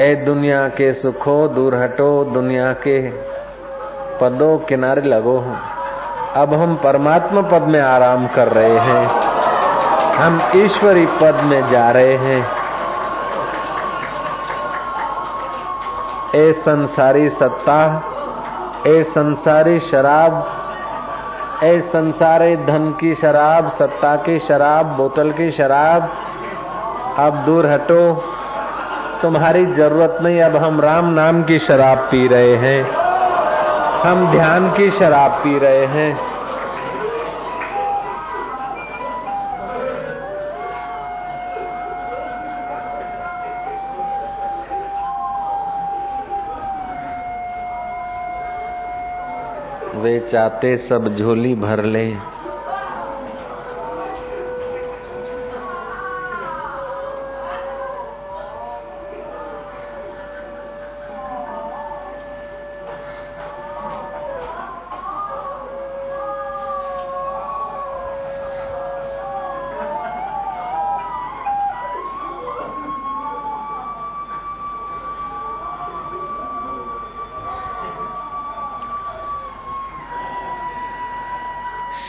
ए 0.00 0.22
दुनिया 0.26 0.68
के 0.68 0.92
सुखो 0.92 1.48
दूर 1.48 1.74
हटो, 1.74 2.24
दुनिया 2.24 2.72
के 2.72 3.08
पदों 4.20 4.58
किनारे 4.58 5.02
लगो। 5.02 5.38
अब 6.34 6.54
हम 6.54 6.76
परमात्मा 6.76 7.40
पद 7.40 7.62
में 7.62 7.80
आराम 7.80 8.26
कर 8.26 8.48
रहे 8.48 8.78
हैं। 8.78 9.06
हम 10.16 10.42
ईश्वरी 10.56 11.06
पद 11.06 11.40
में 11.44 11.70
जा 11.70 11.90
रहे 11.90 12.16
हैं। 12.16 12.50
ए 16.34 16.52
संसारी 16.52 17.28
सत्ता 17.28 18.02
ए 18.86 19.02
संसारी 19.02 19.80
शराब, 19.80 20.52
ए 21.64 21.80
संसारे 21.80 22.56
धन 22.56 22.96
की 23.00 23.14
शराब, 23.14 23.68
सत्ता 23.68 24.16
की 24.16 24.38
शराब, 24.38 24.86
बोतल 24.86 25.32
की 25.32 25.50
शराब 25.50 26.10
अब 27.18 27.34
दूर 27.34 27.66
हटो। 27.66 28.24
तुम्हारी 29.22 29.66
ज़रूरत 29.66 30.18
नहीं, 30.22 30.40
अब 30.40 30.56
हम 30.56 30.80
राम 30.80 31.06
नाम 31.06 31.42
की 31.42 31.58
शराब 31.58 31.98
पी 31.98 32.28
रहे 32.28 32.54
हैं। 32.54 32.90
हम 34.02 34.30
ध्यान 34.30 34.70
की 34.70 34.90
शराब 34.90 35.30
पी 35.30 35.58
रहे 35.58 35.86
हैं। 35.86 36.37
चाहते 50.27 50.77
सब 50.77 51.15
झोली 51.17 51.55
भर 51.55 51.83
ले 51.83 52.15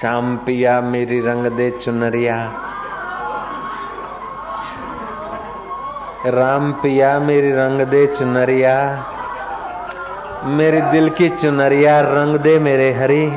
शाम 0.01 0.37
पिया 0.37 0.81
मेरी 0.81 1.19
रंग 1.19 1.45
दे 1.45 1.71
चुनरिया। 1.71 2.51
राम 6.25 6.71
पिया 6.71 7.19
मेरी 7.19 7.51
रंग 7.51 7.81
दे 7.81 8.07
चुनरिया। 8.07 9.05
मेरे 10.43 10.81
दिल 10.81 11.09
की 11.09 11.29
चुनरिया, 11.29 12.01
रंग 12.01 12.35
दे 12.35 12.59
मेरे 12.59 12.93
हरी। 12.93 13.27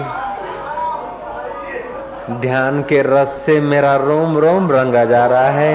ध्यान 2.35 2.83
के 2.83 3.03
रस 3.03 3.43
से 3.47 3.61
मेरा 3.61 3.97
रोम 3.97 4.39
रोम 4.39 4.71
रंगा 4.71 5.05
जा 5.05 5.27
रहा 5.27 5.49
है। 5.49 5.75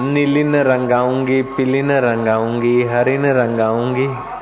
नीली 0.00 0.44
न 0.44 0.56
रंगाऊँगी, 0.56 1.42
पीली 1.42 1.82
न 1.82 1.92
रंगाऊँगी, 1.92 2.82
हरी 2.82 3.18
न 3.18 3.26
रंगाऊँगी। 3.26 4.35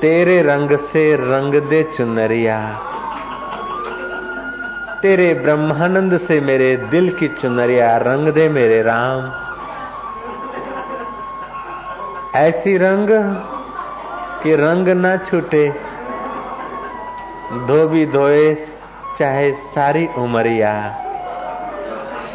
तेरे 0.00 0.42
रंग 0.42 0.78
से 0.78 1.16
रंग 1.16 1.54
दे 1.54 1.82
चुनरिया। 1.82 2.78
तेरे 5.02 5.34
ब्रह्मानंद 5.34 6.18
से 6.18 6.40
मेरे 6.40 6.76
दिल 6.76 7.10
की 7.12 7.28
चुनरिया, 7.28 7.96
रंग 7.96 8.28
दे 8.28 8.48
मेरे 8.48 8.82
राम। 8.82 9.32
ऐसी 12.34 12.76
रंग 12.76 13.08
कि 14.42 14.54
रंग 14.54 14.88
ना 14.88 15.16
छूटे, 15.16 15.68
धोबी 17.66 18.06
धोए 18.06 18.54
चाहे 19.18 19.52
सारी 19.52 20.06
उमरिया। 20.18 20.94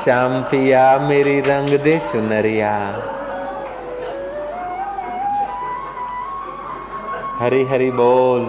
श्याम 0.03 0.41
पिया, 0.41 0.97
मेरी 0.97 1.39
रंग 1.39 1.79
दे 1.79 2.01
चुनरिया। 2.13 2.71
हरि 7.45 7.63
हरि 7.63 7.91
बोल, 7.91 8.41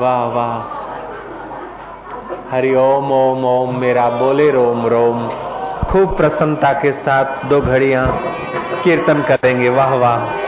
वाह 0.00 0.24
वाह। 0.24 0.58
हरि 2.54 2.74
ओम 2.74 3.12
ओम 3.12 3.44
ओम, 3.44 3.80
मेरा 3.80 4.08
बोले 4.08 4.50
रोम 4.50 4.86
रोम। 4.86 5.28
खूब 5.86 6.16
प्रसन्नता 6.16 6.72
के 6.72 6.92
साथ 6.92 7.44
दो 7.44 7.60
घड़िया 7.60 8.06
कीर्तन 8.84 9.22
करेंगे, 9.22 9.68
वाह 9.68 9.94
वाह। 9.94 10.43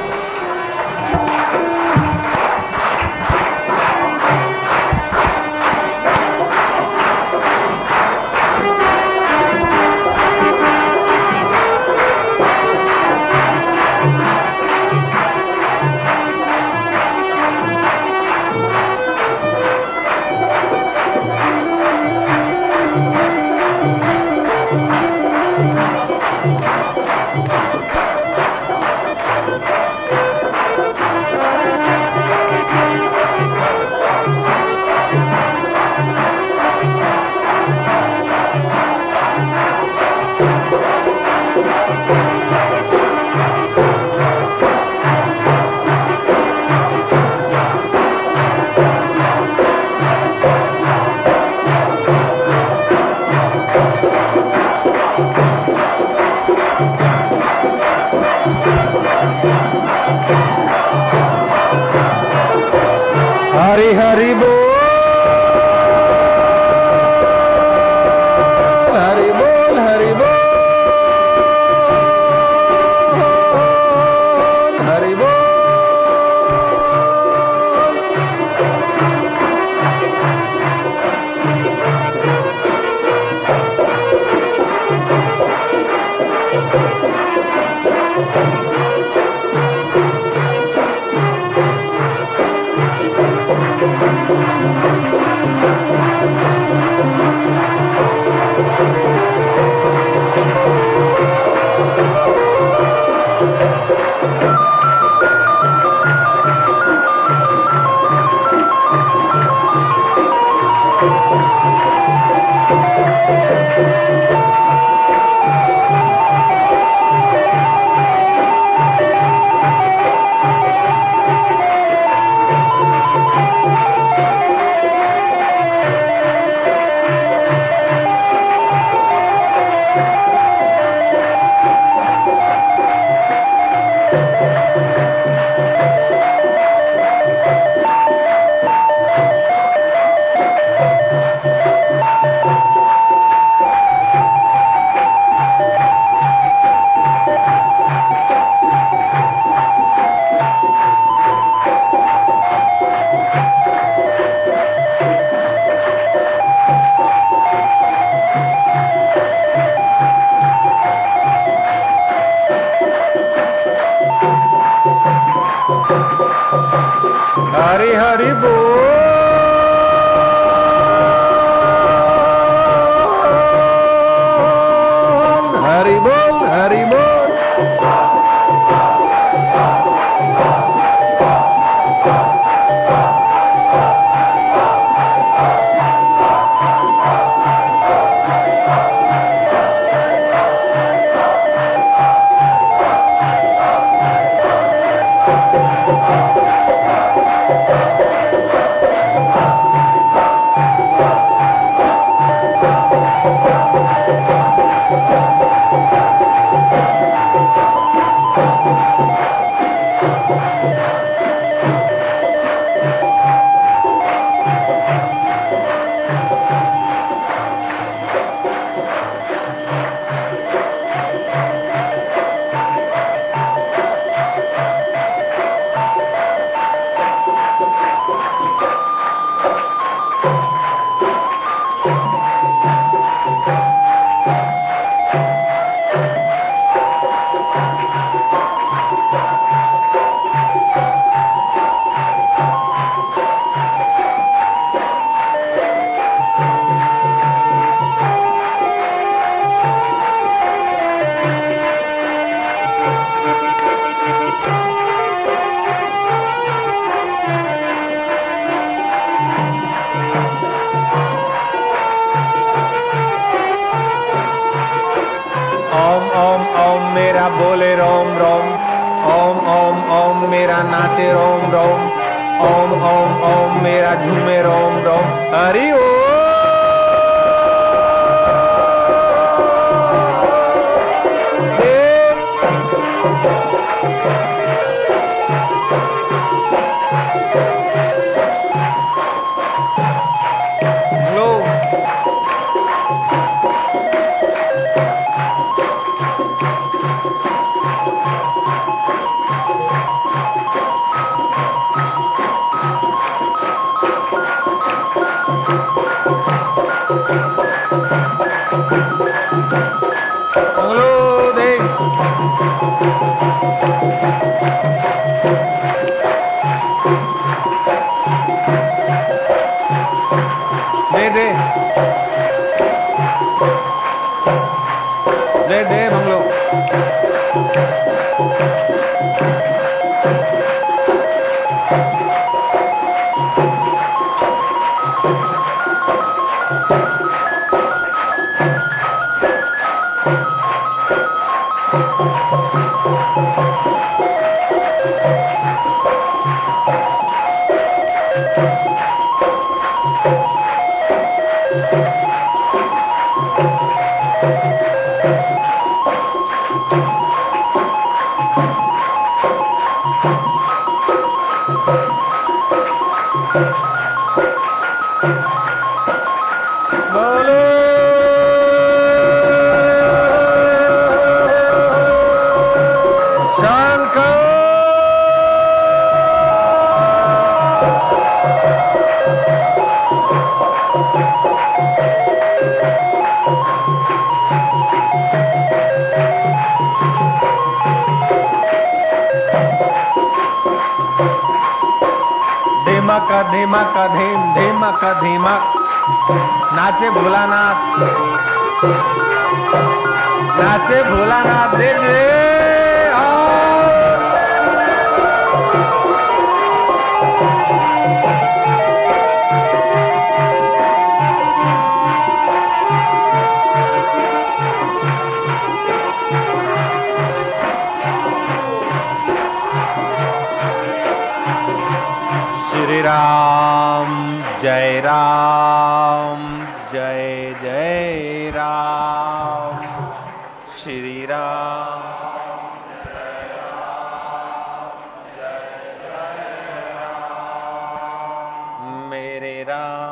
Ram. 439.46 439.85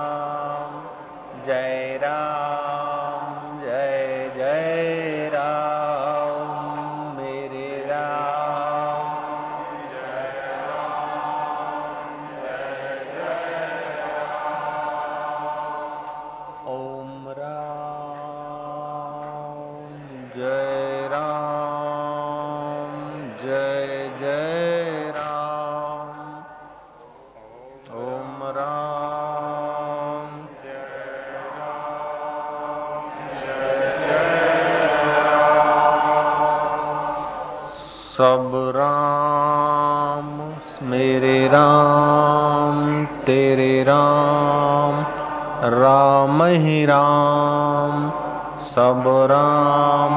सब 48.75 49.05
राम, 49.07 50.13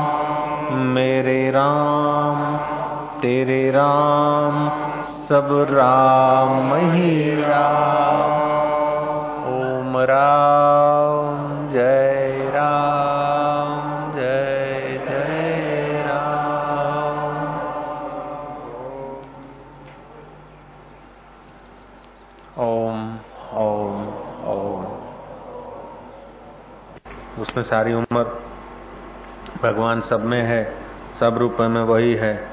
मेरे 0.74 1.52
राम, 1.52 2.58
तेरे 3.20 3.72
राम, 3.72 4.70
सब 5.02 5.48
राम 5.70 6.74
ही 6.76 7.42
राम। 7.42 8.32
ओम 9.54 9.98
राम, 9.98 11.70
जय 11.72 12.52
राम, 12.56 14.12
जय 14.12 15.02
जय 15.10 16.04
राम। 16.08 17.34
ओम 22.64 23.16
ओम 23.58 24.08
ओम। 24.48 24.86
उसमें 27.42 27.64
सारी 27.64 27.94
उम्र 27.94 28.07
भगवान 29.64 30.02
सब 30.02 30.26
में 30.26 30.44
है, 30.44 30.76
सब 31.20 31.38
रूप 31.38 31.58
में 31.60 31.82
वही 31.82 32.16
है। 32.16 32.50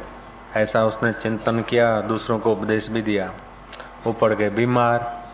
ऐसा 0.56 0.84
उसने 0.84 1.12
चिंतन 1.12 1.62
किया, 1.62 2.00
दूसरों 2.00 2.38
को 2.38 2.52
उपदेश 2.52 2.88
भी 2.88 3.02
दिया। 3.02 3.32
वो 4.06 4.12
पड़ 4.12 4.32
गए 4.32 4.50
बीमार। 4.50 5.24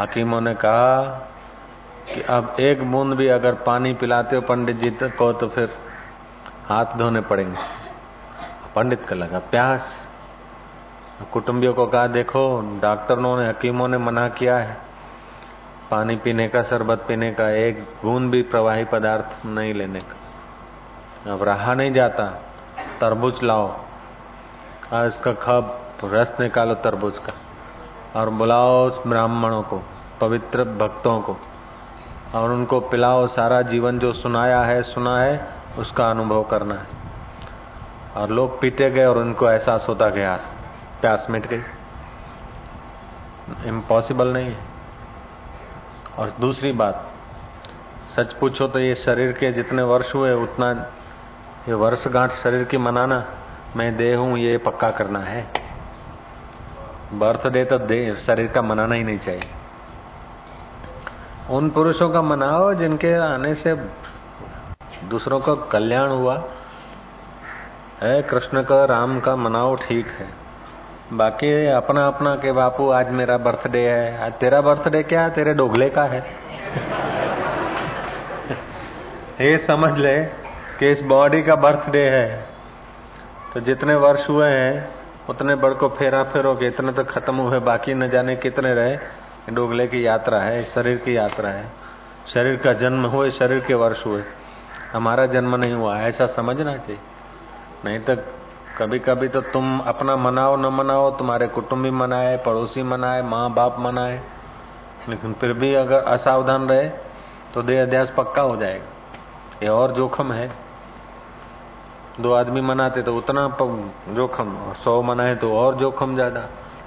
हकीमों 0.00 0.40
ने 0.40 0.54
कहा 0.54 1.02
कि 2.14 2.22
अब 2.22 2.56
एक 2.60 2.90
बूंद 2.90 3.14
भी 3.14 3.28
अगर 3.28 3.54
पानी 3.54 3.94
पिलाते 3.94 4.36
हो 4.36 4.42
पंडित 4.42 4.76
जी 4.76 4.90
को 5.02 5.32
तो 5.32 5.48
फिर 5.48 5.74
हाथ 6.66 6.84
धोने 6.84 7.20
पड़ेंगे। 7.20 7.58
पंडित 8.76 9.04
का 9.08 9.16
लगा 9.16 9.38
प्यास। 9.38 10.06
कुटुंबियों 11.32 11.74
को 11.74 11.86
कहा, 11.86 12.06
देखो, 12.06 12.60
डॉक्टरों 12.82 13.40
ने, 13.40 13.48
हकीमों 13.48 13.88
ने 13.88 13.98
मना 13.98 14.28
किया 14.28 14.56
है। 14.56 14.76
पानी 15.90 16.16
पीने 16.16 16.48
का, 16.48 16.62
शरबत 16.62 17.04
पीने 17.08 17.32
का 17.32 17.50
एक 17.50 17.80
बूंद 18.02 18.30
भी 18.30 18.42
प्रवाही 18.42 18.84
पदार्थ 18.84 19.46
नहीं 19.46 19.74
लेने 19.74 20.00
का। 20.00 20.29
अब 21.26 21.42
रहा 21.42 21.74
नहीं 21.74 21.92
जाता। 21.92 22.24
तरबूज 23.00 23.42
लाओ। 23.42 23.66
और 24.92 25.06
इसका 25.06 25.32
खब 25.32 25.80
रस 26.04 26.36
निकालो 26.40 26.74
तरबूज 26.74 27.18
का। 27.18 27.32
और 28.20 28.30
बुलाओ 28.30 28.86
उस 28.86 29.06
ब्राह्मणों 29.06 29.62
को, 29.62 29.82
पवित्र 30.20 30.64
भक्तों 30.64 31.20
को। 31.20 31.36
और 32.34 32.50
उनको 32.50 32.80
पिलाओ, 32.80 33.26
सारा 33.26 33.62
जीवन 33.62 33.98
जो 33.98 34.12
सुनाया 34.12 34.60
है, 34.60 34.82
सुना 34.82 35.20
है, 35.20 35.48
उसका 35.78 36.10
अनुभव 36.10 36.42
करना 36.42 36.74
है। 36.74 36.86
और 38.16 38.28
लोग 38.28 38.60
पीते 38.60 38.90
गए 38.90 39.04
और 39.04 39.18
उनको 39.18 39.50
एहसास 39.50 39.86
होता 39.88 40.08
गया। 40.08 40.36
प्यास 41.00 41.26
मिट 41.30 41.46
गई। 41.46 41.62
इम्पॉसिबल 43.66 44.28
नहीं 44.28 44.46
है। 44.46 44.58
और 46.18 46.32
दूसरी 46.40 46.72
बात, 46.72 47.10
सच 48.16 48.32
पूछो 48.32 48.68
तो 48.68 48.78
ये 48.78 48.94
शरीर 48.94 49.32
के 49.32 49.52
जितने 49.52 49.82
वर्ष 49.82 50.14
हुए, 50.14 50.32
उतना 50.32 50.86
ये 51.68 51.74
वर्षगांठ 51.74 52.30
शरीर 52.30 52.64
की 52.64 52.78
मनाना, 52.78 53.26
मैं 53.76 53.96
दे 53.96 54.14
हूँ, 54.14 54.38
ये 54.38 54.58
पक्का 54.58 54.90
करना 54.90 55.18
है। 55.18 55.46
बर्थडे 57.12 57.64
तो 57.64 57.78
दे, 57.78 58.16
शरीर 58.26 58.46
का 58.46 58.62
मनाना 58.62 58.94
ही 58.94 59.04
नहीं 59.04 59.18
चाहिए। 59.18 59.42
उन 61.50 61.70
पुरुषों 61.70 62.10
का 62.10 62.22
मनाओ 62.22 62.74
जिनके 62.74 63.14
आने 63.14 63.54
से 63.54 63.74
दूसरों 65.08 65.40
का 65.40 65.54
कल्याण 65.54 66.08
हुआ। 66.08 66.44
है 68.02 68.22
कृष्ण 68.22 68.62
का, 68.62 68.84
राम 68.84 69.20
का 69.20 69.36
मनाओ 69.36 69.74
ठीक 69.74 70.06
है। 70.06 70.28
बाकी 71.12 71.66
अपना 71.66 72.06
अपना 72.06 72.34
के 72.34 72.52
बापू, 72.52 72.90
आज 72.90 73.10
मेरा 73.10 73.38
बर्थडे 73.38 73.88
है। 73.88 74.22
आज 74.22 74.32
तेरा 74.32 74.60
बर्थडे 74.60 75.02
क्या 75.02 75.22
है? 75.22 75.30
तेरे 75.30 75.54
डोगले 75.54 75.90
का 75.90 76.02
है। 76.02 76.26
ये 79.50 79.58
समझ 79.58 79.98
ले। 79.98 80.49
कि 80.80 80.90
इस 80.90 81.02
बॉडी 81.02 81.42
का 81.42 81.54
बर्थडे 81.54 82.02
है। 82.02 82.46
तो 83.54 83.60
जितने 83.60 83.94
वर्ष 83.94 84.28
हुए 84.28 84.48
हैं, 84.48 84.94
उतने 85.30 85.54
बड़ 85.54 85.74
को 85.74 85.88
फेरा 85.88 86.22
फेरो 86.22 86.54
के 86.54 86.66
इतने 86.66 86.92
तो 86.92 87.04
खत्म 87.04 87.34
हुए, 87.34 87.58
बाकी 87.58 87.94
न 87.94 88.08
जाने 88.08 88.36
कितने 88.36 88.74
रहे। 88.74 88.98
डोगले 89.52 89.86
की 89.86 90.06
यात्रा 90.06 90.40
है 90.40 90.64
शरीर 90.64 90.96
की 90.96 91.16
यात्रा 91.16 91.48
है। 91.48 91.66
शरीर 92.34 92.56
का 92.56 92.72
जन्म 92.72 93.06
हुए, 93.06 93.30
शरीर 93.30 93.60
के 93.60 93.74
वर्ष 93.74 94.06
हुए। 94.06 94.22
हमारा 94.92 95.26
जन्म 95.26 95.56
नहीं 95.56 95.72
हुआ, 95.72 95.98
ऐसा 95.98 96.26
समझना 96.26 96.76
चाहिए। 96.76 96.98
नहीं 97.84 97.98
तो 97.98 98.16
कभी 98.78 98.98
कभी 98.98 99.28
तो 99.28 99.40
तुम 99.40 99.80
अपना 99.80 100.16
मनाओ, 100.16 100.56
न 100.56 100.66
मनाओ, 100.66 101.10
तुम्हारे 101.10 101.46
कुटुंबी 101.46 101.90
मनाए, 101.90 102.36
पड़ोसी 102.36 102.82
मनाए 102.82 103.22
माँ 103.22 103.52
बाप 103.52 103.76
मनाए। 103.78 104.20
लेकिन 105.08 105.32
फिर 105.32 105.52
भी 105.52 105.74
अगर 105.74 105.98
असावधान 105.98 106.68
रहे 106.68 106.88
तो 107.54 107.62
देह 107.62 107.82
अध्यास 107.82 108.14
पक्का 108.16 108.42
हो 108.42 108.56
जाएगा। 108.56 108.86
ये 109.62 109.68
और 109.68 109.92
जोखम 109.92 110.32
है। 110.32 110.69
दो 112.20 112.32
आदमी 112.34 112.60
मनाते 112.62 113.02
तो 113.02 113.16
उतना 113.16 113.48
जोखम 114.10 114.56
सौ 114.76 115.00
मनाए 115.02 115.34
तो 115.36 115.52
और 115.54 115.74
जोखम 115.76 116.14
ज़्यादा। 116.14 116.40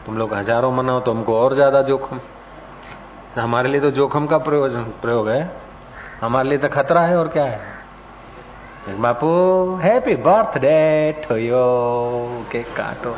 तुम 0.06 0.18
लोग 0.18 0.34
हज़ारों 0.34 0.72
मनाओ 0.74 1.00
तो 1.00 1.12
हमको 1.12 1.38
और 1.40 1.54
ज़्यादा 1.56 1.82
जोखम। 1.82 2.20
हमारे 3.36 3.70
लिए 3.70 3.82
तो 3.82 3.92
जोखम 3.92 4.26
का 4.28 4.38
प्रयोजन, 4.40 4.84
प्रयोग 5.02 5.30
है। 5.30 5.52
हमारे 6.22 6.50
लिए 6.50 6.58
तो 6.58 6.68
खतरा 6.70 7.02
है, 7.02 7.18
और 7.18 7.28
क्या 7.28 7.44
है? 7.46 7.60
Bapu 9.00 9.28
happy 9.78 10.16
birthday 10.22 11.12
to 11.24 11.36
you 11.36 11.64
काटो। 12.76 13.16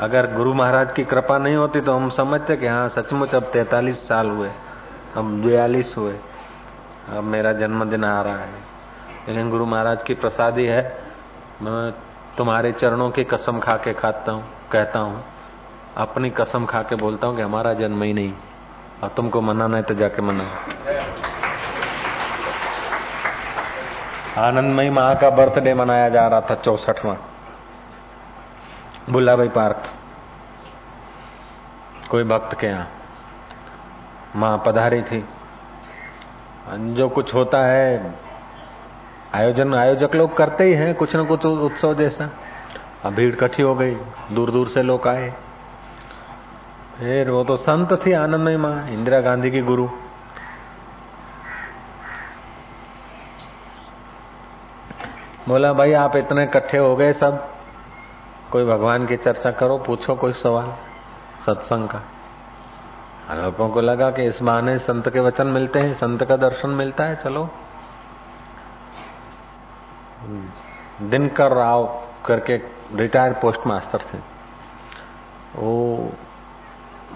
अगर 0.00 0.32
गुरु 0.34 0.52
महाराज 0.54 0.92
की 0.92 1.04
कृपा 1.04 1.38
नहीं 1.38 1.56
होती 1.56 1.80
तो 1.80 1.92
हम 1.92 2.08
समझते 2.10 2.56
कि 2.56 2.66
हाँ 2.66 2.88
सचमुच 2.90 3.34
अब 3.34 3.50
तैतालीस 3.52 4.08
साल 4.08 4.30
हुए। 4.30 4.50
अब 5.16 5.24
बयालीस 5.42 5.94
हुए। 5.98 6.14
अब 7.08 7.24
मेरा 7.24 7.52
जन्मदिन 7.54 8.04
आ 8.04 8.20
रहा 8.22 8.36
है। 8.36 8.71
लेकिन 9.28 9.50
गुरु 9.50 9.66
महाराज 9.66 10.02
की 10.02 10.14
प्रसादी 10.16 10.64
है। 10.66 10.82
मैं 11.62 11.92
तुम्हारे 12.36 12.72
चरणों 12.72 13.10
की 13.10 13.24
कसम 13.24 13.58
खा 13.60 13.76
के 13.76 13.92
खाता 13.94 14.32
हूँ, 14.32 14.44
कहता 14.72 14.98
हूँ। 14.98 15.22
अपनी 15.96 16.30
कसम 16.30 16.66
खा 16.66 16.82
के 16.82 16.96
बोलता 16.96 17.26
हूँ 17.26 17.36
कि 17.36 17.42
हमारा 17.42 17.72
जन्म 17.74 18.02
ही 18.02 18.12
नहीं, 18.12 18.32
और 19.02 19.08
तुमको 19.08 19.40
मनाना 19.40 19.76
है 19.76 19.82
तो 19.82 19.94
जाके 19.94 20.22
मनाओ 20.22 20.46
आनंदमयी 24.38 24.90
माँ 24.90 25.14
का 25.16 25.30
बर्थडे 25.30 25.74
मनाया 25.74 26.08
जा 26.08 26.26
रहा 26.26 26.40
था 26.40 26.54
चौसठवा। 26.56 27.16
बुल्लाभाई 29.10 29.48
पार्क 29.48 29.82
कोई 32.10 32.24
भक्त 32.24 32.58
के 32.60 32.66
यहाँ? 32.66 32.88
माँ 34.36 34.56
पधारी 34.66 35.02
थी। 35.02 35.24
जो 36.94 37.08
कुछ 37.08 37.34
होता 37.34 37.64
है 37.64 38.14
आयोजन 39.34 39.74
आयोजक 39.74 40.14
लोग 40.14 40.36
करते 40.36 40.64
ही 40.64 40.72
हैं, 40.72 40.94
कुछ 40.94 41.16
न 41.16 41.24
कुछ 41.24 41.46
उत्सव 41.46 41.94
जैसा। 41.94 42.30
अब 43.04 43.14
भीड़ 43.14 43.34
इकट्ठी 43.34 43.62
हो 43.62 43.74
गई 43.74 43.94
दूर 44.32 44.50
दूर 44.50 44.68
से 44.68 44.82
लोग 44.82 45.08
आए। 45.08 45.34
फिर 46.98 47.30
वो 47.30 47.44
तो 47.44 47.56
संत 47.56 48.06
थी, 48.06 48.12
आनंदमय 48.12 48.56
माँ, 48.56 48.88
इंदिरा 48.88 49.20
गांधी 49.20 49.50
की 49.50 49.60
गुरु। 49.60 49.88
बोला, 55.48 55.72
भाई, 55.72 55.92
आप 55.92 56.16
इतने 56.16 56.44
इकट्ठे 56.44 56.78
हो 56.78 56.96
गए 56.96 57.12
सब। 57.12 57.48
कोई 58.50 58.64
भगवान 58.64 59.06
की 59.06 59.16
चर्चा 59.16 59.50
करो, 59.50 59.78
पूछो 59.78 60.14
कोई 60.14 60.32
सवाल, 60.32 60.72
सत्संग 61.46 61.88
का। 61.88 62.02
लोगों 63.34 63.68
को 63.68 63.80
लगा 63.80 64.10
कि 64.10 64.24
इस 64.24 64.38
बहाने 64.42 64.78
संत 64.78 65.08
के 65.08 65.20
वचन 65.20 65.46
मिलते 65.46 65.78
हैं, 65.78 65.94
संत 65.94 66.24
का 66.24 66.36
दर्शन 66.36 66.68
मिलता 66.68 67.04
है, 67.04 67.16
चलो। 67.16 67.50
दिनकर 71.02 71.52
राव 71.52 72.04
करके 72.26 72.56
रिटायर्ड 72.94 73.36
पोस्ट 73.40 73.66
मास्टर 73.66 73.98
थे। 73.98 74.18
वो 75.56 75.96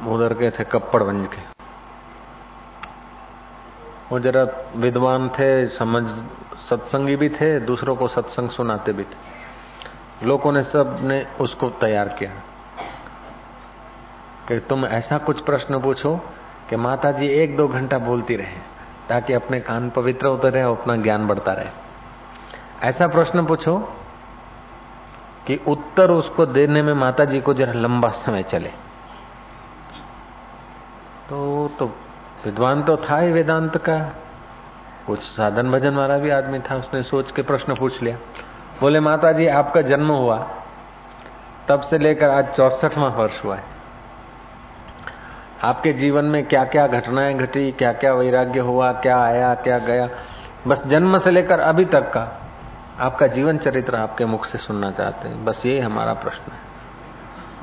उधर 0.07 0.35
के 0.35 0.51
थे 0.51 0.65
कप्पड़गंज 0.65 1.29
के। 1.29 1.57
वो 4.13 4.21
जरा 4.21 4.71
विद्वान 4.77 5.29
थे, 5.29 5.69
समझ, 5.69 6.25
सत्संगी 6.71 7.17
भी 7.17 7.29
थे, 7.29 7.61
दूसरों 7.61 7.97
को 7.97 8.09
सत्संग 8.09 8.51
सुनाते 8.51 8.93
भी 8.93 9.03
थे। 9.03 9.37
लोगों 10.27 10.53
ने 10.53 10.63
सबने 10.63 11.27
उसको 11.41 11.71
तैयार 11.71 12.09
किया। 12.09 12.31
कि 14.49 14.61
तुम 14.61 14.87
ऐसा 14.87 15.19
कुछ 15.19 15.41
प्रश्न 15.41 15.83
पूछो 15.83 16.17
कि 16.71 16.77
माता 16.77 17.13
जी 17.13 17.27
एक 17.27 17.57
दो 17.57 17.69
घंटा 17.69 17.99
बोलती 17.99 18.37
रहे, 18.37 18.59
ताकि 19.09 19.33
अपने 19.33 19.61
कान 19.61 19.91
पवित्र 19.91 20.27
होते 20.27 20.51
रहे 20.51 20.63
और 20.63 20.79
अपना 20.79 20.97
ज्ञान 20.97 21.27
बढ़ता 21.27 21.53
रहे। 21.53 21.86
ऐसा 22.83 23.07
प्रश्न 23.07 23.47
पूछो 23.47 23.79
कि 25.47 25.61
उत्तर 25.69 26.11
उसको 26.11 26.47
देने 26.47 26.83
में 26.83 26.95
माता 26.95 27.25
जी 27.25 27.41
को 27.41 27.55
जरा 27.55 27.73
लंबा 27.73 28.09
समय 28.09 28.43
चले। 28.43 28.69
तो 31.29 31.71
तो 31.79 31.87
विद्वान 32.45 32.83
तो 32.83 32.97
था 32.97 33.19
ही 33.19 33.33
वेदांत 33.33 33.77
का। 33.77 33.99
कुछ 35.07 35.21
साधन 35.21 35.71
भजन 35.71 35.95
वाला 35.95 36.19
भी 36.19 36.31
आदमी 36.31 36.59
था, 36.59 36.77
उसने 36.77 37.03
सोच 37.03 37.33
के 37.33 37.43
प्रश्न 37.43 37.75
पूछ 37.75 38.03
लिया। 38.03 38.17
बोले 38.81 39.01
माता 39.01 39.33
जी 39.33 39.47
आपका 39.47 39.83
जन्म 39.83 40.09
हुआ। 40.09 40.51
तब 41.69 41.81
से 41.81 41.99
लेकर 41.99 42.29
आज 42.29 42.55
चौसठवा 42.55 43.09
वर्ष 43.09 43.45
हुआ 43.45 43.57
है। 43.57 43.65
आपके 45.63 45.93
जीवन 45.93 46.25
में 46.25 46.47
क्या 46.47 46.65
क्या 46.65 46.87
घटनाएँ 46.87 47.35
घटी 47.35 47.73
क्या 47.73 47.93
क्या 47.93 48.15
वैराग्य 48.15 48.61
हुआ, 48.61 48.93
क्या 48.93 49.23
आया, 49.23 49.55
क्या 49.55 49.79
गया? 49.79 50.09
बस 50.67 50.83
जन्म 50.87 51.19
से 51.19 51.31
लेकर 51.31 51.61
अभी 51.61 51.85
तक 51.85 52.01
का। 52.01 52.46
आपका 53.01 53.27
जीवन 53.27 53.59
चरित्र 53.59 53.97
आपके 53.97 54.25
मुख 54.25 54.47
से 54.47 54.59
सुनना 54.59 54.91
चाहते 54.91 55.29
हैं। 55.29 55.45
बस 55.45 55.63
ये 55.67 55.81
हमारा 55.81 56.13
प्रश्न 56.13 56.53
है। 56.53 56.59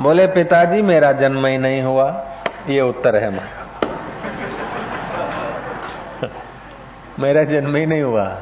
बोले, 0.01 0.27
पिताजी, 0.27 0.81
मेरा 0.81 1.11
जन्म 1.11 1.45
ही 1.45 1.57
नहीं 1.57 1.81
हुआ। 1.81 2.25
ये 2.67 2.81
उत्तर 2.81 3.15
है 3.15 3.27
हमारा 3.27 3.89
मेरा 7.19 7.43
जन्म 7.53 7.75
ही 7.75 7.85
नहीं 7.85 8.01
हुआ। 8.01 8.41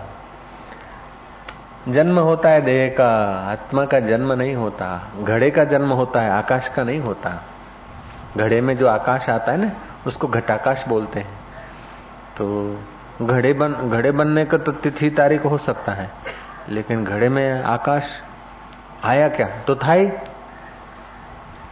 जन्म 1.89 2.19
होता 2.19 2.49
है 2.49 2.61
देह 2.61 2.95
का, 2.97 3.09
आत्मा 3.51 3.85
का 3.85 3.99
जन्म 3.99 4.33
नहीं 4.33 4.55
होता। 4.55 5.11
घड़े 5.23 5.51
का 5.51 5.63
जन्म 5.63 5.89
होता 5.89 6.21
है, 6.21 6.31
आकाश 6.31 6.67
का 6.67 6.83
नहीं 6.83 6.99
होता। 6.99 7.43
घड़े 8.37 8.61
में 8.61 8.77
जो 8.77 8.87
आकाश 8.87 9.29
आता 9.29 9.51
है 9.51 9.57
ना, 9.57 9.71
उसको 10.07 10.27
घटाकाश 10.27 10.85
बोलते 10.87 11.19
हैं। 11.19 11.39
तो 12.37 12.77
घड़े 13.21 13.53
बन, 13.53 13.73
घड़े 13.73 14.11
बनने 14.11 14.45
का 14.45 14.57
तो 14.57 14.71
तिथि 14.71 15.09
तारीख 15.09 15.45
हो 15.45 15.57
सकता 15.57 15.91
है। 15.91 16.40
लेकिन 16.69 17.05
घड़े 17.05 17.29
में 17.29 17.63
आकाश 17.63 18.03
आया 19.03 19.29
क्या? 19.29 19.47
तो 19.47 19.75
था 19.75 19.93
ही। 19.93 20.09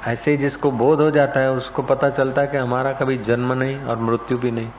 ऐसे 0.07 0.31
ही 0.31 0.37
जिसको 0.37 0.71
बोध 0.71 1.01
हो 1.01 1.11
जाता 1.11 1.39
है, 1.39 1.51
उसको 1.51 1.81
पता 1.81 2.09
चलता 2.09 2.41
है 2.41 2.47
कि 2.47 2.57
हमारा 2.57 2.93
कभी 2.93 3.17
जन्म 3.17 3.53
नहीं 3.53 3.81
और 3.81 3.97
मृत्यु 3.97 4.37
भी 4.37 4.51
नहीं। 4.51 4.69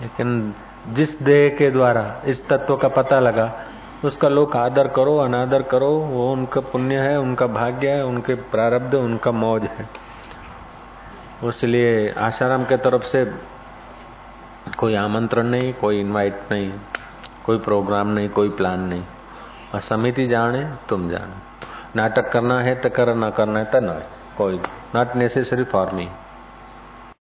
लेकिन 0.00 0.54
जिस 0.88 1.22
देह 1.22 1.56
के 1.56 1.70
द्वारा, 1.70 2.22
इस 2.26 2.48
तत्व 2.48 2.76
का 2.76 2.88
पता 2.88 3.20
लगा, 3.20 3.60
उसका 4.04 4.28
लोग 4.28 4.56
आदर 4.56 4.88
करो, 4.88 5.18
अनादर 5.18 5.62
करो, 5.62 5.90
वो 5.90 6.32
उनका 6.32 6.60
पुण्य 6.60 6.94
है, 6.94 7.20
उनका 7.20 7.46
भाग्य 7.46 7.88
है, 7.88 8.04
उनके 8.04 8.34
प्रारब्ध, 8.34 8.94
उनका 8.94 9.30
मौज 9.30 9.62
है। 9.62 9.88
इसलिए 11.44 12.14
आशाराम 12.18 12.64
के 12.64 12.76
तरफ़ 12.76 13.02
से 13.02 13.34
कोई 14.78 14.94
आमंत्रण 14.94 15.42
नहीं, 15.42 15.74
कोई 15.74 16.00
इनवाइट 16.00 16.40
नहीं। 16.52 16.72
कोई 17.45 17.57
प्रोग्राम 17.57 18.07
नहीं 18.07 18.29
कोई 18.29 18.49
प्लान 18.49 18.79
नहीं 18.79 19.03
और 19.73 19.81
समिति 19.81 20.27
जाने 20.27 20.63
तुम 20.89 21.09
जानो 21.09 21.41
नाटक 21.95 22.31
करना 22.31 22.59
है 22.61 22.75
तो 22.75 22.89
कर 22.89 23.13
ना 23.15 23.29
करना 23.29 23.59
है 23.59 23.65
तो 23.65 23.79
न 23.79 23.99
कोई 24.37 24.59
नॉट 24.95 25.15
नेसेसरी 25.15 25.63
फॉर 25.63 25.91
मी 25.93 26.09